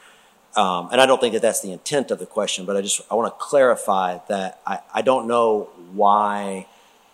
Um, 0.55 0.89
and 0.91 1.01
I 1.01 1.05
don't 1.05 1.19
think 1.19 1.33
that 1.33 1.41
that's 1.41 1.61
the 1.61 1.71
intent 1.71 2.11
of 2.11 2.19
the 2.19 2.25
question, 2.25 2.65
but 2.65 2.77
I 2.77 2.81
just 2.81 3.01
I 3.09 3.15
want 3.15 3.33
to 3.33 3.43
clarify 3.43 4.19
that 4.27 4.61
I, 4.67 4.79
I 4.93 5.01
don't 5.01 5.27
know 5.27 5.69
why 5.93 6.67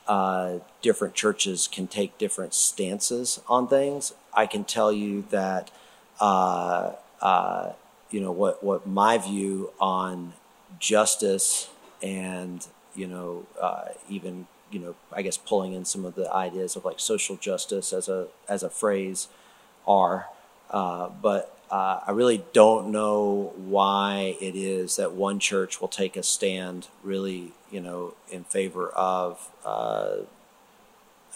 uh, 0.07 0.59
different 0.81 1.13
churches 1.13 1.67
can 1.71 1.87
take 1.87 2.17
different 2.17 2.53
stances 2.53 3.39
on 3.47 3.67
things. 3.67 4.13
I 4.33 4.45
can 4.45 4.65
tell 4.65 4.91
you 4.91 5.23
that 5.29 5.71
uh, 6.19 6.93
uh 7.21 7.73
you 8.11 8.19
know 8.19 8.31
what 8.31 8.63
what 8.63 8.87
my 8.87 9.17
view 9.17 9.71
on 9.79 10.33
justice 10.79 11.69
and 12.01 12.65
you 12.95 13.07
know 13.07 13.45
uh, 13.61 13.85
even 14.09 14.47
you 14.71 14.79
know 14.79 14.95
I 15.13 15.21
guess 15.21 15.37
pulling 15.37 15.73
in 15.73 15.85
some 15.85 16.03
of 16.03 16.15
the 16.15 16.31
ideas 16.33 16.75
of 16.75 16.83
like 16.83 16.99
social 16.99 17.37
justice 17.37 17.93
as 17.93 18.09
a 18.09 18.27
as 18.49 18.63
a 18.63 18.69
phrase 18.69 19.29
are, 19.87 20.27
uh, 20.71 21.09
but 21.09 21.55
uh, 21.71 21.99
I 22.07 22.11
really 22.11 22.43
don't 22.53 22.91
know 22.91 23.53
why 23.57 24.35
it 24.41 24.55
is 24.55 24.95
that 24.95 25.13
one 25.13 25.39
church 25.39 25.79
will 25.81 25.87
take 25.87 26.17
a 26.17 26.23
stand 26.23 26.87
really 27.03 27.53
you 27.71 27.81
know 27.81 28.13
in 28.31 28.43
favor 28.43 28.89
of. 28.89 29.49
Uh, 29.65 30.17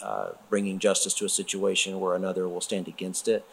uh, 0.02 0.30
bringing 0.50 0.78
justice 0.78 1.14
to 1.14 1.24
a 1.24 1.28
situation 1.28 2.00
where 2.00 2.14
another 2.14 2.48
will 2.48 2.60
stand 2.60 2.88
against 2.88 3.28
it. 3.28 3.44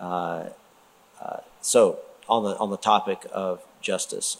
Uh, 0.00 1.40
so 1.60 1.98
on 2.28 2.44
the 2.44 2.56
on 2.58 2.70
the 2.70 2.76
topic 2.76 3.26
of 3.32 3.62
justice, 3.80 4.36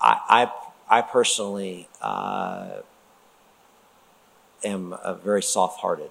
I, 0.00 0.50
I, 0.90 0.98
I 0.98 1.02
personally 1.02 1.88
uh, 2.00 2.80
am 4.64 4.94
very 5.22 5.42
soft 5.42 5.80
hearted. 5.80 6.10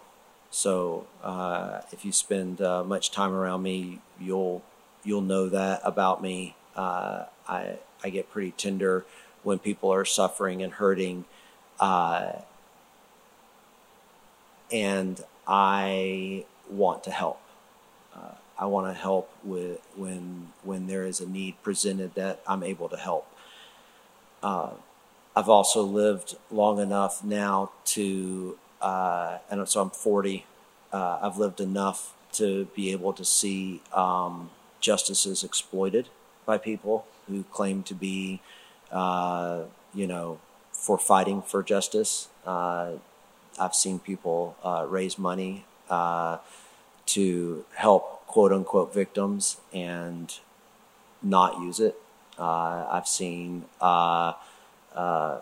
So 0.56 1.06
uh, 1.22 1.82
if 1.92 2.06
you 2.06 2.14
spend 2.14 2.62
uh, 2.62 2.82
much 2.86 3.12
time 3.12 3.34
around 3.34 3.62
me, 3.62 4.00
you'll 4.22 4.64
you'll 5.04 5.20
know 5.20 5.50
that 5.50 5.82
about 5.84 6.22
me. 6.22 6.56
Uh, 6.78 7.26
I 7.46 7.80
I 8.02 8.10
get 8.10 8.32
pretty 8.32 8.52
tender 8.52 9.06
when 9.44 9.60
people 9.60 9.92
are 9.92 10.06
suffering 10.06 10.64
and 10.64 10.72
hurting, 10.72 11.26
uh, 11.78 12.32
and 14.72 15.22
I 15.46 16.46
want 16.70 17.04
to 17.04 17.12
help. 17.12 17.42
Uh, 18.16 18.36
I 18.58 18.66
want 18.68 18.88
to 18.88 18.94
help 18.94 19.30
with 19.44 19.82
when 19.98 20.54
when 20.64 20.88
there 20.88 21.06
is 21.06 21.20
a 21.20 21.28
need 21.28 21.62
presented 21.64 22.16
that 22.16 22.40
I'm 22.48 22.64
able 22.64 22.88
to 22.88 22.98
help. 22.98 23.28
Uh, 24.42 24.70
I've 25.36 25.50
also 25.50 25.84
lived 25.84 26.38
long 26.50 26.80
enough 26.80 27.22
now 27.26 27.72
to, 27.88 28.58
uh, 28.86 29.40
and 29.50 29.68
so 29.68 29.82
I'm 29.82 29.90
40. 29.90 30.46
Uh, 30.94 31.20
I've 31.22 31.38
lived 31.38 31.60
enough 31.60 32.14
to 32.34 32.66
be 32.76 32.92
able 32.92 33.14
to 33.14 33.26
see 33.26 33.82
um, 33.94 34.50
justices 34.80 35.44
exploited 35.44 36.10
by 36.46 36.58
people 36.58 37.06
who 37.28 37.44
claim 37.52 37.84
to 37.84 37.94
be, 37.94 38.42
uh, 38.92 39.64
you 39.94 40.08
know, 40.08 40.40
for 40.72 40.98
fighting 40.98 41.42
for 41.42 41.64
justice. 41.64 42.28
Uh, 42.46 42.94
I've 43.60 43.76
seen 43.76 44.00
people 44.00 44.56
uh, 44.64 44.86
raise 44.88 45.18
money 45.18 45.66
to 45.90 47.66
help 47.76 48.28
quote 48.28 48.52
unquote 48.52 48.94
victims 48.94 49.58
and 49.74 50.34
not 51.24 51.60
use 51.60 51.80
it 51.80 51.96
uh, 52.38 52.88
I've 52.92 53.08
seen 53.08 53.66
uh, 53.80 54.34
uh, 54.94 55.40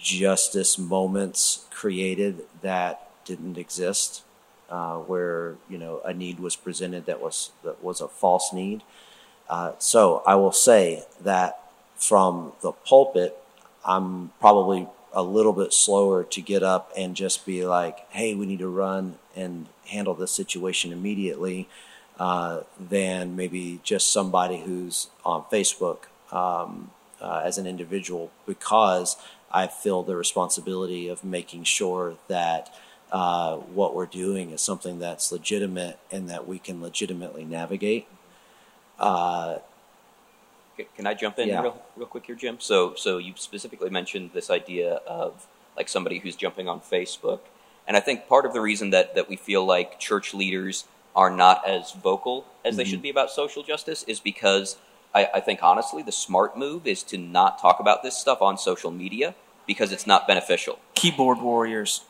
justice 0.00 0.78
moments 0.78 1.66
created 1.70 2.42
that 2.62 3.08
didn't 3.24 3.58
exist, 3.58 4.22
uh, 4.70 4.96
where 4.96 5.56
you 5.68 5.78
know 5.78 6.00
a 6.04 6.12
need 6.14 6.40
was 6.40 6.56
presented 6.56 7.06
that 7.06 7.20
was 7.20 7.50
that 7.64 7.82
was 7.82 8.00
a 8.00 8.08
false 8.08 8.52
need. 8.52 8.82
Uh, 9.48 9.72
so 9.78 10.22
I 10.26 10.36
will 10.36 10.52
say 10.52 11.04
that 11.22 11.60
from 11.96 12.52
the 12.62 12.72
pulpit, 12.72 13.36
I'm 13.84 14.30
probably 14.40 14.88
a 15.12 15.22
little 15.22 15.52
bit 15.52 15.72
slower 15.72 16.22
to 16.24 16.40
get 16.40 16.62
up 16.62 16.92
and 16.96 17.16
just 17.16 17.44
be 17.46 17.66
like, 17.66 18.06
"Hey, 18.10 18.34
we 18.34 18.46
need 18.46 18.60
to 18.60 18.68
run 18.68 19.18
and 19.36 19.66
handle 19.86 20.14
this 20.14 20.30
situation 20.32 20.92
immediately," 20.92 21.68
uh, 22.18 22.60
than 22.78 23.36
maybe 23.36 23.80
just 23.82 24.12
somebody 24.12 24.58
who's 24.60 25.08
on 25.24 25.44
Facebook 25.52 26.04
um, 26.32 26.90
uh, 27.20 27.42
as 27.44 27.58
an 27.58 27.66
individual, 27.66 28.30
because 28.46 29.16
I 29.50 29.66
feel 29.66 30.02
the 30.02 30.16
responsibility 30.16 31.08
of 31.08 31.24
making 31.24 31.64
sure 31.64 32.14
that. 32.28 32.74
Uh, 33.12 33.56
what 33.56 33.92
we're 33.92 34.06
doing 34.06 34.52
is 34.52 34.60
something 34.60 35.00
that's 35.00 35.32
legitimate 35.32 35.98
and 36.12 36.30
that 36.30 36.46
we 36.46 36.60
can 36.60 36.80
legitimately 36.80 37.44
navigate. 37.44 38.06
Uh, 39.00 39.58
can 40.96 41.06
I 41.06 41.14
jump 41.14 41.38
in 41.38 41.48
yeah. 41.48 41.62
real, 41.62 41.82
real 41.96 42.06
quick 42.06 42.26
here, 42.26 42.36
Jim? 42.36 42.58
So, 42.60 42.94
so 42.94 43.18
you 43.18 43.34
specifically 43.36 43.90
mentioned 43.90 44.30
this 44.32 44.50
idea 44.50 44.94
of 45.06 45.46
like 45.76 45.88
somebody 45.88 46.18
who's 46.18 46.36
jumping 46.36 46.68
on 46.68 46.80
Facebook, 46.80 47.40
and 47.86 47.96
I 47.96 48.00
think 48.00 48.28
part 48.28 48.46
of 48.46 48.52
the 48.52 48.60
reason 48.60 48.90
that 48.90 49.14
that 49.14 49.28
we 49.28 49.36
feel 49.36 49.64
like 49.64 49.98
church 49.98 50.34
leaders 50.34 50.84
are 51.16 51.30
not 51.30 51.66
as 51.66 51.92
vocal 51.92 52.46
as 52.64 52.72
mm-hmm. 52.72 52.78
they 52.78 52.84
should 52.84 53.02
be 53.02 53.10
about 53.10 53.30
social 53.30 53.62
justice 53.62 54.04
is 54.04 54.20
because 54.20 54.76
I, 55.14 55.28
I 55.34 55.40
think 55.40 55.62
honestly 55.62 56.02
the 56.02 56.12
smart 56.12 56.56
move 56.56 56.86
is 56.86 57.02
to 57.04 57.18
not 57.18 57.60
talk 57.60 57.80
about 57.80 58.02
this 58.02 58.16
stuff 58.16 58.40
on 58.42 58.58
social 58.58 58.90
media 58.90 59.34
because 59.66 59.92
it's 59.92 60.06
not 60.06 60.26
beneficial. 60.26 60.78
Keyboard 60.94 61.38
warriors. 61.38 62.02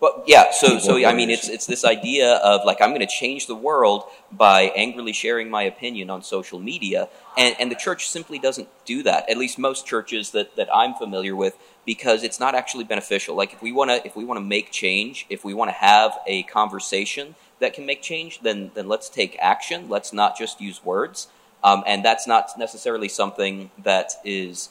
Well, 0.00 0.22
yeah. 0.26 0.50
So, 0.50 0.78
so 0.78 1.02
I 1.02 1.14
mean, 1.14 1.30
it's 1.30 1.48
it's 1.48 1.66
this 1.66 1.84
idea 1.84 2.34
of 2.34 2.64
like 2.66 2.82
I'm 2.82 2.90
going 2.90 3.00
to 3.00 3.06
change 3.06 3.46
the 3.46 3.54
world 3.54 4.04
by 4.30 4.72
angrily 4.76 5.12
sharing 5.12 5.48
my 5.48 5.62
opinion 5.62 6.10
on 6.10 6.22
social 6.22 6.58
media, 6.58 7.08
and 7.38 7.56
and 7.58 7.70
the 7.70 7.76
church 7.76 8.08
simply 8.08 8.38
doesn't 8.38 8.68
do 8.84 9.02
that. 9.04 9.30
At 9.30 9.38
least 9.38 9.58
most 9.58 9.86
churches 9.86 10.32
that 10.32 10.56
that 10.56 10.68
I'm 10.74 10.94
familiar 10.94 11.34
with, 11.34 11.56
because 11.86 12.22
it's 12.22 12.38
not 12.38 12.54
actually 12.54 12.84
beneficial. 12.84 13.34
Like 13.34 13.54
if 13.54 13.62
we 13.62 13.72
want 13.72 13.90
to 13.92 14.06
if 14.06 14.14
we 14.14 14.24
want 14.24 14.36
to 14.36 14.44
make 14.44 14.70
change, 14.70 15.24
if 15.30 15.44
we 15.44 15.54
want 15.54 15.70
to 15.70 15.74
have 15.74 16.18
a 16.26 16.42
conversation 16.42 17.34
that 17.60 17.72
can 17.72 17.86
make 17.86 18.02
change, 18.02 18.40
then 18.40 18.72
then 18.74 18.88
let's 18.88 19.08
take 19.08 19.38
action. 19.40 19.88
Let's 19.88 20.12
not 20.12 20.36
just 20.36 20.60
use 20.60 20.84
words. 20.84 21.28
Um, 21.64 21.82
and 21.86 22.04
that's 22.04 22.26
not 22.26 22.50
necessarily 22.58 23.08
something 23.08 23.70
that 23.82 24.12
is 24.24 24.68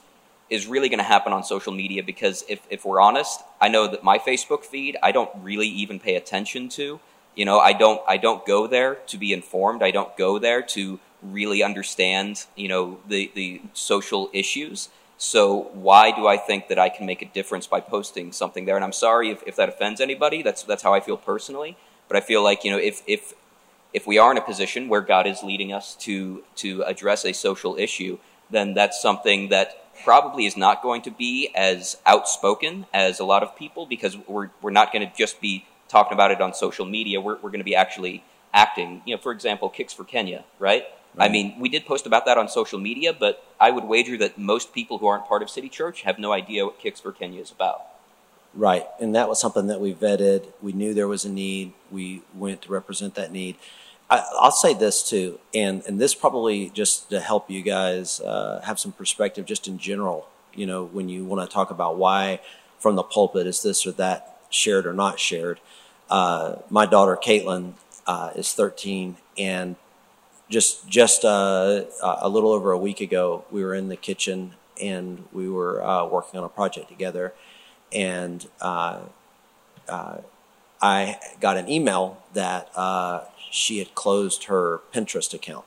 is 0.49 0.67
really 0.67 0.87
going 0.87 0.99
to 0.99 1.03
happen 1.03 1.33
on 1.33 1.43
social 1.43 1.73
media 1.73 2.03
because 2.03 2.43
if, 2.47 2.59
if 2.69 2.85
we're 2.85 3.01
honest, 3.01 3.41
I 3.59 3.69
know 3.69 3.87
that 3.87 4.03
my 4.03 4.19
Facebook 4.19 4.63
feed 4.63 4.95
I 5.01 5.11
don't 5.11 5.31
really 5.41 5.67
even 5.67 5.99
pay 5.99 6.15
attention 6.15 6.69
to. 6.69 6.99
You 7.35 7.45
know, 7.45 7.59
I 7.59 7.73
don't 7.73 8.01
I 8.07 8.17
don't 8.17 8.45
go 8.45 8.67
there 8.67 8.95
to 9.07 9.17
be 9.17 9.33
informed. 9.33 9.81
I 9.81 9.89
don't 9.89 10.15
go 10.15 10.37
there 10.37 10.61
to 10.61 10.99
really 11.23 11.63
understand, 11.63 12.45
you 12.55 12.67
know, 12.67 12.99
the, 13.07 13.31
the 13.33 13.61
social 13.73 14.29
issues. 14.33 14.89
So 15.17 15.69
why 15.73 16.11
do 16.11 16.27
I 16.27 16.37
think 16.37 16.67
that 16.67 16.77
I 16.77 16.89
can 16.89 17.05
make 17.05 17.21
a 17.21 17.25
difference 17.25 17.65
by 17.65 17.79
posting 17.79 18.31
something 18.31 18.65
there? 18.65 18.75
And 18.75 18.83
I'm 18.83 18.93
sorry 18.93 19.31
if, 19.31 19.41
if 19.47 19.55
that 19.55 19.69
offends 19.69 19.99
anybody. 19.99 20.43
That's 20.43 20.61
that's 20.63 20.83
how 20.83 20.93
I 20.93 20.99
feel 20.99 21.17
personally. 21.17 21.75
But 22.07 22.17
I 22.17 22.21
feel 22.21 22.43
like, 22.43 22.63
you 22.63 22.69
know, 22.69 22.77
if 22.77 23.01
if 23.07 23.33
if 23.93 24.07
we 24.07 24.17
are 24.17 24.31
in 24.31 24.37
a 24.37 24.41
position 24.41 24.89
where 24.89 25.01
God 25.01 25.27
is 25.27 25.43
leading 25.43 25.71
us 25.71 25.95
to 25.97 26.43
to 26.55 26.83
address 26.83 27.25
a 27.25 27.33
social 27.33 27.75
issue, 27.77 28.17
then 28.49 28.73
that's 28.73 29.01
something 29.01 29.49
that 29.49 29.83
probably 30.03 30.45
is 30.45 30.57
not 30.57 30.81
going 30.81 31.01
to 31.03 31.11
be 31.11 31.49
as 31.55 31.97
outspoken 32.05 32.85
as 32.93 33.19
a 33.19 33.25
lot 33.25 33.43
of 33.43 33.55
people 33.55 33.85
because 33.85 34.17
we're, 34.27 34.49
we're 34.61 34.71
not 34.71 34.91
going 34.91 35.07
to 35.07 35.15
just 35.15 35.39
be 35.39 35.65
talking 35.87 36.13
about 36.13 36.31
it 36.31 36.41
on 36.41 36.53
social 36.53 36.85
media. 36.85 37.21
We're, 37.21 37.35
we're 37.35 37.51
going 37.51 37.59
to 37.59 37.65
be 37.65 37.75
actually 37.75 38.23
acting. 38.53 39.01
You 39.05 39.15
know, 39.15 39.21
for 39.21 39.31
example, 39.31 39.69
Kicks 39.69 39.93
for 39.93 40.03
Kenya, 40.03 40.43
right? 40.59 40.85
right? 41.15 41.29
I 41.29 41.31
mean, 41.31 41.59
we 41.59 41.69
did 41.69 41.85
post 41.85 42.05
about 42.05 42.25
that 42.25 42.37
on 42.37 42.47
social 42.47 42.79
media, 42.79 43.13
but 43.13 43.45
I 43.59 43.71
would 43.71 43.83
wager 43.83 44.17
that 44.17 44.37
most 44.37 44.73
people 44.73 44.97
who 44.97 45.07
aren't 45.07 45.27
part 45.27 45.43
of 45.43 45.49
City 45.49 45.69
Church 45.69 46.01
have 46.01 46.17
no 46.17 46.31
idea 46.31 46.65
what 46.65 46.79
Kicks 46.79 46.99
for 46.99 47.11
Kenya 47.11 47.41
is 47.41 47.51
about. 47.51 47.85
Right. 48.55 48.85
And 48.99 49.15
that 49.15 49.29
was 49.29 49.39
something 49.39 49.67
that 49.67 49.79
we 49.79 49.93
vetted. 49.93 50.47
We 50.61 50.73
knew 50.73 50.93
there 50.93 51.07
was 51.07 51.25
a 51.25 51.29
need. 51.29 51.73
We 51.91 52.21
went 52.35 52.63
to 52.63 52.71
represent 52.71 53.15
that 53.15 53.31
need. 53.31 53.55
I, 54.09 54.23
will 54.41 54.51
say 54.51 54.73
this 54.73 55.07
too, 55.07 55.39
and 55.53 55.83
and 55.87 55.99
this 55.99 56.13
probably 56.13 56.69
just 56.69 57.09
to 57.09 57.19
help 57.19 57.49
you 57.49 57.61
guys 57.61 58.19
uh, 58.21 58.61
have 58.63 58.79
some 58.79 58.91
perspective, 58.91 59.45
just 59.45 59.67
in 59.67 59.77
general. 59.77 60.27
You 60.53 60.67
know, 60.67 60.83
when 60.85 61.09
you 61.09 61.25
want 61.25 61.49
to 61.49 61.53
talk 61.53 61.71
about 61.71 61.97
why 61.97 62.39
from 62.77 62.95
the 62.95 63.03
pulpit 63.03 63.47
is 63.47 63.63
this 63.63 63.87
or 63.87 63.91
that 63.93 64.37
shared 64.49 64.85
or 64.85 64.93
not 64.93 65.19
shared. 65.19 65.59
Uh, 66.09 66.57
my 66.69 66.85
daughter 66.85 67.17
Caitlin 67.17 67.73
uh, 68.05 68.31
is 68.35 68.53
13, 68.53 69.17
and 69.37 69.75
just 70.49 70.87
just 70.87 71.25
uh, 71.25 71.83
a 72.01 72.29
little 72.29 72.51
over 72.51 72.71
a 72.71 72.77
week 72.77 73.01
ago, 73.01 73.45
we 73.49 73.63
were 73.63 73.73
in 73.73 73.87
the 73.87 73.95
kitchen 73.95 74.53
and 74.81 75.25
we 75.31 75.49
were 75.49 75.83
uh, 75.83 76.05
working 76.05 76.39
on 76.39 76.43
a 76.43 76.49
project 76.49 76.89
together, 76.89 77.33
and 77.91 78.47
uh, 78.61 78.99
I 80.83 81.17
got 81.39 81.55
an 81.57 81.69
email 81.69 82.21
that 82.33 82.69
she 83.53 83.77
had 83.77 83.93
closed 83.93 84.45
her 84.45 84.81
Pinterest 84.91 85.33
account. 85.33 85.65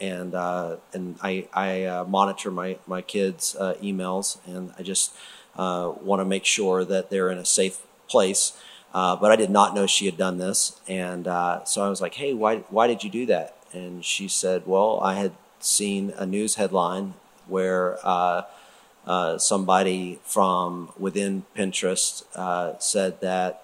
And 0.00 0.34
uh, 0.34 0.76
and 0.92 1.16
I, 1.22 1.48
I 1.54 1.84
uh, 1.84 2.04
monitor 2.04 2.50
my, 2.50 2.78
my 2.86 3.00
kids' 3.00 3.56
uh, 3.58 3.74
emails, 3.82 4.38
and 4.46 4.72
I 4.78 4.82
just 4.82 5.14
uh, 5.56 5.92
want 6.02 6.20
to 6.20 6.24
make 6.24 6.44
sure 6.44 6.84
that 6.84 7.08
they're 7.08 7.30
in 7.30 7.38
a 7.38 7.44
safe 7.44 7.80
place. 8.08 8.52
Uh, 8.92 9.16
but 9.16 9.30
I 9.30 9.36
did 9.36 9.50
not 9.50 9.74
know 9.74 9.86
she 9.86 10.06
had 10.06 10.18
done 10.18 10.38
this, 10.38 10.80
and 10.86 11.26
uh, 11.26 11.64
so 11.64 11.82
I 11.82 11.88
was 11.88 12.02
like, 12.02 12.14
"Hey, 12.14 12.34
why 12.34 12.58
why 12.68 12.86
did 12.86 13.04
you 13.04 13.10
do 13.10 13.24
that?" 13.26 13.56
And 13.72 14.04
she 14.04 14.28
said, 14.28 14.66
"Well, 14.66 15.00
I 15.02 15.14
had 15.14 15.32
seen 15.60 16.12
a 16.16 16.26
news 16.26 16.56
headline 16.56 17.14
where 17.46 17.98
somebody 19.38 20.18
from 20.24 20.92
within 20.98 21.44
Pinterest 21.56 22.24
said 22.82 23.20
that 23.22 23.62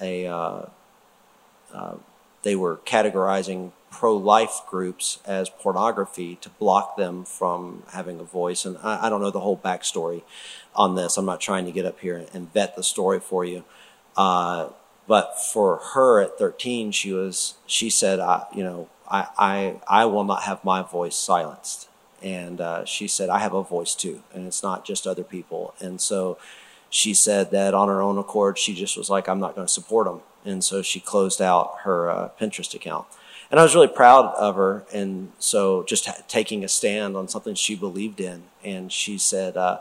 a 0.00 0.70
they 2.42 2.56
were 2.56 2.76
categorizing 2.78 3.72
pro 3.90 4.16
life 4.16 4.62
groups 4.68 5.18
as 5.26 5.50
pornography 5.50 6.36
to 6.36 6.48
block 6.48 6.96
them 6.96 7.24
from 7.24 7.82
having 7.92 8.20
a 8.20 8.24
voice. 8.24 8.64
And 8.64 8.78
I, 8.82 9.06
I, 9.06 9.10
don't 9.10 9.20
know 9.20 9.30
the 9.30 9.40
whole 9.40 9.56
backstory 9.56 10.22
on 10.74 10.94
this. 10.94 11.16
I'm 11.16 11.26
not 11.26 11.40
trying 11.40 11.66
to 11.66 11.72
get 11.72 11.84
up 11.84 12.00
here 12.00 12.24
and 12.32 12.52
vet 12.52 12.76
the 12.76 12.82
story 12.82 13.20
for 13.20 13.44
you. 13.44 13.64
Uh, 14.16 14.68
but 15.06 15.38
for 15.38 15.80
her 15.94 16.20
at 16.20 16.38
13, 16.38 16.92
she 16.92 17.12
was, 17.12 17.54
she 17.66 17.90
said, 17.90 18.20
I, 18.20 18.44
you 18.54 18.62
know, 18.62 18.88
I, 19.10 19.26
I, 19.36 19.80
I 19.88 20.04
will 20.04 20.24
not 20.24 20.44
have 20.44 20.64
my 20.64 20.82
voice 20.82 21.16
silenced. 21.16 21.88
And 22.22 22.60
uh, 22.60 22.84
she 22.84 23.08
said, 23.08 23.28
I 23.28 23.38
have 23.38 23.54
a 23.54 23.62
voice 23.62 23.94
too, 23.94 24.22
and 24.32 24.46
it's 24.46 24.62
not 24.62 24.84
just 24.84 25.06
other 25.06 25.24
people. 25.24 25.74
And 25.80 26.00
so 26.00 26.38
she 26.90 27.14
said 27.14 27.50
that 27.52 27.72
on 27.72 27.88
her 27.88 28.02
own 28.02 28.18
accord, 28.18 28.58
she 28.58 28.74
just 28.74 28.96
was 28.96 29.08
like, 29.08 29.28
I'm 29.28 29.40
not 29.40 29.54
going 29.54 29.66
to 29.66 29.72
support 29.72 30.06
them 30.06 30.20
and 30.44 30.64
so 30.64 30.82
she 30.82 31.00
closed 31.00 31.40
out 31.40 31.78
her 31.82 32.10
uh, 32.10 32.28
Pinterest 32.40 32.74
account. 32.74 33.06
And 33.50 33.58
I 33.58 33.64
was 33.64 33.74
really 33.74 33.88
proud 33.88 34.26
of 34.36 34.54
her, 34.54 34.84
and 34.92 35.32
so 35.40 35.82
just 35.82 36.08
taking 36.28 36.62
a 36.62 36.68
stand 36.68 37.16
on 37.16 37.26
something 37.26 37.56
she 37.56 37.74
believed 37.74 38.20
in. 38.20 38.44
And 38.62 38.92
she 38.92 39.18
said, 39.18 39.56
uh, 39.56 39.80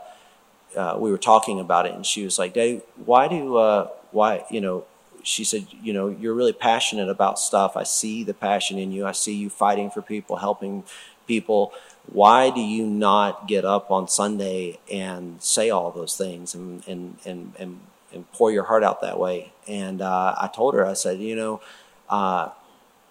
uh, 0.76 0.98
we 0.98 1.12
were 1.12 1.20
talking 1.20 1.60
about 1.60 1.86
it, 1.86 1.94
and 1.94 2.04
she 2.04 2.24
was 2.24 2.40
like, 2.40 2.54
"Dave, 2.54 2.82
why 3.06 3.28
do 3.28 3.58
uh, 3.58 3.90
why 4.12 4.44
you 4.50 4.60
know?" 4.62 4.86
She 5.22 5.44
said, 5.44 5.68
"You 5.84 5.94
know, 5.94 6.08
you're 6.08 6.34
really 6.34 6.54
passionate 6.54 7.10
about 7.10 7.38
stuff. 7.38 7.78
I 7.78 7.84
see 7.84 8.24
the 8.24 8.34
passion 8.34 8.80
in 8.80 8.92
you. 8.92 9.06
I 9.06 9.12
see 9.12 9.36
you 9.36 9.50
fighting 9.52 9.92
for 9.92 10.02
people, 10.02 10.38
helping 10.38 10.84
people. 11.28 11.72
Why 12.12 12.50
do 12.50 12.62
you 12.62 12.86
not 12.86 13.48
get 13.48 13.66
up 13.66 13.92
on 13.92 14.08
Sunday 14.08 14.80
and 14.92 15.42
say 15.42 15.70
all 15.70 15.92
those 15.92 16.18
things 16.18 16.56
and 16.56 16.88
and 16.88 17.18
and, 17.26 17.54
and 17.60 17.80
and 18.14 18.32
pour 18.32 18.52
your 18.52 18.64
heart 18.64 18.84
out 18.84 19.02
that 19.02 19.20
way. 19.20 19.52
And 19.68 20.02
uh, 20.02 20.36
I 20.38 20.48
told 20.48 20.74
her, 20.74 20.86
I 20.86 20.94
said, 20.94 21.20
you 21.20 21.36
know, 21.36 21.62
uh, 22.10 22.50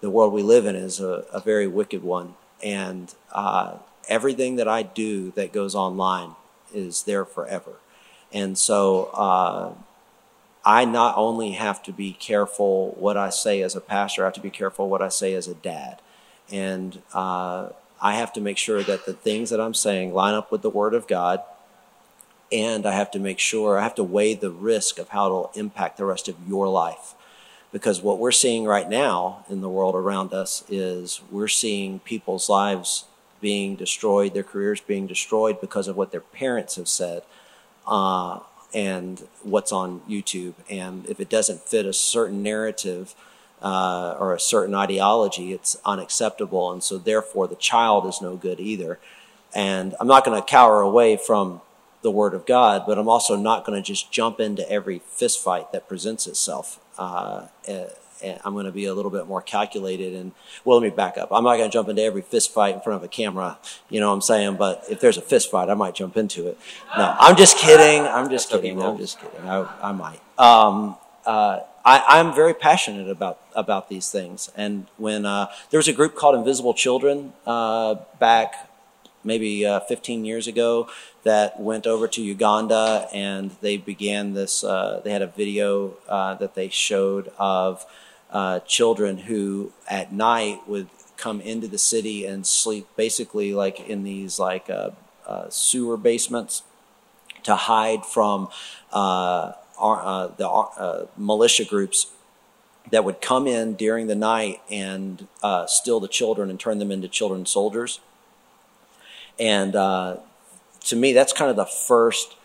the 0.01 0.09
world 0.09 0.33
we 0.33 0.43
live 0.43 0.65
in 0.65 0.75
is 0.75 0.99
a, 0.99 1.25
a 1.31 1.39
very 1.39 1.67
wicked 1.67 2.03
one, 2.03 2.35
and 2.63 3.13
uh, 3.31 3.77
everything 4.07 4.55
that 4.57 4.67
I 4.67 4.83
do 4.83 5.31
that 5.31 5.53
goes 5.53 5.75
online 5.75 6.35
is 6.73 7.03
there 7.03 7.25
forever. 7.25 7.73
And 8.31 8.57
so 8.57 9.05
uh, 9.13 9.73
I 10.63 10.85
not 10.85 11.17
only 11.17 11.51
have 11.51 11.81
to 11.83 11.91
be 11.91 12.13
careful 12.13 12.91
what 12.97 13.17
I 13.17 13.29
say 13.29 13.61
as 13.61 13.75
a 13.75 13.81
pastor, 13.81 14.23
I 14.23 14.27
have 14.27 14.33
to 14.35 14.41
be 14.41 14.49
careful 14.49 14.89
what 14.89 15.01
I 15.01 15.09
say 15.09 15.33
as 15.33 15.47
a 15.47 15.55
dad. 15.55 16.01
And 16.51 17.01
uh, 17.13 17.69
I 18.01 18.15
have 18.15 18.33
to 18.33 18.41
make 18.41 18.57
sure 18.57 18.83
that 18.83 19.05
the 19.05 19.13
things 19.13 19.49
that 19.49 19.59
I'm 19.59 19.73
saying 19.73 20.13
line 20.13 20.33
up 20.33 20.51
with 20.51 20.61
the 20.61 20.69
Word 20.69 20.93
of 20.93 21.07
God 21.07 21.41
and 22.51 22.85
I 22.85 22.93
have 22.93 23.11
to 23.11 23.19
make 23.19 23.39
sure, 23.39 23.77
I 23.77 23.83
have 23.83 23.95
to 23.95 24.03
weigh 24.03 24.33
the 24.33 24.49
risk 24.49 24.97
of 24.97 25.09
how 25.09 25.25
it'll 25.27 25.51
impact 25.53 25.97
the 25.97 26.05
rest 26.05 26.27
of 26.27 26.35
your 26.47 26.67
life. 26.67 27.13
Because 27.71 28.01
what 28.01 28.17
we're 28.17 28.31
seeing 28.31 28.65
right 28.65 28.89
now 28.89 29.45
in 29.47 29.61
the 29.61 29.69
world 29.69 29.93
around 29.93 30.33
us 30.33 30.63
is 30.67 31.21
we're 31.29 31.47
seeing 31.47 31.99
people's 31.99 32.49
lives 32.49 33.05
being 33.39 33.75
destroyed, 33.75 34.33
their 34.33 34.43
careers 34.43 34.81
being 34.81 35.05
destroyed 35.05 35.61
because 35.61 35.87
of 35.87 35.95
what 35.95 36.11
their 36.11 36.21
parents 36.21 36.75
have 36.75 36.87
said 36.87 37.21
uh, 37.85 38.39
and 38.73 39.27
what's 39.43 39.71
on 39.71 40.01
YouTube. 40.09 40.53
And 40.69 41.05
if 41.07 41.19
it 41.19 41.29
doesn't 41.29 41.61
fit 41.61 41.85
a 41.85 41.93
certain 41.93 42.41
narrative 42.41 43.13
uh, 43.61 44.15
or 44.19 44.33
a 44.33 44.39
certain 44.39 44.75
ideology, 44.75 45.53
it's 45.53 45.77
unacceptable. 45.85 46.71
And 46.71 46.83
so, 46.83 46.97
therefore, 46.97 47.47
the 47.47 47.55
child 47.55 48.05
is 48.05 48.21
no 48.21 48.35
good 48.35 48.59
either. 48.59 48.99
And 49.53 49.95
I'm 49.99 50.07
not 50.07 50.25
going 50.25 50.39
to 50.39 50.45
cower 50.45 50.81
away 50.81 51.17
from 51.17 51.61
the 52.01 52.11
Word 52.11 52.33
of 52.33 52.45
God, 52.45 52.83
but 52.87 52.97
I'm 52.97 53.09
also 53.09 53.35
not 53.35 53.65
going 53.65 53.81
to 53.81 53.85
just 53.85 54.11
jump 54.11 54.39
into 54.39 54.69
every 54.69 54.99
fist 54.99 55.43
fight 55.43 55.71
that 55.71 55.87
presents 55.89 56.27
itself. 56.27 56.79
Uh, 56.97 57.47
I'm 58.43 58.53
going 58.53 58.65
to 58.65 58.71
be 58.71 58.85
a 58.85 58.93
little 58.93 59.11
bit 59.11 59.27
more 59.27 59.41
calculated. 59.41 60.13
And 60.13 60.31
well, 60.63 60.79
let 60.79 60.83
me 60.83 60.89
back 60.95 61.17
up. 61.17 61.29
I'm 61.31 61.43
not 61.43 61.57
going 61.57 61.69
to 61.69 61.73
jump 61.73 61.89
into 61.89 62.01
every 62.01 62.21
fist 62.21 62.53
fight 62.53 62.75
in 62.75 62.81
front 62.81 62.97
of 62.97 63.03
a 63.03 63.07
camera. 63.07 63.57
You 63.89 63.99
know 63.99 64.09
what 64.09 64.15
I'm 64.15 64.21
saying? 64.21 64.55
But 64.55 64.85
if 64.89 64.99
there's 64.99 65.17
a 65.17 65.21
fist 65.21 65.51
fight, 65.51 65.69
I 65.69 65.73
might 65.73 65.95
jump 65.95 66.17
into 66.17 66.47
it. 66.47 66.57
No, 66.97 67.15
I'm 67.17 67.35
just 67.35 67.57
kidding. 67.57 68.05
I'm 68.05 68.29
just 68.29 68.49
kidding. 68.49 68.81
I'm 68.81 68.97
just 68.97 69.19
kidding. 69.19 69.47
I, 69.47 69.67
I 69.81 69.91
might. 69.91 70.21
Um, 70.37 70.97
uh, 71.25 71.61
I, 71.85 72.19
am 72.19 72.33
very 72.33 72.53
passionate 72.53 73.09
about 73.09 73.39
about 73.55 73.89
these 73.89 74.09
things. 74.11 74.51
And 74.55 74.87
when 74.97 75.25
uh, 75.25 75.47
there 75.69 75.77
was 75.77 75.87
a 75.87 75.93
group 75.93 76.15
called 76.15 76.35
Invisible 76.35 76.73
Children 76.73 77.33
uh, 77.45 77.95
back 78.19 78.69
maybe 79.23 79.65
uh, 79.65 79.81
15 79.81 80.23
years 80.23 80.47
ago 80.47 80.87
that 81.23 81.59
went 81.59 81.85
over 81.85 82.07
to 82.07 82.21
Uganda 82.21 83.07
and 83.13 83.51
they 83.61 83.75
began 83.75 84.33
this. 84.33 84.63
Uh, 84.63 85.01
they 85.03 85.11
had 85.11 85.21
a 85.21 85.27
video 85.27 85.97
uh, 86.07 86.35
that 86.35 86.55
they 86.55 86.69
showed 86.69 87.31
of 87.37 87.85
uh, 88.31 88.59
children 88.61 89.17
who 89.17 89.73
at 89.89 90.13
night 90.13 90.61
would 90.67 90.87
come 91.17 91.41
into 91.41 91.67
the 91.67 91.77
city 91.77 92.25
and 92.25 92.47
sleep 92.47 92.87
basically 92.95 93.53
like 93.53 93.79
in 93.89 94.03
these 94.03 94.39
like 94.39 94.69
sewer 95.49 95.97
basements 95.97 96.63
to 97.43 97.55
hide 97.55 98.05
from 98.05 98.47
our, 99.79 100.31
the 100.37 101.07
militia 101.17 101.65
groups 101.65 102.07
that 102.91 103.03
would 103.03 103.21
come 103.21 103.47
in 103.47 103.73
during 103.75 104.07
the 104.07 104.15
night 104.15 104.61
and 104.69 105.27
steal 105.67 105.99
the 105.99 106.07
children 106.07 106.49
and 106.49 106.59
turn 106.59 106.79
them 106.79 106.91
into 106.91 107.07
children 107.07 107.45
soldiers. 107.45 107.99
And 109.39 109.75
uh, 109.75 110.17
to 110.81 110.95
me, 110.95 111.13
that's 111.13 111.33
kind 111.33 111.49
of 111.49 111.55
the 111.55 111.65
first 111.65 112.35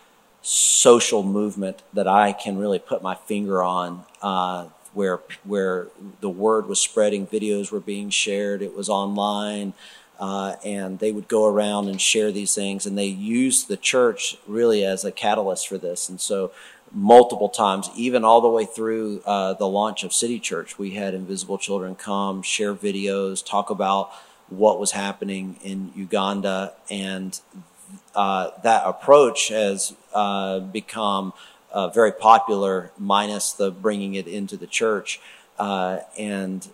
social 0.41 1.23
movement 1.23 1.81
that 1.93 2.07
I 2.07 2.31
can 2.31 2.57
really 2.57 2.79
put 2.79 3.01
my 3.01 3.15
finger 3.15 3.61
on, 3.63 4.05
uh, 4.21 4.67
where 4.93 5.19
where 5.43 5.87
the 6.21 6.29
word 6.29 6.67
was 6.67 6.79
spreading, 6.79 7.27
videos 7.27 7.71
were 7.71 7.79
being 7.81 8.09
shared, 8.09 8.61
it 8.61 8.75
was 8.75 8.87
online, 8.87 9.73
uh, 10.19 10.55
and 10.63 10.99
they 10.99 11.11
would 11.11 11.27
go 11.27 11.45
around 11.45 11.87
and 11.87 11.99
share 11.99 12.31
these 12.31 12.53
things, 12.53 12.85
and 12.85 12.97
they 12.97 13.05
used 13.05 13.67
the 13.67 13.77
church 13.77 14.37
really 14.47 14.85
as 14.85 15.03
a 15.03 15.11
catalyst 15.11 15.67
for 15.67 15.77
this, 15.77 16.09
and 16.09 16.19
so. 16.19 16.51
Multiple 16.97 17.49
times, 17.49 17.89
even 17.97 18.23
all 18.23 18.39
the 18.39 18.47
way 18.47 18.63
through 18.63 19.21
uh, 19.25 19.53
the 19.55 19.67
launch 19.67 20.05
of 20.05 20.13
City 20.13 20.39
Church, 20.39 20.77
we 20.77 20.91
had 20.91 21.13
Invisible 21.13 21.57
Children 21.57 21.95
come, 21.95 22.41
share 22.41 22.73
videos, 22.73 23.45
talk 23.45 23.69
about 23.69 24.11
what 24.47 24.79
was 24.79 24.91
happening 24.91 25.57
in 25.61 25.91
Uganda, 25.95 26.73
and 26.89 27.37
uh, 28.13 28.51
that 28.63 28.85
approach 28.85 29.49
has 29.49 29.93
uh, 30.13 30.59
become 30.59 31.33
uh, 31.71 31.89
very 31.89 32.11
popular, 32.11 32.91
minus 32.97 33.51
the 33.51 33.71
bringing 33.71 34.15
it 34.15 34.27
into 34.27 34.55
the 34.55 34.67
church. 34.67 35.19
Uh, 35.59 35.99
and 36.17 36.69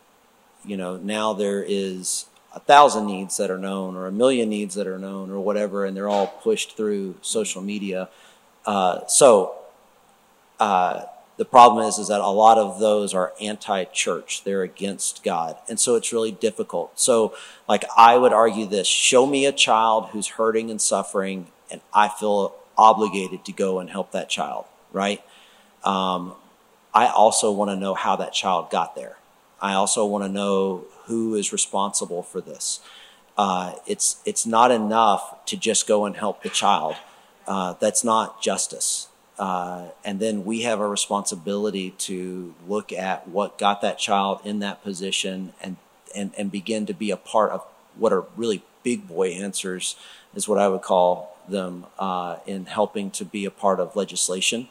you 0.66 0.78
know 0.78 0.98
now 0.98 1.34
there 1.34 1.64
is 1.64 2.26
a 2.54 2.60
thousand 2.60 3.06
needs 3.06 3.38
that 3.38 3.50
are 3.50 3.58
known, 3.58 3.96
or 3.96 4.08
a 4.08 4.12
million 4.12 4.50
needs 4.50 4.76
that 4.76 4.88
are 4.88 5.00
known, 5.00 5.32
or 5.32 5.40
whatever, 5.40 5.86
and 5.86 5.96
they're 5.96 6.10
all 6.10 6.28
pushed 6.28 6.76
through 6.76 7.16
social 7.22 7.62
media. 7.62 8.10
Uh, 8.66 9.06
so 9.08 9.56
uh, 10.60 11.06
the 11.38 11.46
problem 11.46 11.88
is, 11.88 11.98
is 11.98 12.10
that 12.10 12.22
a 12.22 12.30
lot 12.30 12.60
of 12.60 12.80
those 12.80 13.16
are 13.16 13.34
anti-church. 13.42 14.44
They're 14.44 14.62
against 14.62 15.24
God. 15.24 15.58
And 15.68 15.80
so 15.80 15.96
it's 15.96 16.14
really 16.14 16.32
difficult. 16.32 17.00
So 17.00 17.36
like 17.68 17.84
I 17.98 18.16
would 18.18 18.32
argue 18.32 18.68
this, 18.68 18.86
show 18.86 19.26
me 19.26 19.48
a 19.48 19.52
child 19.52 20.10
who's 20.10 20.28
hurting 20.28 20.70
and 20.70 20.80
suffering 20.80 21.48
and 21.72 21.82
I 21.94 22.10
feel 22.10 22.54
obligated 22.78 23.44
to 23.46 23.52
go 23.52 23.80
and 23.80 23.90
help 23.90 24.12
that 24.12 24.30
child, 24.30 24.66
right? 24.92 25.24
Um, 25.84 26.36
I 26.94 27.08
also 27.08 27.52
want 27.52 27.72
to 27.72 27.76
know 27.76 27.96
how 27.96 28.18
that 28.18 28.34
child 28.34 28.70
got 28.70 28.96
there. 28.96 29.18
I 29.62 29.74
also 29.74 30.06
want 30.06 30.24
to 30.26 30.30
know 30.30 30.86
who 31.06 31.36
is 31.36 31.52
responsible 31.52 32.24
for 32.24 32.42
this. 32.42 32.80
Uh, 33.38 33.74
it's 33.88 34.22
it's 34.26 34.46
not 34.46 34.72
enough 34.72 35.46
to 35.46 35.58
just 35.58 35.88
go 35.88 36.06
and 36.06 36.18
help 36.18 36.44
the 36.44 36.50
child. 36.50 36.96
Uh, 37.48 37.74
that's 37.80 38.04
not 38.04 38.42
justice. 38.42 39.08
Uh, 39.40 39.88
and 40.06 40.20
then 40.20 40.46
we 40.46 40.62
have 40.62 40.80
a 40.80 40.88
responsibility 40.88 41.92
to 41.92 42.54
look 42.68 42.94
at 42.94 43.28
what 43.28 43.58
got 43.58 43.82
that 43.82 43.98
child 43.98 44.40
in 44.44 44.60
that 44.60 44.84
position 44.84 45.52
and, 45.64 45.78
and, 46.16 46.32
and 46.38 46.52
begin 46.52 46.86
to 46.86 46.94
be 46.94 47.10
a 47.10 47.18
part 47.18 47.52
of 47.52 47.66
what 47.98 48.14
are 48.14 48.26
really 48.38 48.62
big 48.84 49.08
boy 49.08 49.30
answers, 49.30 49.96
is 50.36 50.48
what 50.48 50.60
I 50.60 50.68
would 50.68 50.84
call 50.84 51.36
them, 51.50 51.88
uh, 51.98 52.38
in 52.46 52.66
helping 52.68 53.10
to 53.12 53.26
be 53.26 53.46
a 53.46 53.50
part 53.50 53.80
of 53.80 53.96
legislation, 53.96 54.68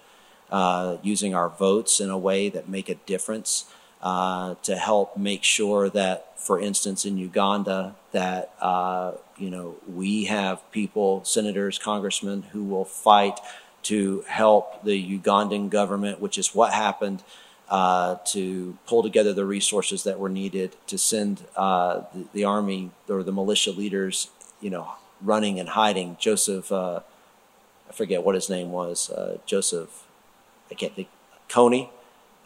uh, 0.52 0.98
using 1.02 1.34
our 1.34 1.48
votes 1.48 1.98
in 1.98 2.08
a 2.08 2.18
way 2.18 2.48
that 2.48 2.68
make 2.68 2.88
a 2.88 2.94
difference. 2.94 3.64
Uh, 4.03 4.55
to 4.62 4.76
help 4.76 5.14
make 5.18 5.44
sure 5.44 5.90
that, 5.90 6.38
for 6.40 6.59
instance, 6.59 7.05
in 7.05 7.18
Uganda, 7.18 7.94
that 8.12 8.51
uh, 8.59 9.12
you 9.36 9.51
know 9.51 9.76
we 9.86 10.24
have 10.24 10.59
people, 10.72 11.22
senators, 11.24 11.78
congressmen, 11.78 12.44
who 12.53 12.64
will 12.64 12.86
fight 12.86 13.38
to 13.82 14.24
help 14.26 14.84
the 14.84 15.18
Ugandan 15.18 15.68
government, 15.68 16.20
which 16.20 16.38
is 16.38 16.55
what 16.55 16.72
happened, 16.72 17.22
uh, 17.68 18.16
to 18.24 18.76
pull 18.86 19.03
together 19.03 19.32
the 19.32 19.44
resources 19.44 20.03
that 20.05 20.18
were 20.18 20.28
needed 20.28 20.76
to 20.86 20.98
send 20.98 21.44
uh, 21.57 22.03
the, 22.12 22.26
the, 22.32 22.44
army 22.44 22.90
or 23.09 23.22
the 23.22 23.32
militia 23.32 23.70
leaders, 23.70 24.30
you 24.61 24.70
know, 24.70 24.92
running 25.22 25.61
and 25.61 25.70
hiding. 25.70 26.16
Joseph, 26.18 26.72
uh, 26.72 27.01
I 27.88 27.92
forget 27.92 28.24
what 28.24 28.34
his 28.34 28.51
name 28.51 28.72
was. 28.72 29.09
Uh, 29.11 29.38
Joseph, 29.46 30.05
I 30.70 30.74
can't 30.74 30.94
think. 30.94 31.09
Kony, 31.48 31.90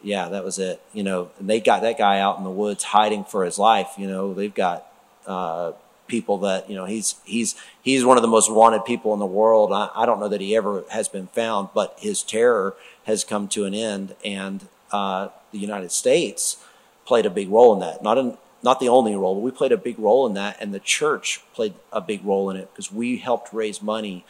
yeah, 0.04 0.28
that 0.28 0.44
was 0.44 0.58
it. 0.58 0.80
You 0.92 1.02
know, 1.02 1.30
and 1.38 1.48
they 1.48 1.60
got 1.60 1.82
that 1.82 1.98
guy 1.98 2.20
out 2.20 2.38
in 2.38 2.44
the 2.44 2.50
woods 2.50 2.84
hiding 2.84 3.24
for 3.24 3.44
his 3.44 3.58
life. 3.58 3.94
You 3.98 4.06
know, 4.06 4.34
they've 4.34 4.54
got 4.54 4.86
uh, 5.26 5.72
people 6.06 6.38
that 6.38 6.68
you 6.68 6.76
know 6.76 6.84
he's 6.84 7.16
he's 7.24 7.54
he's 7.82 8.04
one 8.04 8.16
of 8.16 8.22
the 8.22 8.28
most 8.28 8.52
wanted 8.52 8.84
people 8.84 9.12
in 9.14 9.18
the 9.18 9.26
world. 9.26 9.72
I, 9.72 9.90
I, 9.94 10.06
don't 10.06 10.20
know 10.20 10.28
that 10.28 10.40
he 10.40 10.54
ever 10.54 10.84
has 10.90 11.08
been 11.08 11.28
found, 11.28 11.70
but 11.74 11.96
his 11.98 12.22
terror 12.22 12.74
has 13.04 13.24
come 13.24 13.48
to 13.48 13.64
an 13.64 13.74
end, 13.74 14.14
and 14.24 14.68
uh, 14.92 15.28
the 15.52 15.58
United 15.58 15.92
States 15.92 16.58
played 17.06 17.26
a 17.26 17.30
big 17.30 17.48
role 17.48 17.72
in 17.72 17.80
that. 17.80 18.02
Not 18.02 18.18
in, 18.18 18.36
not 18.62 18.80
the 18.80 18.88
only 18.88 19.14
role, 19.16 19.34
but 19.34 19.40
we 19.40 19.50
played 19.50 19.72
a 19.72 19.76
big 19.76 19.98
role 19.98 20.26
in 20.26 20.34
that, 20.34 20.56
and 20.60 20.74
the 20.74 20.80
church 20.80 21.40
played 21.54 21.74
a 21.92 22.00
big 22.00 22.24
role 22.24 22.50
in 22.50 22.56
it 22.56 22.70
because 22.72 22.92
we 22.92 23.16
helped 23.18 23.52
raise 23.52 23.80
money 23.82 24.24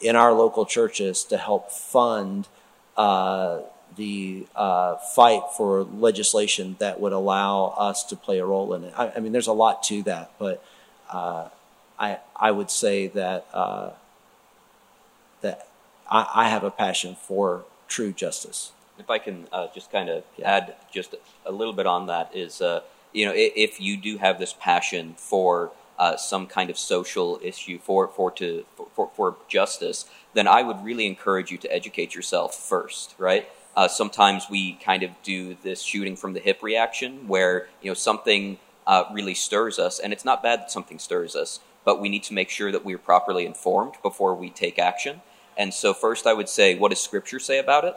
in 0.00 0.16
our 0.16 0.32
local 0.32 0.66
churches 0.66 1.24
to 1.24 1.36
help 1.36 1.70
fund. 1.70 2.48
Uh, 2.96 3.60
the 3.96 4.46
uh, 4.54 4.96
fight 4.96 5.42
for 5.56 5.82
legislation 5.82 6.76
that 6.78 7.00
would 7.00 7.12
allow 7.12 7.74
us 7.76 8.04
to 8.04 8.16
play 8.16 8.38
a 8.38 8.46
role 8.46 8.72
in 8.74 8.84
it. 8.84 8.94
I, 8.96 9.12
I 9.16 9.20
mean, 9.20 9.32
there's 9.32 9.46
a 9.46 9.52
lot 9.52 9.82
to 9.84 10.02
that, 10.04 10.32
but 10.38 10.64
uh, 11.10 11.48
I 11.98 12.18
I 12.36 12.50
would 12.50 12.70
say 12.70 13.08
that 13.08 13.46
uh, 13.52 13.90
that 15.40 15.68
I, 16.10 16.26
I, 16.34 16.48
have 16.48 16.64
a 16.64 16.70
passion 16.70 17.16
for 17.16 17.64
true 17.88 18.12
justice. 18.12 18.72
If 18.98 19.10
I 19.10 19.18
can 19.18 19.46
uh, 19.52 19.68
just 19.74 19.90
kind 19.90 20.08
of 20.08 20.24
yeah. 20.36 20.56
add 20.56 20.74
just 20.92 21.14
a 21.44 21.52
little 21.52 21.72
bit 21.72 21.86
on 21.86 22.06
that 22.06 22.30
is 22.34 22.60
uh, 22.60 22.80
you 23.12 23.26
know 23.26 23.32
if 23.34 23.80
you 23.80 23.96
do 23.96 24.18
have 24.18 24.38
this 24.38 24.52
passion 24.52 25.14
for 25.16 25.72
uh, 25.98 26.16
some 26.16 26.46
kind 26.46 26.70
of 26.70 26.78
social 26.78 27.38
issue 27.42 27.78
for 27.78 28.08
for 28.08 28.30
to 28.30 28.64
for, 28.94 29.10
for 29.14 29.36
justice, 29.48 30.06
then 30.32 30.48
I 30.48 30.62
would 30.62 30.82
really 30.84 31.06
encourage 31.06 31.50
you 31.50 31.58
to 31.58 31.72
educate 31.72 32.14
yourself 32.14 32.54
first, 32.54 33.14
right? 33.18 33.48
Uh, 33.76 33.88
sometimes 33.88 34.46
we 34.50 34.74
kind 34.74 35.02
of 35.02 35.10
do 35.22 35.56
this 35.62 35.82
shooting 35.82 36.16
from 36.16 36.32
the 36.32 36.40
hip 36.40 36.62
reaction 36.62 37.28
where 37.28 37.68
you 37.80 37.90
know 37.90 37.94
something 37.94 38.58
uh, 38.86 39.04
really 39.12 39.34
stirs 39.34 39.78
us. 39.78 39.98
And 39.98 40.12
it's 40.12 40.24
not 40.24 40.42
bad 40.42 40.60
that 40.60 40.70
something 40.70 40.98
stirs 40.98 41.36
us, 41.36 41.60
but 41.84 42.00
we 42.00 42.08
need 42.08 42.24
to 42.24 42.34
make 42.34 42.50
sure 42.50 42.72
that 42.72 42.84
we're 42.84 42.98
properly 42.98 43.46
informed 43.46 43.94
before 44.02 44.34
we 44.34 44.50
take 44.50 44.78
action. 44.78 45.22
And 45.56 45.72
so, 45.72 45.94
first, 45.94 46.26
I 46.26 46.32
would 46.32 46.48
say, 46.48 46.74
what 46.74 46.88
does 46.88 47.00
Scripture 47.00 47.38
say 47.38 47.58
about 47.58 47.84
it? 47.84 47.96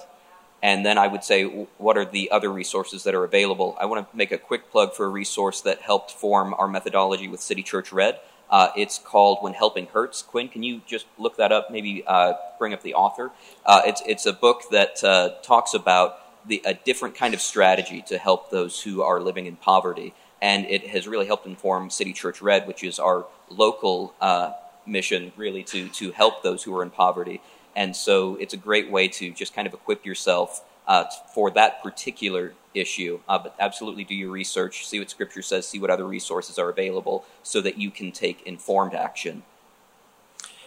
And 0.62 0.86
then 0.86 0.98
I 0.98 1.08
would 1.08 1.24
say, 1.24 1.44
what 1.78 1.98
are 1.98 2.06
the 2.06 2.32
other 2.32 2.50
resources 2.50 3.04
that 3.04 3.16
are 3.16 3.24
available? 3.24 3.76
I 3.80 3.86
want 3.86 4.10
to 4.10 4.16
make 4.16 4.32
a 4.32 4.38
quick 4.38 4.72
plug 4.72 4.94
for 4.94 5.06
a 5.06 5.10
resource 5.10 5.62
that 5.62 5.82
helped 5.82 6.12
form 6.12 6.54
our 6.58 6.68
methodology 6.68 7.28
with 7.28 7.42
City 7.42 7.64
Church 7.64 7.92
Red. 7.92 8.20
Uh, 8.54 8.70
it's 8.78 9.00
called 9.00 9.40
When 9.42 9.54
Helping 9.54 9.88
Hurts. 9.88 10.22
Quinn, 10.22 10.48
can 10.48 10.62
you 10.62 10.82
just 10.86 11.08
look 11.18 11.38
that 11.38 11.52
up? 11.52 11.72
Maybe 11.72 12.04
uh, 12.06 12.34
bring 12.60 12.72
up 12.74 12.84
the 12.84 12.94
author. 12.94 13.32
Uh, 13.66 13.82
it's, 13.86 14.04
it's 14.06 14.26
a 14.28 14.34
book 14.34 14.62
that 14.72 15.04
uh, 15.04 15.30
talks 15.42 15.74
about 15.74 16.20
the, 16.48 16.62
a 16.64 16.76
different 16.76 17.16
kind 17.16 17.34
of 17.34 17.42
strategy 17.42 18.04
to 18.08 18.18
help 18.18 18.52
those 18.52 18.84
who 18.84 19.02
are 19.02 19.20
living 19.20 19.48
in 19.48 19.56
poverty 19.56 20.14
and 20.44 20.66
it 20.66 20.86
has 20.88 21.08
really 21.08 21.26
helped 21.26 21.48
inform 21.48 21.90
City 21.90 22.12
Church 22.12 22.42
Red, 22.42 22.68
which 22.68 22.84
is 22.84 23.00
our 23.00 23.26
local 23.48 24.14
uh, 24.20 24.52
mission, 24.86 25.32
really 25.38 25.64
to 25.64 25.88
to 25.90 26.12
help 26.12 26.44
those 26.44 26.62
who 26.64 26.76
are 26.76 26.84
in 26.84 26.90
poverty. 26.90 27.42
And 27.78 27.96
so 27.96 28.36
it's 28.36 28.54
a 28.54 28.58
great 28.58 28.92
way 28.92 29.08
to 29.08 29.32
just 29.32 29.56
kind 29.56 29.68
of 29.68 29.74
equip 29.74 30.06
yourself 30.06 30.62
uh, 30.88 31.06
for 31.34 31.52
that 31.52 31.84
particular 31.84 32.54
issue. 32.74 33.20
Uh, 33.28 33.40
but 33.40 33.56
absolutely 33.60 34.04
do 34.04 34.16
your 34.16 34.32
research, 34.32 34.88
see 34.88 35.00
what 35.00 35.10
Scripture 35.10 35.42
says, 35.42 35.68
see 35.68 35.80
what 35.80 35.90
other 35.90 36.06
resources 36.06 36.58
are 36.58 36.70
available 36.70 37.26
so 37.44 37.62
that 37.62 37.78
you 37.78 37.92
can 37.92 38.12
take 38.12 38.42
informed 38.46 38.94
action. 38.94 39.44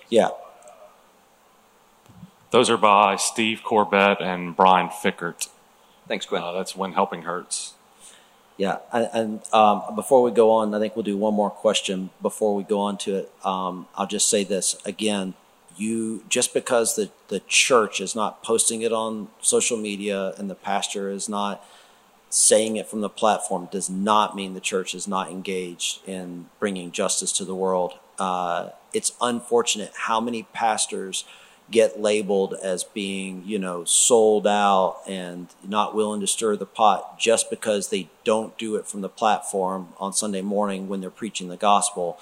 Yeah. 0.09 0.31
Those 2.51 2.71
are 2.71 2.77
by 2.77 3.17
Steve 3.17 3.63
Corbett 3.65 4.21
and 4.21 4.55
Brian 4.57 4.89
Fikkert. 4.89 5.49
Thanks, 6.07 6.27
Quinn. 6.27 6.43
Uh, 6.43 6.53
that's 6.53 6.77
When 6.77 6.93
Helping 6.93 7.23
Hurts. 7.23 7.75
Yeah, 8.57 8.79
and, 8.91 9.11
and 9.13 9.41
um, 9.53 9.95
before 9.95 10.23
we 10.23 10.31
go 10.31 10.51
on, 10.51 10.75
I 10.75 10.79
think 10.79 10.97
we'll 10.97 11.03
do 11.03 11.17
one 11.17 11.35
more 11.35 11.51
question 11.51 12.09
before 12.23 12.55
we 12.55 12.63
go 12.63 12.81
on 12.81 12.97
to 12.99 13.17
it. 13.17 13.33
Um, 13.45 13.87
I'll 13.95 14.07
just 14.07 14.29
say 14.29 14.45
this 14.45 14.77
again: 14.87 15.35
you 15.77 16.25
just 16.29 16.55
because 16.55 16.97
the 16.97 17.11
the 17.29 17.41
church 17.41 18.01
is 18.01 18.15
not 18.15 18.43
posting 18.43 18.83
it 18.83 18.93
on 18.93 19.29
social 19.41 19.77
media 19.77 20.33
and 20.39 20.49
the 20.49 20.55
pastor 20.55 21.11
is 21.11 21.29
not 21.29 21.65
saying 22.29 22.77
it 22.77 22.87
from 22.87 23.01
the 23.01 23.09
platform 23.09 23.69
does 23.71 23.89
not 23.89 24.37
mean 24.37 24.55
the 24.55 24.61
church 24.61 24.95
is 24.95 25.07
not 25.07 25.31
engaged 25.31 26.07
in 26.09 26.47
bringing 26.59 26.91
justice 26.91 27.33
to 27.33 27.45
the 27.45 27.55
world. 27.55 27.95
Uh, 28.19 28.71
it's 28.93 29.13
unfortunate 29.21 29.93
how 29.95 30.21
many 30.21 30.43
pastors 30.43 31.25
get 31.71 32.01
labeled 32.01 32.55
as 32.63 32.85
being, 32.85 33.43
you 33.45 33.59
know, 33.59 33.85
sold 33.85 34.47
out 34.47 35.01
and 35.07 35.49
not 35.67 35.95
willing 35.95 36.21
to 36.21 36.27
stir 36.27 36.57
the 36.57 36.67
pot 36.67 37.19
just 37.19 37.51
because 37.51 37.89
they 37.89 38.09
don't 38.25 38.57
do 38.57 38.77
it 38.77 38.87
from 38.87 39.01
the 39.01 39.09
platform 39.09 39.89
on 39.99 40.13
Sunday 40.13 40.43
morning 40.43 40.89
when 40.89 41.01
they're 41.01 41.11
preaching 41.11 41.49
the 41.49 41.57
gospel. 41.57 42.19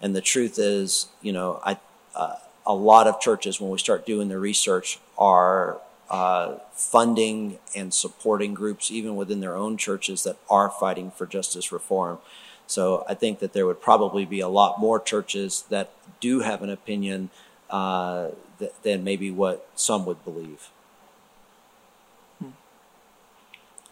And 0.00 0.14
the 0.14 0.20
truth 0.20 0.58
is, 0.58 1.08
you 1.22 1.32
know, 1.32 1.60
I, 1.64 1.78
uh, 2.14 2.36
a 2.66 2.74
lot 2.74 3.06
of 3.06 3.20
churches, 3.20 3.60
when 3.60 3.70
we 3.70 3.78
start 3.78 4.06
doing 4.06 4.28
the 4.28 4.38
research, 4.38 4.98
are 5.18 5.78
uh, 6.10 6.56
funding 6.72 7.58
and 7.74 7.92
supporting 7.92 8.54
groups, 8.54 8.90
even 8.90 9.16
within 9.16 9.40
their 9.40 9.56
own 9.56 9.76
churches, 9.76 10.22
that 10.24 10.36
are 10.48 10.70
fighting 10.70 11.10
for 11.10 11.26
justice 11.26 11.72
reform. 11.72 12.18
So 12.66 13.04
I 13.08 13.14
think 13.14 13.40
that 13.40 13.52
there 13.52 13.66
would 13.66 13.80
probably 13.80 14.24
be 14.24 14.40
a 14.40 14.48
lot 14.48 14.78
more 14.78 15.00
churches 15.00 15.64
that 15.68 15.90
do 16.20 16.40
have 16.40 16.62
an 16.62 16.70
opinion 16.70 17.30
uh, 17.70 18.28
th- 18.58 18.72
than 18.82 19.02
maybe 19.02 19.30
what 19.30 19.68
some 19.74 20.06
would 20.06 20.24
believe. 20.24 20.70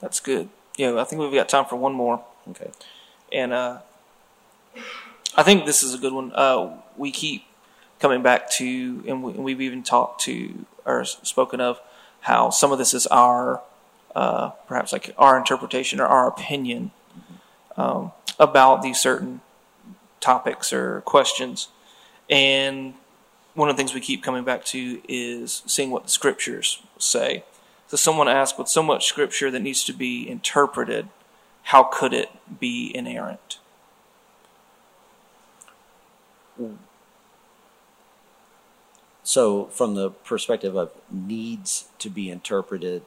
That's 0.00 0.20
good. 0.20 0.48
Yeah, 0.76 0.98
I 0.98 1.04
think 1.04 1.20
we've 1.20 1.32
got 1.32 1.48
time 1.48 1.66
for 1.66 1.76
one 1.76 1.92
more. 1.92 2.24
Okay. 2.48 2.70
And 3.32 3.52
uh, 3.52 3.80
I 5.36 5.42
think 5.42 5.66
this 5.66 5.82
is 5.82 5.92
a 5.92 5.98
good 5.98 6.12
one. 6.12 6.32
Uh, 6.34 6.80
we 6.96 7.10
keep 7.10 7.44
coming 8.00 8.22
back 8.22 8.50
to, 8.50 9.04
and, 9.06 9.22
we, 9.22 9.32
and 9.32 9.44
we've 9.44 9.60
even 9.60 9.82
talked 9.82 10.22
to 10.22 10.64
or 10.84 11.04
spoken 11.04 11.60
of 11.60 11.80
how 12.22 12.50
some 12.50 12.72
of 12.72 12.78
this 12.78 12.94
is 12.94 13.06
our, 13.08 13.62
uh, 14.16 14.50
perhaps 14.66 14.92
like 14.92 15.14
our 15.16 15.38
interpretation 15.38 16.00
or 16.00 16.06
our 16.06 16.26
opinion 16.26 16.90
um, 17.76 18.12
about 18.38 18.82
these 18.82 18.98
certain 18.98 19.40
topics 20.20 20.72
or 20.72 21.02
questions. 21.02 21.68
And 22.28 22.94
one 23.54 23.68
of 23.68 23.76
the 23.76 23.80
things 23.80 23.94
we 23.94 24.00
keep 24.00 24.22
coming 24.22 24.44
back 24.44 24.64
to 24.66 25.00
is 25.08 25.62
seeing 25.66 25.90
what 25.90 26.04
the 26.04 26.08
scriptures 26.10 26.82
say. 26.98 27.44
So 27.88 27.96
someone 27.96 28.28
asked, 28.28 28.58
with 28.58 28.68
so 28.68 28.82
much 28.82 29.06
scripture 29.06 29.50
that 29.50 29.60
needs 29.60 29.84
to 29.84 29.92
be 29.92 30.28
interpreted, 30.28 31.08
how 31.64 31.82
could 31.82 32.12
it 32.12 32.30
be 32.60 32.92
inerrant? 32.94 33.58
So, 39.30 39.66
from 39.66 39.94
the 39.94 40.10
perspective 40.10 40.74
of 40.74 40.90
needs 41.08 41.86
to 42.00 42.10
be 42.10 42.30
interpreted, 42.30 43.02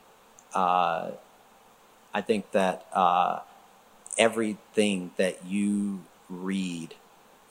uh, 0.54 1.12
I 2.14 2.22
think 2.22 2.52
that 2.52 2.88
uh, 2.94 3.40
everything 4.18 5.12
that 5.18 5.46
you 5.46 6.06
read 6.30 6.96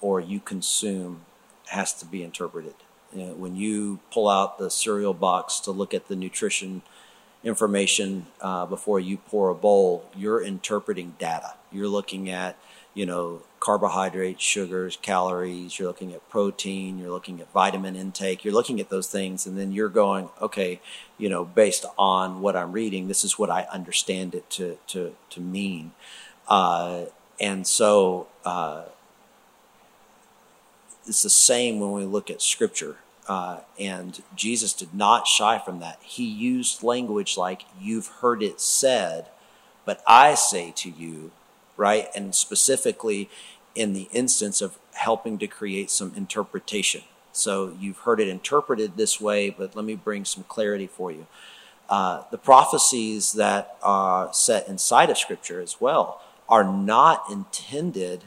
or 0.01 0.21
you 0.21 0.41
consume 0.41 1.27
has 1.67 1.93
to 2.01 2.07
be 2.07 2.23
interpreted. 2.23 2.73
You 3.15 3.27
know, 3.27 3.33
when 3.35 3.57
you 3.57 3.99
pull 4.11 4.27
out 4.27 4.57
the 4.57 4.71
cereal 4.71 5.13
box 5.13 5.61
to 5.61 5.71
look 5.71 5.93
at 5.93 6.09
the 6.09 6.17
nutrition 6.17 6.81
information 7.45 8.25
uh, 8.41 8.65
before 8.65 8.99
you 8.99 9.19
pour 9.19 9.51
a 9.51 9.55
bowl, 9.55 10.07
you're 10.17 10.43
interpreting 10.43 11.15
data. 11.19 11.57
You're 11.71 11.89
looking 11.89 12.31
at, 12.31 12.57
you 12.95 13.05
know, 13.05 13.43
carbohydrates, 13.63 14.43
sugars, 14.43 14.99
calories, 15.03 15.79
you're 15.79 15.87
looking 15.87 16.13
at 16.13 16.29
protein, 16.29 16.99
you're 16.99 17.13
looking 17.13 17.41
at 17.41 17.49
vitamin 17.53 17.95
intake, 17.95 18.45
you're 18.45 18.53
looking 18.53 18.81
at 18.81 18.91
those 18.91 19.07
things, 19.07 19.47
and 19.47 19.57
then 19.57 19.71
you're 19.71 19.89
going, 19.89 20.29
okay, 20.41 20.81
you 21.17 21.29
know, 21.29 21.45
based 21.45 21.87
on 21.97 22.41
what 22.41 22.57
I'm 22.57 22.73
reading, 22.73 23.07
this 23.07 23.23
is 23.23 23.39
what 23.39 23.51
I 23.51 23.69
understand 23.73 24.35
it 24.35 24.51
to, 24.51 24.79
to, 24.89 25.15
to 25.31 25.41
mean. 25.41 25.93
Uh, 26.49 27.05
and 27.39 27.65
so, 27.65 28.27
uh, 28.45 28.83
it's 31.07 31.23
the 31.23 31.31
same 31.31 31.79
when 31.79 31.93
we 31.93 32.05
look 32.05 32.31
at 32.33 32.43
scripture. 32.43 32.97
Uh, 33.29 33.61
and 33.79 34.25
Jesus 34.35 34.73
did 34.73 34.93
not 34.93 35.29
shy 35.29 35.61
from 35.65 35.79
that. 35.79 36.01
He 36.03 36.25
used 36.25 36.83
language 36.83 37.37
like, 37.37 37.63
You've 37.81 38.09
heard 38.09 38.43
it 38.43 38.61
said, 38.61 39.27
but 39.85 40.03
I 40.05 40.35
say 40.35 40.73
to 40.79 40.91
you, 40.91 41.31
right? 41.83 42.09
And 42.15 42.33
specifically 42.33 43.29
in 43.75 43.93
the 43.93 44.09
instance 44.13 44.61
of 44.61 44.79
helping 44.95 45.37
to 45.39 45.49
create 45.49 45.91
some 45.91 46.13
interpretation. 46.15 47.03
So 47.33 47.77
you've 47.81 47.99
heard 47.99 48.21
it 48.21 48.29
interpreted 48.29 48.97
this 48.97 49.21
way, 49.21 49.51
but 49.51 49.75
let 49.75 49.85
me 49.85 49.97
bring 49.97 50.25
some 50.25 50.45
clarity 50.45 50.87
for 50.87 51.11
you. 51.11 51.27
Uh, 51.89 52.23
the 52.31 52.39
prophecies 52.39 53.33
that 53.33 53.77
are 53.83 54.33
set 54.33 54.69
inside 54.69 55.11
of 55.11 55.19
Scripture 55.19 55.61
as 55.61 55.81
well 55.81 56.23
are 56.49 56.63
not 56.63 57.25
intended 57.31 58.25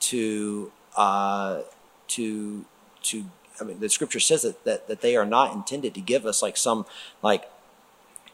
to 0.00 0.70
uh, 0.96 1.60
to 2.08 2.64
to 3.02 3.24
I 3.60 3.64
mean 3.64 3.78
the 3.80 3.88
scripture 3.88 4.20
says 4.20 4.42
that, 4.42 4.64
that 4.64 4.88
that 4.88 5.00
they 5.00 5.16
are 5.16 5.26
not 5.26 5.54
intended 5.54 5.94
to 5.94 6.00
give 6.00 6.26
us 6.26 6.42
like 6.42 6.56
some 6.56 6.86
like 7.22 7.48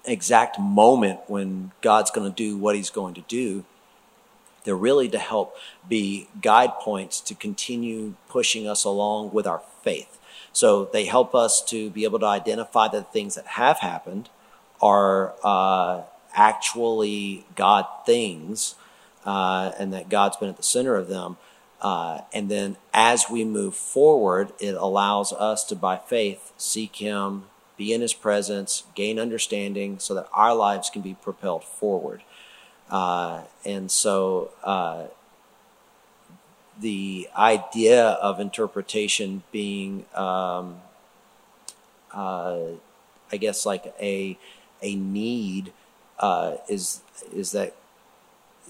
exact 0.05 0.59
moment 0.59 1.21
when 1.27 1.73
God's 1.83 2.11
going 2.11 2.31
to 2.31 2.35
do 2.35 2.57
what 2.57 2.77
he's 2.77 2.91
going 2.91 3.15
to 3.15 3.23
do. 3.23 3.65
They're 4.67 4.77
really 4.77 5.09
to 5.09 5.19
help 5.19 5.57
be 5.89 6.29
guide 6.43 6.75
points 6.81 7.21
to 7.23 7.35
continue 7.35 8.15
pushing 8.29 8.69
us 8.69 8.85
along 8.85 9.33
with 9.33 9.47
our 9.47 9.63
faith. 9.83 10.19
So 10.53 10.87
they 10.87 11.07
help 11.07 11.35
us 11.35 11.63
to 11.67 11.89
be 11.91 12.05
able 12.05 12.19
to 12.19 12.27
identify 12.27 12.89
the 12.89 13.03
things 13.03 13.37
that 13.37 13.47
have 13.47 13.79
happened 13.79 14.29
are 14.83 15.35
uh, 15.43 16.03
actually 16.35 17.47
God 17.55 17.87
things, 18.05 18.75
uh, 19.25 19.73
and 19.79 19.93
that 19.93 20.09
God's 20.09 20.37
been 20.37 20.49
at 20.49 20.57
the 20.57 20.63
center 20.63 20.97
of 20.97 21.09
them. 21.09 21.37
Uh, 21.81 22.23
and 22.33 22.51
then 22.51 22.77
as 22.93 23.27
we 23.31 23.45
move 23.45 23.75
forward, 23.75 24.53
it 24.59 24.75
allows 24.75 25.33
us 25.33 25.65
to, 25.65 25.77
by 25.77 25.99
faith, 25.99 26.53
seek 26.57 26.97
Him, 26.97 27.45
be 27.77 27.93
in 27.93 28.01
His 28.01 28.15
presence, 28.15 28.85
gain 28.95 29.19
understanding 29.19 29.99
so 29.99 30.15
that 30.15 30.29
our 30.33 30.55
lives 30.55 30.91
can 30.91 31.03
be 31.03 31.15
propelled 31.15 31.65
forward. 31.65 32.23
Uh, 32.91 33.43
and 33.65 33.91
so 33.91 34.51
uh, 34.63 35.07
the 36.81 37.29
idea 37.37 38.09
of 38.09 38.39
interpretation 38.39 39.43
being, 39.51 40.05
um, 40.15 40.81
uh, 42.15 42.59
I 43.33 43.37
guess, 43.39 43.67
like 43.67 43.95
a, 44.01 44.39
a 44.83 44.95
need 44.95 45.73
uh, 46.19 46.57
is, 46.69 47.03
is, 47.35 47.53
that, 47.53 47.75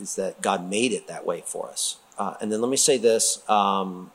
is 0.00 0.16
that 0.16 0.40
God 0.40 0.68
made 0.68 0.92
it 0.92 1.08
that 1.08 1.26
way 1.26 1.42
for 1.44 1.68
us. 1.68 1.98
Uh, 2.18 2.34
and 2.40 2.50
then 2.50 2.60
let 2.60 2.70
me 2.70 2.76
say 2.76 2.96
this 2.96 3.48
um, 3.50 4.10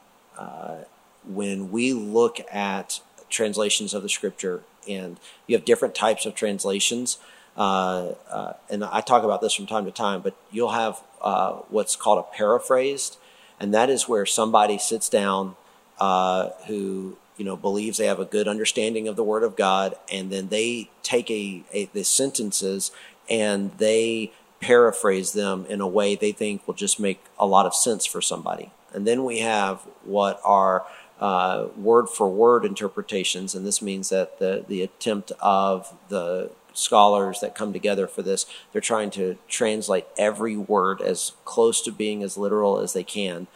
when 1.28 1.72
we 1.72 1.94
look 1.94 2.40
at 2.52 3.00
translations 3.30 3.94
of 3.94 4.02
the 4.02 4.10
scripture, 4.10 4.62
and 4.88 5.20
you 5.46 5.56
have 5.56 5.66
different 5.66 5.94
types 5.94 6.26
of 6.26 6.34
translations, 6.34 7.18
and 7.58 8.84
I 8.84 9.02
talk 9.02 9.24
about 9.24 9.42
this 9.42 9.54
from 9.54 9.68
time 9.68 9.86
to 9.86 9.92
time, 9.92 10.22
but 10.22 10.36
you'll 10.52 10.72
have 10.72 11.02
uh, 11.22 11.54
what's 11.70 11.96
called 11.96 12.20
a 12.20 12.36
paraphrased, 12.36 13.18
and 13.60 13.74
that 13.74 13.90
is 13.90 14.08
where 14.08 14.26
somebody 14.26 14.78
sits 14.78 15.10
down 15.10 15.56
uh, 16.00 16.50
who 16.68 17.18
you 17.38 17.46
know 17.46 17.56
believes 17.56 17.98
they 17.98 18.06
have 18.06 18.20
a 18.20 18.26
good 18.26 18.48
understanding 18.48 19.08
of 19.08 19.16
the 19.16 19.24
Word 19.24 19.44
of 19.44 19.56
God, 19.56 19.96
and 20.12 20.32
then 20.32 20.48
they 20.48 20.90
take 21.04 21.30
a, 21.30 21.64
a 21.72 21.86
the 21.86 22.04
sentences 22.04 22.92
and 23.30 23.72
they 23.78 24.32
paraphrase 24.60 25.34
them 25.34 25.66
in 25.68 25.82
a 25.82 25.88
way 25.88 26.16
they 26.16 26.32
think 26.32 26.68
will 26.68 26.74
just 26.76 27.00
make 27.00 27.24
a 27.40 27.46
lot 27.46 27.66
of 27.66 27.74
sense 27.74 28.06
for 28.06 28.22
somebody. 28.22 28.72
And 28.94 29.08
then 29.08 29.24
we 29.24 29.40
have 29.40 29.80
what 30.04 30.40
are 30.44 30.86
uh, 31.20 31.68
word 31.78 32.10
for 32.10 32.30
word 32.30 32.66
interpretations, 32.66 33.54
and 33.56 33.66
this 33.66 33.82
means 33.82 34.10
that 34.10 34.40
the, 34.40 34.66
the 34.68 34.82
attempt 34.82 35.32
of 35.40 35.94
the 36.10 36.50
scholars 36.74 37.40
that 37.40 37.56
come 37.56 37.74
together 37.74 38.08
for 38.08 38.22
this, 38.22 38.46
they're 38.72 38.82
trying 38.82 39.10
to 39.12 39.38
translate 39.48 40.06
every 40.18 40.58
word 40.58 41.02
as 41.02 41.34
close 41.46 41.82
to 41.82 41.92
being 41.92 42.24
as 42.24 42.38
literal 42.38 42.80
as 42.80 42.94
they 42.94 43.04
can. 43.04 43.48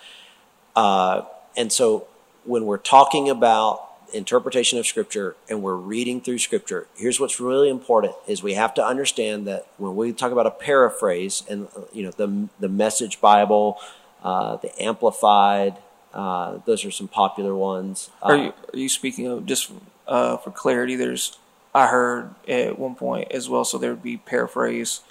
Uh, 0.75 1.23
and 1.55 1.71
so 1.71 2.07
when 2.43 2.65
we're 2.65 2.77
talking 2.77 3.29
about 3.29 3.81
interpretation 4.13 4.77
of 4.79 4.85
Scripture 4.85 5.35
and 5.49 5.61
we're 5.61 5.75
reading 5.75 6.21
through 6.21 6.37
Scripture, 6.37 6.87
here's 6.95 7.19
what's 7.19 7.39
really 7.39 7.69
important: 7.69 8.13
is 8.27 8.43
we 8.43 8.53
have 8.53 8.73
to 8.75 8.85
understand 8.85 9.47
that 9.47 9.67
when 9.77 9.95
we 9.95 10.13
talk 10.13 10.31
about 10.31 10.47
a 10.47 10.51
paraphrase, 10.51 11.43
and 11.49 11.67
you 11.93 12.03
know 12.03 12.11
the 12.11 12.49
the 12.59 12.69
Message 12.69 13.21
Bible, 13.21 13.77
uh, 14.23 14.57
the 14.57 14.71
Amplified, 14.81 15.77
uh, 16.13 16.59
those 16.65 16.85
are 16.85 16.91
some 16.91 17.07
popular 17.07 17.55
ones. 17.55 18.09
Are 18.21 18.37
you 18.37 18.53
are 18.73 18.79
you 18.79 18.89
speaking 18.89 19.27
of 19.27 19.45
just 19.45 19.71
uh, 20.07 20.37
for 20.37 20.51
clarity? 20.51 20.95
There's 20.95 21.37
I 21.75 21.87
heard 21.87 22.33
at 22.47 22.79
one 22.79 22.95
point 22.95 23.31
as 23.31 23.49
well, 23.49 23.65
so 23.65 23.77
there 23.77 23.91
would 23.91 24.01
be 24.03 24.17
paraphrase 24.17 25.01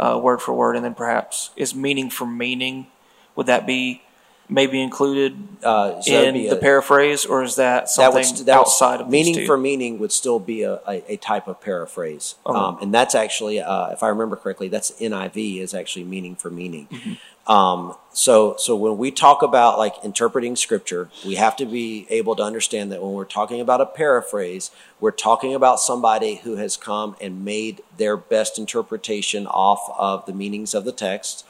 uh, 0.00 0.18
word 0.22 0.40
for 0.40 0.52
word, 0.54 0.74
and 0.74 0.84
then 0.84 0.94
perhaps 0.94 1.50
is 1.56 1.74
meaning 1.74 2.10
for 2.10 2.26
meaning. 2.26 2.86
Would 3.36 3.46
that 3.46 3.66
be 3.66 4.02
maybe 4.48 4.80
included 4.80 5.36
uh, 5.62 6.00
so 6.00 6.22
in 6.22 6.34
be 6.34 6.48
the 6.48 6.56
paraphrase, 6.56 7.26
or 7.26 7.42
is 7.42 7.56
that 7.56 7.82
that 7.82 7.90
something 7.90 8.36
would 8.36 8.46
that 8.46 8.56
outside 8.56 9.00
of 9.02 9.10
meaning 9.10 9.46
for 9.46 9.58
meaning 9.58 9.98
would 9.98 10.12
still 10.12 10.38
be 10.38 10.62
a, 10.62 10.80
a, 10.88 11.12
a 11.14 11.16
type 11.16 11.48
of 11.48 11.60
paraphrase 11.60 12.36
Okay. 12.46 12.58
um, 12.58 12.78
and 12.80 12.94
that's 12.94 13.14
actually 13.14 13.60
uh, 13.60 13.88
if 13.88 14.02
i 14.02 14.08
remember 14.08 14.36
correctly 14.36 14.68
that's 14.68 14.92
NIV 15.00 15.60
is 15.60 15.74
actually 15.74 16.04
meaning 16.04 16.34
for 16.36 16.50
meaning 16.50 16.88
Mm-hmm. 16.90 17.14
Um, 17.46 17.94
so 18.12 18.56
so 18.58 18.74
when 18.74 18.98
we 18.98 19.10
talk 19.10 19.42
about 19.42 19.78
like 19.78 19.94
interpreting 20.02 20.56
scripture 20.56 21.10
we 21.24 21.34
have 21.36 21.56
to 21.56 21.66
be 21.66 22.06
able 22.10 22.34
to 22.34 22.42
understand 22.42 22.90
that 22.90 23.02
when 23.02 23.12
we're 23.12 23.24
talking 23.24 23.60
about 23.60 23.80
a 23.80 23.86
paraphrase 23.86 24.70
we're 25.00 25.10
talking 25.10 25.54
about 25.54 25.78
somebody 25.78 26.36
who 26.36 26.56
has 26.56 26.76
come 26.76 27.14
and 27.20 27.44
made 27.44 27.82
their 27.98 28.16
best 28.16 28.58
interpretation 28.58 29.46
off 29.46 29.90
of 29.98 30.24
the 30.26 30.32
meanings 30.32 30.74
of 30.74 30.84
the 30.84 30.92
text 30.92 31.44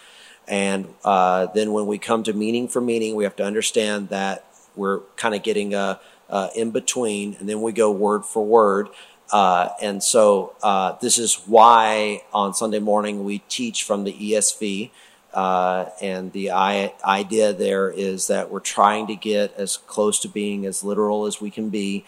and 0.49 0.87
uh, 1.05 1.47
then 1.47 1.73
when 1.73 1.87
we 1.87 1.99
come 1.99 2.23
to 2.25 2.33
meaning 2.33 2.69
for 2.69 2.81
meaning, 2.81 3.15
we 3.17 3.25
have 3.25 3.37
to 3.37 3.45
understand 3.45 4.11
that 4.11 4.45
we're 4.75 5.01
kind 5.17 5.35
of 5.35 5.43
getting 5.43 5.75
a, 5.75 6.01
a 6.29 6.51
in 6.55 6.71
between, 6.71 7.37
and 7.41 7.49
then 7.49 7.63
we 7.63 7.73
go 7.73 7.91
word 7.91 8.25
for 8.25 8.45
word. 8.45 8.89
Uh, 9.33 9.71
and 9.83 10.03
so 10.03 10.55
uh, 10.63 10.97
this 11.01 11.19
is 11.19 11.35
why 11.47 12.23
on 12.33 12.55
Sunday 12.55 12.79
morning 12.79 13.25
we 13.25 13.41
teach 13.49 13.83
from 13.83 14.05
the 14.05 14.13
ESV. 14.13 14.91
Uh, 15.37 15.91
and 16.01 16.33
the 16.33 16.51
I- 16.51 16.95
idea 17.05 17.53
there 17.53 17.91
is 17.91 18.27
that 18.29 18.51
we're 18.51 18.59
trying 18.59 19.07
to 19.09 19.15
get 19.15 19.55
as 19.59 19.77
close 19.77 20.19
to 20.21 20.29
being 20.29 20.65
as 20.65 20.83
literal 20.83 21.27
as 21.27 21.43
we 21.43 21.51
can 21.51 21.69
be, 21.69 22.07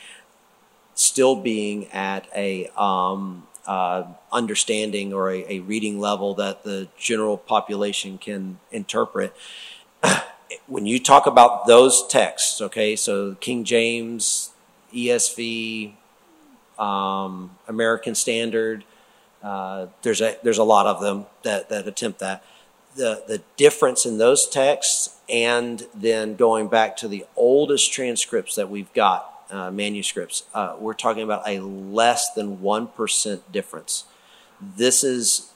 still 0.94 1.36
being 1.36 1.88
at 1.88 2.26
a 2.34 2.68
um, 2.68 3.46
uh, 3.66 4.04
understanding 4.32 5.12
or 5.12 5.30
a, 5.30 5.44
a 5.52 5.58
reading 5.60 6.00
level 6.00 6.32
that 6.36 6.64
the 6.64 6.88
general 6.96 7.36
population 7.36 8.16
can 8.16 8.60
interpret. 8.72 9.36
when 10.66 10.86
you 10.86 10.98
talk 10.98 11.26
about 11.26 11.66
those 11.66 12.06
texts, 12.06 12.62
okay, 12.62 12.96
so 12.96 13.34
King 13.40 13.62
James, 13.62 14.52
ESV, 14.94 15.92
um, 16.78 17.58
American 17.68 18.14
Standard, 18.14 18.84
uh, 19.42 19.88
there's 20.00 20.22
a 20.22 20.38
there's 20.42 20.58
a 20.58 20.64
lot 20.64 20.86
of 20.86 21.02
them 21.02 21.26
that 21.42 21.68
that 21.68 21.86
attempt 21.86 22.20
that. 22.20 22.42
The 22.98 23.22
the 23.28 23.40
difference 23.56 24.04
in 24.04 24.18
those 24.18 24.48
texts, 24.48 25.16
and 25.28 25.86
then 25.94 26.34
going 26.34 26.66
back 26.68 26.96
to 26.98 27.08
the 27.08 27.24
oldest 27.36 27.92
transcripts 27.92 28.56
that 28.56 28.68
we've 28.68 28.92
got, 28.92 29.20
uh, 29.50 29.70
manuscripts, 29.70 30.42
uh, 30.52 30.74
we're 30.80 30.94
talking 30.94 31.22
about 31.22 31.42
a 31.46 31.60
less 31.60 32.34
than 32.34 32.60
one 32.60 32.88
percent 32.88 33.40
difference. 33.52 34.04
This 34.60 35.04
is 35.04 35.52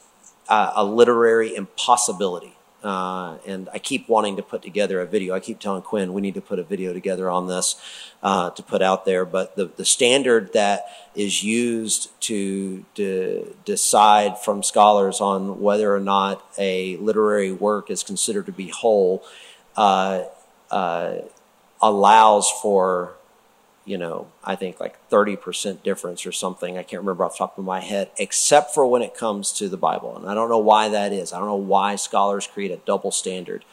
uh, 0.49 0.73
a 0.77 0.85
literary 0.85 1.57
impossibility. 1.57 2.55
Uh, 2.83 3.37
and 3.47 3.69
I 3.73 3.79
keep 3.79 4.09
wanting 4.09 4.37
to 4.37 4.43
put 4.43 4.63
together 4.63 5.01
a 5.01 5.07
video. 5.07 5.35
I 5.35 5.41
keep 5.41 5.61
telling 5.61 5.83
Quinn 5.83 6.13
we 6.13 6.21
need 6.21 6.35
to 6.35 6.41
put 6.41 6.59
a 6.59 6.63
video 6.63 6.93
together 6.93 7.31
on 7.31 7.47
this 7.47 7.77
uh, 8.23 8.51
to 8.51 8.63
put 8.63 8.83
out 8.83 9.05
there. 9.05 9.25
But 9.25 9.57
the, 9.57 9.67
the 9.67 9.85
standard 9.85 10.53
that 10.53 10.87
is 11.15 11.45
used 11.45 12.11
to, 12.23 12.85
to 12.95 13.57
decide 13.65 14.39
from 14.39 14.63
scholars 14.63 15.21
on 15.21 15.61
whether 15.61 15.95
or 15.95 16.01
not 16.01 16.45
a 16.59 16.97
literary 16.97 17.53
work 17.53 17.91
is 17.91 18.03
considered 18.03 18.47
to 18.47 18.53
be 18.53 18.69
whole 18.69 19.23
uh, 19.77 20.25
uh, 20.71 21.19
allows 21.81 22.51
for 22.63 23.15
you 23.85 23.99
know, 23.99 24.29
I 24.45 24.55
think 24.57 24.79
like 24.79 24.97
30% 25.11 25.83
difference 25.83 26.25
or 26.25 26.33
something. 26.33 26.79
I 26.79 26.83
can't 26.83 27.03
remember 27.03 27.25
off 27.25 27.33
the 27.33 27.39
top 27.39 27.59
of 27.59 27.65
my 27.65 27.81
head, 27.81 28.11
except 28.17 28.75
for 28.75 28.87
when 28.87 29.03
it 29.03 29.17
comes 29.17 29.53
to 29.53 29.69
the 29.69 29.77
Bible. 29.77 30.17
And 30.17 30.29
I 30.29 30.35
don't 30.35 30.49
know 30.49 30.59
why 30.59 30.89
that 30.89 31.13
is. 31.13 31.33
I 31.33 31.39
don't 31.39 31.49
know 31.49 31.57
why 31.57 31.97
scholars 31.97 32.47
create 32.47 32.71
a 32.71 32.77
double 32.77 33.11
standard. 33.11 33.65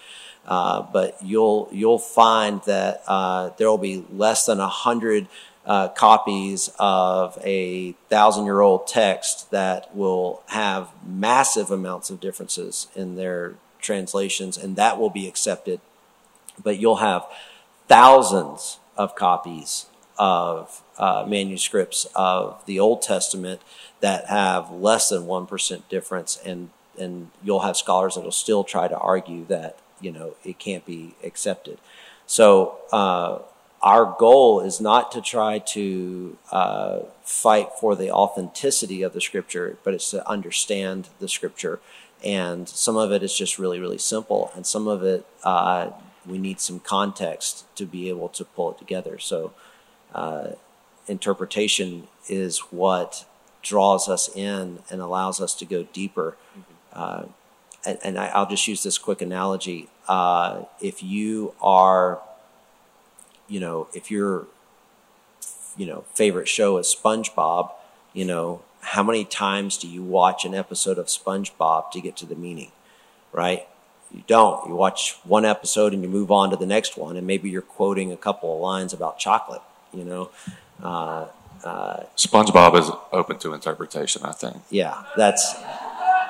Uh, 0.47 0.81
but 0.81 1.17
you'll, 1.23 1.69
you'll 1.71 1.99
find 1.99 2.61
that 2.65 3.03
uh, 3.07 3.49
there 3.57 3.69
will 3.69 3.77
be 3.77 4.03
less 4.11 4.47
than 4.47 4.59
a 4.59 4.67
hundred 4.67 5.27
uh, 5.65 5.89
copies 5.89 6.71
of 6.79 7.37
a 7.43 7.91
thousand 8.09 8.45
year 8.45 8.61
old 8.61 8.87
text 8.87 9.51
that 9.51 9.95
will 9.95 10.41
have 10.47 10.89
massive 11.05 11.69
amounts 11.69 12.09
of 12.09 12.19
differences 12.19 12.87
in 12.95 13.15
their 13.15 13.53
translations, 13.79 14.57
and 14.57 14.75
that 14.75 14.97
will 14.97 15.11
be 15.11 15.27
accepted. 15.27 15.79
But 16.61 16.79
you'll 16.79 16.97
have 16.97 17.25
thousands 17.87 18.79
of 18.97 19.15
copies 19.15 19.85
of 20.19 20.83
uh, 20.97 21.25
manuscripts 21.25 22.05
of 22.13 22.63
the 22.65 22.79
Old 22.79 23.01
Testament 23.01 23.61
that 24.01 24.25
have 24.27 24.69
less 24.69 25.09
than 25.09 25.25
one 25.25 25.47
percent 25.47 25.87
difference, 25.89 26.37
and 26.45 26.69
and 26.99 27.31
you'll 27.41 27.61
have 27.61 27.77
scholars 27.77 28.15
that 28.15 28.21
will 28.21 28.31
still 28.31 28.63
try 28.63 28.87
to 28.87 28.97
argue 28.97 29.45
that 29.45 29.79
you 30.01 30.11
know 30.11 30.35
it 30.43 30.59
can't 30.59 30.85
be 30.85 31.15
accepted. 31.23 31.79
So 32.27 32.77
uh, 32.91 33.39
our 33.81 34.15
goal 34.19 34.59
is 34.59 34.81
not 34.81 35.11
to 35.13 35.21
try 35.21 35.59
to 35.59 36.37
uh, 36.51 36.99
fight 37.23 37.69
for 37.79 37.95
the 37.95 38.11
authenticity 38.11 39.01
of 39.01 39.13
the 39.13 39.21
Scripture, 39.21 39.77
but 39.83 39.93
it's 39.93 40.11
to 40.11 40.29
understand 40.29 41.09
the 41.19 41.29
Scripture. 41.29 41.79
And 42.21 42.67
some 42.67 42.97
of 42.97 43.13
it 43.13 43.23
is 43.23 43.33
just 43.33 43.57
really, 43.57 43.79
really 43.79 43.97
simple, 43.97 44.51
and 44.53 44.67
some 44.67 44.89
of 44.89 45.03
it 45.03 45.25
uh, 45.45 45.91
we 46.25 46.37
need 46.37 46.59
some 46.59 46.81
context 46.81 47.63
to 47.77 47.85
be 47.85 48.09
able 48.09 48.27
to 48.29 48.43
pull 48.43 48.71
it 48.71 48.77
together. 48.77 49.17
So 49.17 49.53
uh, 50.13 50.49
interpretation 51.07 52.07
is 52.27 52.59
what 52.71 53.25
draws 53.61 54.07
us 54.07 54.29
in 54.35 54.79
and 54.89 55.01
allows 55.01 55.41
us 55.41 55.53
to 55.55 55.65
go 55.65 55.83
deeper. 55.93 56.37
Uh, 56.93 57.23
and 57.85 57.97
and 58.03 58.17
I, 58.17 58.27
I'll 58.27 58.49
just 58.49 58.67
use 58.67 58.83
this 58.83 58.97
quick 58.97 59.21
analogy. 59.21 59.89
Uh, 60.07 60.63
if 60.81 61.03
you 61.03 61.53
are, 61.61 62.19
you 63.47 63.59
know, 63.59 63.87
if 63.93 64.09
your, 64.09 64.47
you 65.77 65.85
know, 65.85 66.03
favorite 66.13 66.47
show 66.47 66.77
is 66.77 66.87
SpongeBob, 66.87 67.71
you 68.13 68.25
know, 68.25 68.61
how 68.81 69.03
many 69.03 69.23
times 69.23 69.77
do 69.77 69.87
you 69.87 70.01
watch 70.01 70.45
an 70.45 70.55
episode 70.55 70.97
of 70.97 71.07
SpongeBob 71.07 71.91
to 71.91 72.01
get 72.01 72.17
to 72.17 72.25
the 72.25 72.35
meaning, 72.35 72.71
right? 73.31 73.67
You 74.11 74.23
don't. 74.25 74.67
You 74.67 74.75
watch 74.75 75.17
one 75.23 75.45
episode 75.45 75.93
and 75.93 76.01
you 76.01 76.09
move 76.09 76.31
on 76.31 76.49
to 76.49 76.55
the 76.55 76.65
next 76.65 76.97
one, 76.97 77.15
and 77.15 77.27
maybe 77.27 77.49
you're 77.49 77.61
quoting 77.61 78.11
a 78.11 78.17
couple 78.17 78.53
of 78.53 78.59
lines 78.59 78.93
about 78.93 79.19
chocolate, 79.19 79.61
you 79.93 80.03
know. 80.03 80.29
Uh, 80.81 81.27
uh, 81.63 82.03
SpongeBob 82.15 82.79
is 82.79 82.89
open 83.11 83.37
to 83.39 83.53
interpretation, 83.53 84.23
I 84.23 84.31
think. 84.31 84.57
yeah, 84.69 85.03
that's 85.17 85.55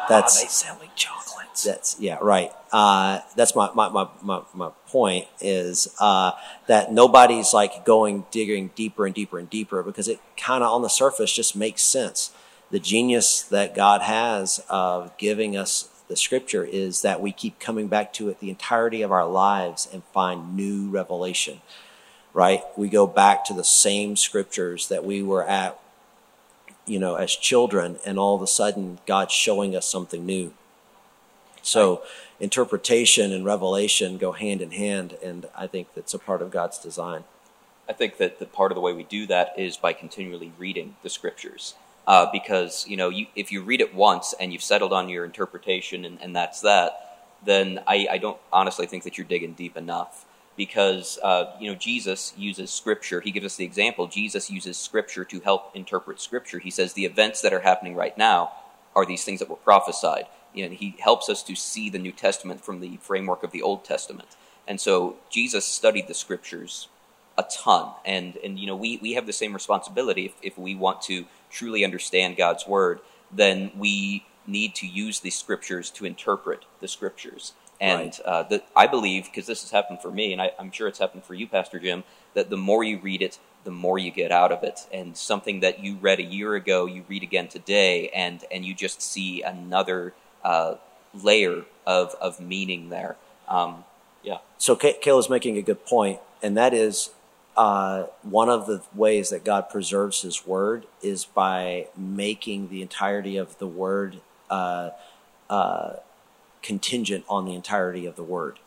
that's 0.09 0.41
they 0.41 0.47
sound 0.47 0.79
like 0.79 0.95
chocolates. 0.95 1.63
that's 1.63 1.99
yeah 1.99 2.17
right 2.21 2.51
uh, 2.71 3.19
that's 3.35 3.55
my, 3.55 3.71
my, 3.73 3.89
my, 3.89 4.07
my, 4.21 4.41
my 4.53 4.69
point 4.87 5.27
is 5.41 5.95
uh, 5.99 6.31
that 6.67 6.91
nobody's 6.91 7.53
like 7.53 7.83
going 7.85 8.25
digging 8.31 8.69
deeper 8.75 9.05
and 9.05 9.15
deeper 9.15 9.39
and 9.39 9.49
deeper 9.49 9.81
because 9.81 10.07
it 10.07 10.19
kind 10.37 10.63
of 10.63 10.71
on 10.71 10.81
the 10.81 10.89
surface 10.89 11.33
just 11.33 11.55
makes 11.55 11.81
sense 11.81 12.31
the 12.71 12.79
genius 12.79 13.43
that 13.43 13.75
god 13.75 14.01
has 14.01 14.63
of 14.69 15.15
giving 15.17 15.55
us 15.55 15.89
the 16.07 16.15
scripture 16.15 16.63
is 16.63 17.03
that 17.03 17.21
we 17.21 17.31
keep 17.31 17.59
coming 17.59 17.87
back 17.87 18.11
to 18.13 18.29
it 18.29 18.39
the 18.39 18.49
entirety 18.49 19.01
of 19.03 19.11
our 19.11 19.27
lives 19.27 19.87
and 19.93 20.03
find 20.05 20.55
new 20.55 20.89
revelation 20.89 21.61
right 22.33 22.63
we 22.77 22.87
go 22.89 23.07
back 23.07 23.43
to 23.45 23.53
the 23.53 23.63
same 23.63 24.15
scriptures 24.15 24.87
that 24.87 25.03
we 25.03 25.21
were 25.23 25.43
at 25.43 25.79
you 26.89 26.99
know, 26.99 27.15
as 27.15 27.35
children, 27.35 27.99
and 28.05 28.17
all 28.17 28.35
of 28.35 28.41
a 28.41 28.47
sudden 28.47 28.97
God's 29.05 29.31
showing 29.31 29.75
us 29.75 29.89
something 29.89 30.25
new. 30.25 30.53
So 31.61 32.01
interpretation 32.39 33.31
and 33.31 33.45
revelation 33.45 34.17
go 34.17 34.31
hand 34.31 34.61
in 34.61 34.71
hand, 34.71 35.15
and 35.23 35.45
I 35.55 35.67
think 35.67 35.93
that's 35.93 36.13
a 36.13 36.19
part 36.19 36.41
of 36.41 36.51
God's 36.51 36.79
design. 36.79 37.25
I 37.87 37.93
think 37.93 38.17
that 38.17 38.39
the 38.39 38.45
part 38.45 38.71
of 38.71 38.75
the 38.75 38.81
way 38.81 38.93
we 38.93 39.03
do 39.03 39.27
that 39.27 39.53
is 39.57 39.77
by 39.77 39.93
continually 39.93 40.51
reading 40.57 40.95
the 41.03 41.09
scriptures. 41.09 41.75
Uh, 42.07 42.27
because 42.31 42.87
you 42.87 42.97
know, 42.97 43.09
you, 43.09 43.27
if 43.35 43.51
you 43.51 43.61
read 43.61 43.81
it 43.81 43.93
once 43.93 44.33
and 44.39 44.51
you've 44.51 44.63
settled 44.63 44.91
on 44.91 45.09
your 45.09 45.25
interpretation 45.25 46.05
and, 46.05 46.19
and 46.21 46.35
that's 46.35 46.61
that, 46.61 47.27
then 47.45 47.79
I, 47.85 48.07
I 48.09 48.17
don't 48.17 48.39
honestly 48.51 48.87
think 48.87 49.03
that 49.03 49.17
you're 49.17 49.27
digging 49.27 49.53
deep 49.53 49.77
enough. 49.77 50.25
Because 50.59 51.17
uh, 51.23 51.55
you 51.57 51.71
know, 51.71 51.75
Jesus 51.75 52.33
uses 52.37 52.69
scripture. 52.69 53.21
He 53.21 53.31
gives 53.31 53.45
us 53.45 53.55
the 53.55 53.63
example. 53.63 54.07
Jesus 54.07 54.51
uses 54.51 54.75
scripture 54.75 55.23
to 55.23 55.39
help 55.39 55.73
interpret 55.73 56.19
scripture. 56.19 56.59
He 56.59 56.69
says 56.69 56.91
the 56.91 57.05
events 57.05 57.39
that 57.41 57.53
are 57.53 57.61
happening 57.61 57.95
right 57.95 58.17
now 58.17 58.51
are 58.93 59.05
these 59.05 59.23
things 59.23 59.39
that 59.39 59.49
were 59.49 59.55
prophesied. 59.55 60.25
And 60.53 60.73
he 60.73 60.97
helps 60.99 61.29
us 61.29 61.43
to 61.43 61.55
see 61.55 61.89
the 61.89 61.97
New 61.97 62.11
Testament 62.11 62.59
from 62.65 62.81
the 62.81 62.97
framework 62.97 63.41
of 63.41 63.51
the 63.51 63.61
Old 63.61 63.85
Testament. 63.85 64.35
And 64.67 64.81
so 64.81 65.15
Jesus 65.29 65.63
studied 65.63 66.09
the 66.09 66.13
scriptures 66.13 66.89
a 67.37 67.45
ton. 67.49 67.93
And, 68.03 68.35
and 68.43 68.59
you 68.59 68.67
know, 68.67 68.75
we, 68.75 68.97
we 68.97 69.13
have 69.13 69.27
the 69.27 69.31
same 69.31 69.53
responsibility 69.53 70.25
if, 70.25 70.33
if 70.41 70.57
we 70.57 70.75
want 70.75 71.01
to 71.03 71.23
truly 71.49 71.85
understand 71.85 72.35
God's 72.35 72.67
word, 72.67 72.99
then 73.31 73.71
we 73.77 74.25
need 74.45 74.75
to 74.75 74.87
use 74.87 75.21
the 75.21 75.29
scriptures 75.29 75.89
to 75.91 76.05
interpret 76.05 76.65
the 76.81 76.87
scriptures. 76.89 77.53
And 77.81 78.01
Right. 78.01 78.19
uh, 78.25 78.43
the, 78.43 78.63
I 78.75 78.87
believe, 78.87 79.25
because 79.25 79.47
this 79.47 79.61
has 79.61 79.71
happened 79.71 80.01
for 80.01 80.11
me, 80.11 80.33
and 80.33 80.41
I, 80.41 80.51
I'm 80.59 80.71
sure 80.71 80.87
it's 80.87 80.99
happened 80.99 81.23
for 81.23 81.33
you, 81.33 81.47
Pastor 81.47 81.79
Jim, 81.79 82.03
that 82.33 82.49
the 82.49 82.57
more 82.57 82.83
you 82.83 82.99
read 82.99 83.21
it, 83.21 83.39
the 83.63 83.71
more 83.71 83.97
you 83.97 84.11
get 84.11 84.31
out 84.31 84.51
of 84.51 84.63
it. 84.63 84.85
And 84.91 85.15
something 85.15 85.61
that 85.61 85.79
you 85.79 85.95
read 85.95 86.19
a 86.19 86.23
year 86.23 86.55
ago, 86.55 86.85
you 86.85 87.05
read 87.07 87.23
again 87.23 87.47
today, 87.47 88.09
and, 88.09 88.43
and 88.51 88.65
you 88.65 88.73
just 88.73 89.01
see 89.01 89.41
another 89.41 90.13
uh, 90.43 90.75
layer 91.13 91.63
of, 91.85 92.15
of 92.21 92.39
meaning 92.39 92.89
there. 92.89 93.15
Um, 93.47 93.85
yeah. 94.23 94.39
So 94.57 94.75
Kay- 94.75 94.99
Kayla's 95.01 95.29
making 95.29 95.57
a 95.57 95.61
good 95.61 95.85
point, 95.85 96.19
and 96.43 96.57
that 96.57 96.73
is 96.73 97.11
uh, 97.55 98.03
one 98.23 98.49
of 98.49 98.67
the 98.67 98.81
ways 98.93 99.29
that 99.29 99.43
God 99.43 99.69
preserves 99.69 100.21
His 100.21 100.45
Word 100.45 100.85
is 101.01 101.25
by 101.25 101.87
making 101.97 102.69
the 102.69 102.81
entirety 102.81 103.37
of 103.37 103.57
the 103.57 103.67
Word 103.67 104.19
uh, 104.49 104.91
uh, 105.49 105.93
contingent 106.61 107.25
on 107.29 107.45
the 107.45 107.53
entirety 107.53 108.05
of 108.05 108.15
the 108.15 108.23
Word. 108.23 108.59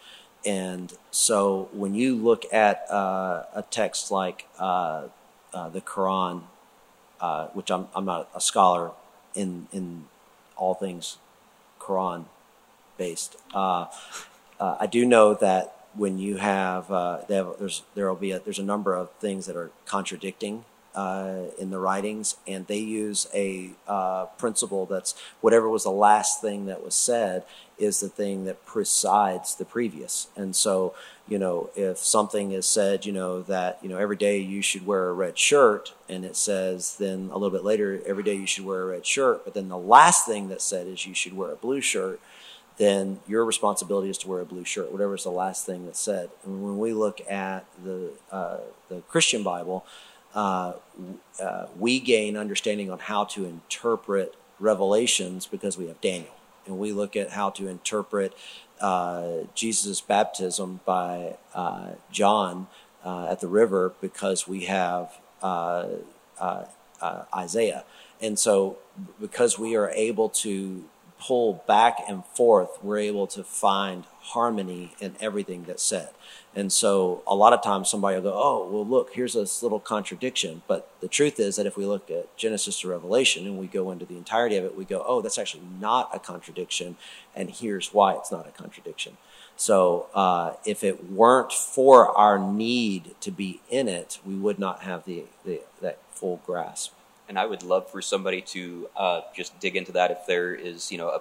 And 0.44 0.92
so 1.10 1.68
when 1.72 1.94
you 1.94 2.16
look 2.16 2.44
at 2.52 2.90
uh, 2.90 3.44
a 3.54 3.62
text 3.70 4.10
like 4.10 4.48
uh, 4.58 5.04
uh, 5.54 5.68
the 5.68 5.80
Quran, 5.80 6.42
uh, 7.20 7.48
which 7.48 7.70
I'm, 7.70 7.88
I'm 7.94 8.04
not 8.04 8.28
a 8.34 8.40
scholar 8.40 8.92
in, 9.34 9.68
in 9.72 10.06
all 10.56 10.74
things 10.74 11.18
Quran 11.78 12.24
based, 12.96 13.36
uh, 13.54 13.86
uh, 14.58 14.76
I 14.80 14.86
do 14.86 15.04
know 15.04 15.34
that 15.34 15.76
when 15.94 16.18
you 16.18 16.38
have, 16.38 16.88
have 16.88 17.26
there's 17.28 17.82
there 17.94 18.08
will 18.08 18.16
be 18.16 18.32
a, 18.32 18.40
there's 18.40 18.58
a 18.58 18.64
number 18.64 18.94
of 18.94 19.10
things 19.12 19.46
that 19.46 19.56
are 19.56 19.70
contradicting 19.86 20.64
uh, 20.94 21.44
in 21.58 21.70
the 21.70 21.78
writings, 21.78 22.36
and 22.46 22.66
they 22.66 22.78
use 22.78 23.26
a 23.34 23.70
uh, 23.86 24.26
principle 24.38 24.86
that's 24.86 25.14
whatever 25.40 25.68
was 25.68 25.84
the 25.84 25.90
last 25.90 26.40
thing 26.40 26.66
that 26.66 26.84
was 26.84 26.94
said 26.94 27.44
is 27.78 28.00
the 28.00 28.08
thing 28.08 28.44
that 28.44 28.64
presides 28.66 29.54
the 29.54 29.64
previous. 29.64 30.28
And 30.36 30.54
so, 30.54 30.94
you 31.26 31.38
know, 31.38 31.70
if 31.74 31.98
something 31.98 32.52
is 32.52 32.66
said, 32.66 33.06
you 33.06 33.12
know, 33.12 33.42
that 33.42 33.78
you 33.82 33.88
know 33.88 33.98
every 33.98 34.16
day 34.16 34.38
you 34.38 34.62
should 34.62 34.86
wear 34.86 35.08
a 35.08 35.14
red 35.14 35.38
shirt, 35.38 35.94
and 36.08 36.24
it 36.24 36.36
says 36.36 36.96
then 36.96 37.30
a 37.32 37.38
little 37.38 37.50
bit 37.50 37.64
later 37.64 38.00
every 38.06 38.22
day 38.22 38.34
you 38.34 38.46
should 38.46 38.64
wear 38.64 38.82
a 38.82 38.86
red 38.86 39.06
shirt, 39.06 39.44
but 39.44 39.54
then 39.54 39.68
the 39.68 39.78
last 39.78 40.26
thing 40.26 40.48
that 40.48 40.60
said 40.60 40.86
is 40.86 41.06
you 41.06 41.14
should 41.14 41.36
wear 41.36 41.52
a 41.52 41.56
blue 41.56 41.80
shirt 41.80 42.20
then 42.78 43.20
your 43.28 43.44
responsibility 43.44 44.08
is 44.08 44.18
to 44.18 44.28
wear 44.28 44.40
a 44.40 44.46
blue 44.46 44.64
shirt, 44.64 44.90
whatever 44.90 45.14
is 45.14 45.24
the 45.24 45.30
last 45.30 45.66
thing 45.66 45.84
that's 45.84 46.00
said. 46.00 46.30
And 46.44 46.64
when 46.64 46.78
we 46.78 46.92
look 46.92 47.20
at 47.30 47.64
the 47.84 48.10
uh, 48.30 48.58
the 48.88 49.02
Christian 49.02 49.42
Bible, 49.42 49.84
uh, 50.34 50.74
uh, 51.42 51.66
we 51.78 52.00
gain 52.00 52.36
understanding 52.36 52.90
on 52.90 52.98
how 52.98 53.24
to 53.24 53.44
interpret 53.44 54.34
revelations 54.58 55.46
because 55.46 55.76
we 55.76 55.88
have 55.88 56.00
Daniel, 56.00 56.34
and 56.66 56.78
we 56.78 56.92
look 56.92 57.16
at 57.16 57.30
how 57.30 57.50
to 57.50 57.68
interpret 57.68 58.34
uh, 58.80 59.44
Jesus' 59.54 60.00
baptism 60.00 60.80
by 60.84 61.36
uh, 61.54 61.92
John 62.10 62.68
uh, 63.04 63.28
at 63.30 63.40
the 63.40 63.48
river 63.48 63.94
because 64.00 64.48
we 64.48 64.64
have 64.64 65.18
uh, 65.42 65.86
Isaiah. 67.34 67.84
And 68.20 68.38
so, 68.38 68.78
because 69.20 69.58
we 69.58 69.74
are 69.76 69.90
able 69.90 70.28
to 70.28 70.84
pull 71.22 71.62
back 71.68 71.98
and 72.08 72.24
forth, 72.24 72.82
we're 72.82 72.98
able 72.98 73.26
to 73.28 73.44
find 73.44 74.04
harmony 74.20 74.92
in 75.00 75.14
everything 75.20 75.64
that's 75.64 75.82
said. 75.82 76.10
And 76.54 76.72
so, 76.72 77.22
a 77.26 77.34
lot 77.34 77.52
of 77.52 77.62
times 77.62 77.88
somebody 77.88 78.16
will 78.16 78.30
go, 78.30 78.34
Oh, 78.34 78.68
well, 78.70 78.84
look, 78.84 79.14
here's 79.14 79.34
this 79.34 79.62
little 79.62 79.80
contradiction. 79.80 80.62
But 80.66 80.90
the 81.00 81.08
truth 81.08 81.40
is 81.40 81.56
that 81.56 81.66
if 81.66 81.76
we 81.76 81.86
look 81.86 82.10
at 82.10 82.36
Genesis 82.36 82.80
to 82.80 82.88
Revelation 82.88 83.46
and 83.46 83.58
we 83.58 83.66
go 83.66 83.90
into 83.90 84.04
the 84.04 84.18
entirety 84.18 84.56
of 84.56 84.64
it, 84.64 84.76
we 84.76 84.84
go, 84.84 85.02
Oh, 85.06 85.22
that's 85.22 85.38
actually 85.38 85.62
not 85.80 86.10
a 86.14 86.18
contradiction. 86.18 86.96
And 87.34 87.50
here's 87.50 87.94
why 87.94 88.14
it's 88.14 88.30
not 88.30 88.46
a 88.46 88.50
contradiction. 88.50 89.16
So, 89.56 90.08
uh, 90.14 90.54
if 90.66 90.84
it 90.84 91.10
weren't 91.10 91.52
for 91.52 92.16
our 92.18 92.38
need 92.38 93.14
to 93.20 93.30
be 93.30 93.60
in 93.70 93.88
it, 93.88 94.18
we 94.24 94.34
would 94.34 94.58
not 94.58 94.82
have 94.82 95.04
the, 95.04 95.24
the 95.44 95.60
that 95.80 95.98
full 96.10 96.42
grasp. 96.44 96.92
And 97.32 97.38
I 97.38 97.46
would 97.46 97.62
love 97.62 97.88
for 97.90 98.02
somebody 98.02 98.42
to 98.42 98.90
uh, 98.94 99.22
just 99.34 99.58
dig 99.58 99.74
into 99.74 99.92
that 99.92 100.10
if 100.10 100.26
there 100.26 100.54
is, 100.54 100.92
you 100.92 100.98
know, 100.98 101.08
a, 101.08 101.20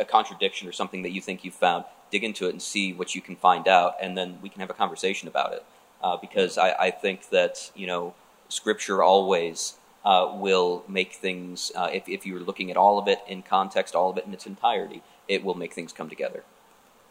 a 0.00 0.04
contradiction 0.06 0.66
or 0.66 0.72
something 0.72 1.02
that 1.02 1.10
you 1.10 1.20
think 1.20 1.44
you 1.44 1.50
found. 1.50 1.84
Dig 2.10 2.24
into 2.24 2.46
it 2.46 2.52
and 2.52 2.62
see 2.62 2.94
what 2.94 3.14
you 3.14 3.20
can 3.20 3.36
find 3.36 3.68
out, 3.68 3.96
and 4.00 4.16
then 4.16 4.38
we 4.40 4.48
can 4.48 4.60
have 4.60 4.70
a 4.70 4.74
conversation 4.74 5.28
about 5.28 5.52
it. 5.52 5.62
Uh, 6.02 6.16
because 6.16 6.56
I, 6.56 6.70
I 6.72 6.90
think 6.90 7.28
that 7.28 7.70
you 7.74 7.86
know, 7.86 8.14
Scripture 8.48 9.02
always 9.02 9.74
uh, 10.02 10.32
will 10.34 10.82
make 10.88 11.12
things. 11.12 11.70
Uh, 11.76 11.90
if 11.92 12.08
if 12.08 12.24
you're 12.24 12.40
looking 12.40 12.70
at 12.70 12.78
all 12.78 12.98
of 12.98 13.06
it 13.06 13.18
in 13.28 13.42
context, 13.42 13.94
all 13.94 14.08
of 14.08 14.16
it 14.16 14.24
in 14.24 14.32
its 14.32 14.46
entirety, 14.46 15.02
it 15.28 15.44
will 15.44 15.54
make 15.54 15.74
things 15.74 15.92
come 15.92 16.08
together. 16.08 16.42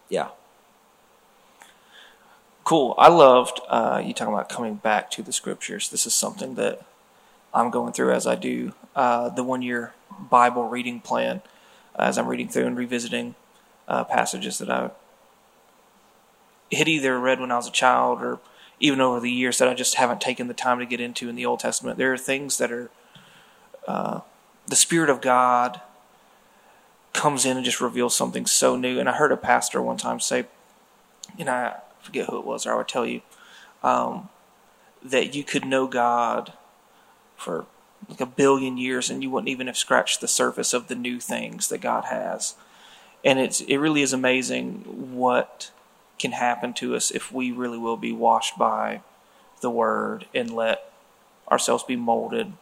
Yeah. 0.09 0.29
Cool. 2.63 2.95
I 2.97 3.09
loved 3.09 3.61
uh, 3.67 4.01
you 4.03 4.11
talking 4.11 4.33
about 4.33 4.49
coming 4.49 4.75
back 4.75 5.11
to 5.11 5.21
the 5.21 5.33
scriptures. 5.33 5.89
This 5.89 6.07
is 6.07 6.15
something 6.15 6.55
that 6.55 6.81
I'm 7.53 7.69
going 7.69 7.93
through 7.93 8.11
as 8.11 8.25
I 8.25 8.35
do 8.35 8.73
uh, 8.95 9.29
the 9.29 9.43
one 9.43 9.61
year 9.61 9.93
Bible 10.29 10.67
reading 10.67 10.99
plan, 10.99 11.41
as 11.95 12.17
I'm 12.17 12.27
reading 12.27 12.49
through 12.49 12.65
and 12.65 12.77
revisiting 12.77 13.35
uh, 13.87 14.03
passages 14.03 14.57
that 14.57 14.69
I 14.69 14.91
had 16.71 16.87
either 16.87 17.19
read 17.19 17.39
when 17.39 17.51
I 17.51 17.57
was 17.57 17.67
a 17.67 17.71
child 17.71 18.21
or 18.21 18.39
even 18.79 18.99
over 18.99 19.19
the 19.19 19.31
years 19.31 19.59
that 19.59 19.69
I 19.69 19.73
just 19.73 19.95
haven't 19.95 20.21
taken 20.21 20.47
the 20.47 20.53
time 20.53 20.79
to 20.79 20.85
get 20.85 20.99
into 20.99 21.29
in 21.29 21.35
the 21.35 21.45
Old 21.45 21.59
Testament. 21.59 21.97
There 21.97 22.11
are 22.11 22.17
things 22.17 22.57
that 22.57 22.71
are 22.71 22.89
uh, 23.87 24.21
the 24.67 24.75
Spirit 24.75 25.09
of 25.09 25.21
God 25.21 25.81
comes 27.13 27.45
in 27.45 27.57
and 27.57 27.65
just 27.65 27.79
reveals 27.79 28.15
something 28.15 28.45
so 28.45 28.75
new. 28.75 28.99
And 28.99 29.07
I 29.07 29.13
heard 29.13 29.31
a 29.31 29.37
pastor 29.37 29.81
one 29.81 29.97
time 29.97 30.19
say, 30.19 30.45
and 31.37 31.49
I 31.49 31.75
forget 32.01 32.27
who 32.29 32.39
it 32.39 32.45
was, 32.45 32.65
or 32.65 32.73
I 32.73 32.77
would 32.77 32.87
tell 32.87 33.05
you, 33.05 33.21
um, 33.83 34.29
that 35.03 35.35
you 35.35 35.43
could 35.43 35.65
know 35.65 35.87
God 35.87 36.53
for 37.43 37.65
like 38.09 38.21
a 38.21 38.25
billion 38.25 38.77
years 38.77 39.09
and 39.09 39.21
you 39.23 39.29
wouldn't 39.29 39.49
even 39.49 39.67
have 39.67 39.77
scratched 39.77 40.21
the 40.21 40.27
surface 40.27 40.73
of 40.73 40.87
the 40.87 40.95
new 40.95 41.19
things 41.19 41.69
that 41.69 41.81
God 41.81 42.05
has. 42.05 42.55
And 43.23 43.39
it's 43.39 43.61
it 43.61 43.77
really 43.77 44.01
is 44.01 44.13
amazing 44.13 45.15
what 45.15 45.71
can 46.19 46.31
happen 46.31 46.73
to 46.73 46.95
us 46.95 47.11
if 47.11 47.31
we 47.31 47.51
really 47.51 47.77
will 47.77 47.97
be 47.97 48.11
washed 48.11 48.57
by 48.57 49.01
the 49.61 49.69
word 49.69 50.25
and 50.33 50.51
let 50.51 50.91
ourselves 51.49 51.83
be 51.83 51.95
molded 51.95 52.53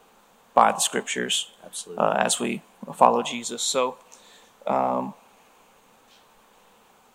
by 0.54 0.72
the 0.72 0.80
scriptures 0.80 1.52
Absolutely. 1.66 2.04
uh, 2.04 2.14
as 2.14 2.40
we 2.40 2.62
follow 2.94 3.24
Jesus. 3.24 3.64
So 3.64 3.98
um, 4.68 5.14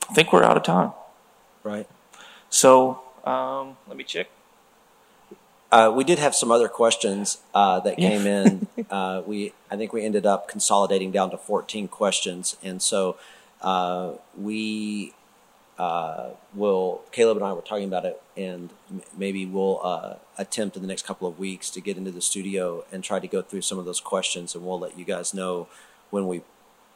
I 0.08 0.14
think 0.14 0.32
we're 0.32 0.44
out 0.44 0.56
of 0.56 0.62
time. 0.62 0.92
right. 1.62 1.88
So 2.48 3.02
um, 3.24 3.76
let 3.88 3.96
me 3.96 4.04
check. 4.04 4.28
Uh, 5.70 5.92
we 5.94 6.04
did 6.04 6.18
have 6.18 6.34
some 6.34 6.52
other 6.52 6.68
questions 6.68 7.38
uh, 7.54 7.80
that 7.80 7.96
came 7.96 8.26
in. 8.26 8.66
uh, 8.90 9.22
we, 9.26 9.52
I 9.70 9.76
think, 9.76 9.92
we 9.92 10.04
ended 10.04 10.24
up 10.24 10.48
consolidating 10.48 11.10
down 11.10 11.30
to 11.30 11.36
14 11.36 11.88
questions, 11.88 12.56
and 12.62 12.80
so 12.80 13.16
uh, 13.62 14.12
we 14.38 15.12
uh, 15.78 16.30
will. 16.54 17.02
Caleb 17.10 17.38
and 17.38 17.46
I 17.46 17.52
were 17.52 17.62
talking 17.62 17.88
about 17.88 18.04
it, 18.04 18.22
and 18.36 18.70
m- 18.90 19.02
maybe 19.16 19.44
we'll 19.44 19.80
uh, 19.82 20.14
attempt 20.38 20.76
in 20.76 20.82
the 20.82 20.88
next 20.88 21.04
couple 21.04 21.26
of 21.26 21.38
weeks 21.38 21.68
to 21.70 21.80
get 21.80 21.96
into 21.96 22.12
the 22.12 22.22
studio 22.22 22.84
and 22.92 23.02
try 23.02 23.18
to 23.18 23.26
go 23.26 23.42
through 23.42 23.62
some 23.62 23.78
of 23.78 23.84
those 23.84 24.00
questions, 24.00 24.54
and 24.54 24.64
we'll 24.64 24.78
let 24.78 24.96
you 24.96 25.04
guys 25.04 25.34
know 25.34 25.66
when 26.10 26.28
we, 26.28 26.42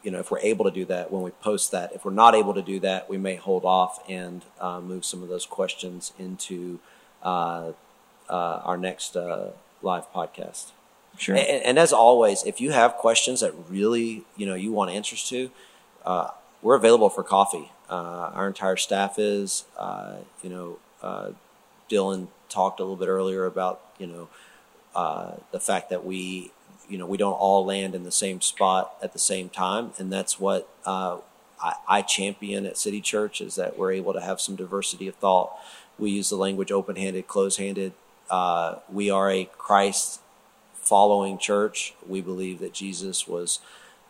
you 0.05 0.13
know, 0.13 0.21
if 0.21 0.31
we're 0.31 0.39
able 0.39 0.65
to 0.65 0.71
do 0.71 0.85
that 0.85 1.11
when 1.11 1.23
we 1.23 1.33
post 1.33 1.73
that. 1.73 1.93
If 1.93 2.05
we're 2.05 2.13
not 2.13 2.37
able 2.37 2.55
to 2.55 2.63
do 2.63 2.79
that, 2.81 3.11
we 3.11 3.19
may 3.19 3.35
hold 3.35 3.65
off 3.65 4.01
and 4.09 4.45
uh, 4.61 4.81
move 4.81 5.05
some 5.05 5.25
of 5.25 5.29
those 5.29 5.45
questions 5.45 6.13
into. 6.21 6.79
Uh, 8.31 8.63
our 8.65 8.77
next 8.79 9.17
uh, 9.17 9.51
live 9.83 10.07
podcast. 10.13 10.71
Sure. 11.19 11.35
And, 11.35 11.63
and 11.65 11.79
as 11.79 11.93
always, 11.93 12.45
if 12.45 12.61
you 12.61 12.71
have 12.71 12.95
questions 12.95 13.41
that 13.41 13.53
really 13.69 14.23
you 14.37 14.47
know 14.47 14.55
you 14.55 14.73
want 14.73 14.91
answers 14.91 15.29
to, 15.29 15.51
uh, 16.07 16.29
we're 16.63 16.77
available 16.77 17.11
for 17.11 17.23
coffee. 17.23 17.73
Uh, 17.89 18.31
our 18.33 18.47
entire 18.47 18.77
staff 18.77 19.19
is. 19.19 19.65
Uh, 19.77 20.17
you 20.43 20.51
know, 20.51 20.79
uh, 21.03 21.31
Dylan 21.91 22.29
talked 22.49 22.81
a 22.81 22.85
little 22.85 22.97
bit 22.97 23.09
earlier 23.09 23.47
about 23.47 23.81
you 23.99 24.07
know 24.07 24.29
uh, 24.95 25.33
the 25.53 25.61
fact 25.61 25.91
that 25.91 26.05
we 26.05 26.53
you 26.89 26.99
know 26.99 27.07
we 27.07 27.17
don't 27.17 27.35
all 27.35 27.65
land 27.65 27.95
in 27.95 28.05
the 28.05 28.13
same 28.13 28.41
spot 28.41 28.95
at 29.03 29.13
the 29.13 29.19
same 29.19 29.49
time, 29.49 29.93
and 29.99 30.13
that's 30.13 30.39
what 30.39 30.69
uh, 30.87 31.19
I, 31.61 31.75
I 31.89 32.03
champion 32.03 32.67
at 32.67 32.79
City 32.79 33.01
Church 33.01 33.41
is 33.41 33.57
that 33.57 33.77
we're 33.79 33.93
able 33.93 34.13
to 34.13 34.21
have 34.21 34.41
some 34.41 34.57
diversity 34.57 35.09
of 35.09 35.17
thought. 35.17 35.53
We 35.99 36.11
use 36.11 36.31
the 36.31 36.37
language 36.37 36.73
open-handed, 36.73 37.27
close-handed. 37.27 37.93
Uh, 38.31 38.77
we 38.89 39.11
are 39.11 39.31
a 39.31 39.45
Christ 39.59 40.21
following 40.75 41.37
church. 41.37 41.95
We 42.07 42.21
believe 42.21 42.61
that 42.61 42.73
Jesus 42.73 43.27
was 43.27 43.59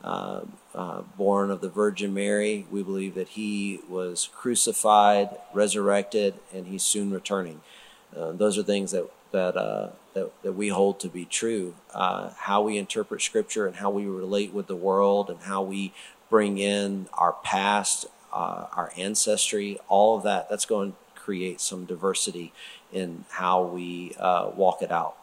uh, 0.04 0.42
uh, 0.74 1.02
born 1.16 1.50
of 1.50 1.62
the 1.62 1.68
Virgin 1.70 2.12
Mary. 2.12 2.66
We 2.70 2.82
believe 2.82 3.14
that 3.14 3.30
he 3.30 3.80
was 3.88 4.28
crucified, 4.34 5.30
resurrected, 5.54 6.34
and 6.54 6.66
he's 6.66 6.82
soon 6.82 7.10
returning. 7.10 7.62
Uh, 8.14 8.32
those 8.32 8.58
are 8.58 8.62
things 8.62 8.92
that 8.92 9.10
that, 9.32 9.56
uh, 9.56 9.90
that 10.14 10.30
that 10.42 10.52
we 10.52 10.68
hold 10.68 11.00
to 11.00 11.08
be 11.08 11.24
true. 11.24 11.74
How 11.94 12.62
we 12.62 12.76
interpret 12.76 13.22
Scripture 13.22 13.66
and 13.66 13.76
how 13.76 13.90
we 13.90 14.04
relate 14.06 14.52
with 14.52 14.66
the 14.66 14.76
world 14.76 15.30
and 15.30 15.40
how 15.40 15.62
we 15.62 15.92
bring 16.28 16.58
in 16.58 17.06
our 17.14 17.32
past, 17.44 18.06
our 18.32 18.92
ancestry, 18.96 19.78
all 19.88 20.16
of 20.16 20.24
that. 20.24 20.50
That's 20.50 20.66
going 20.66 20.92
to 20.92 21.20
create 21.20 21.60
some 21.60 21.84
diversity 21.84 22.52
in 22.92 23.24
how 23.30 23.62
we 23.62 24.14
uh, 24.18 24.50
walk 24.54 24.82
it 24.82 24.90
out. 24.90 25.16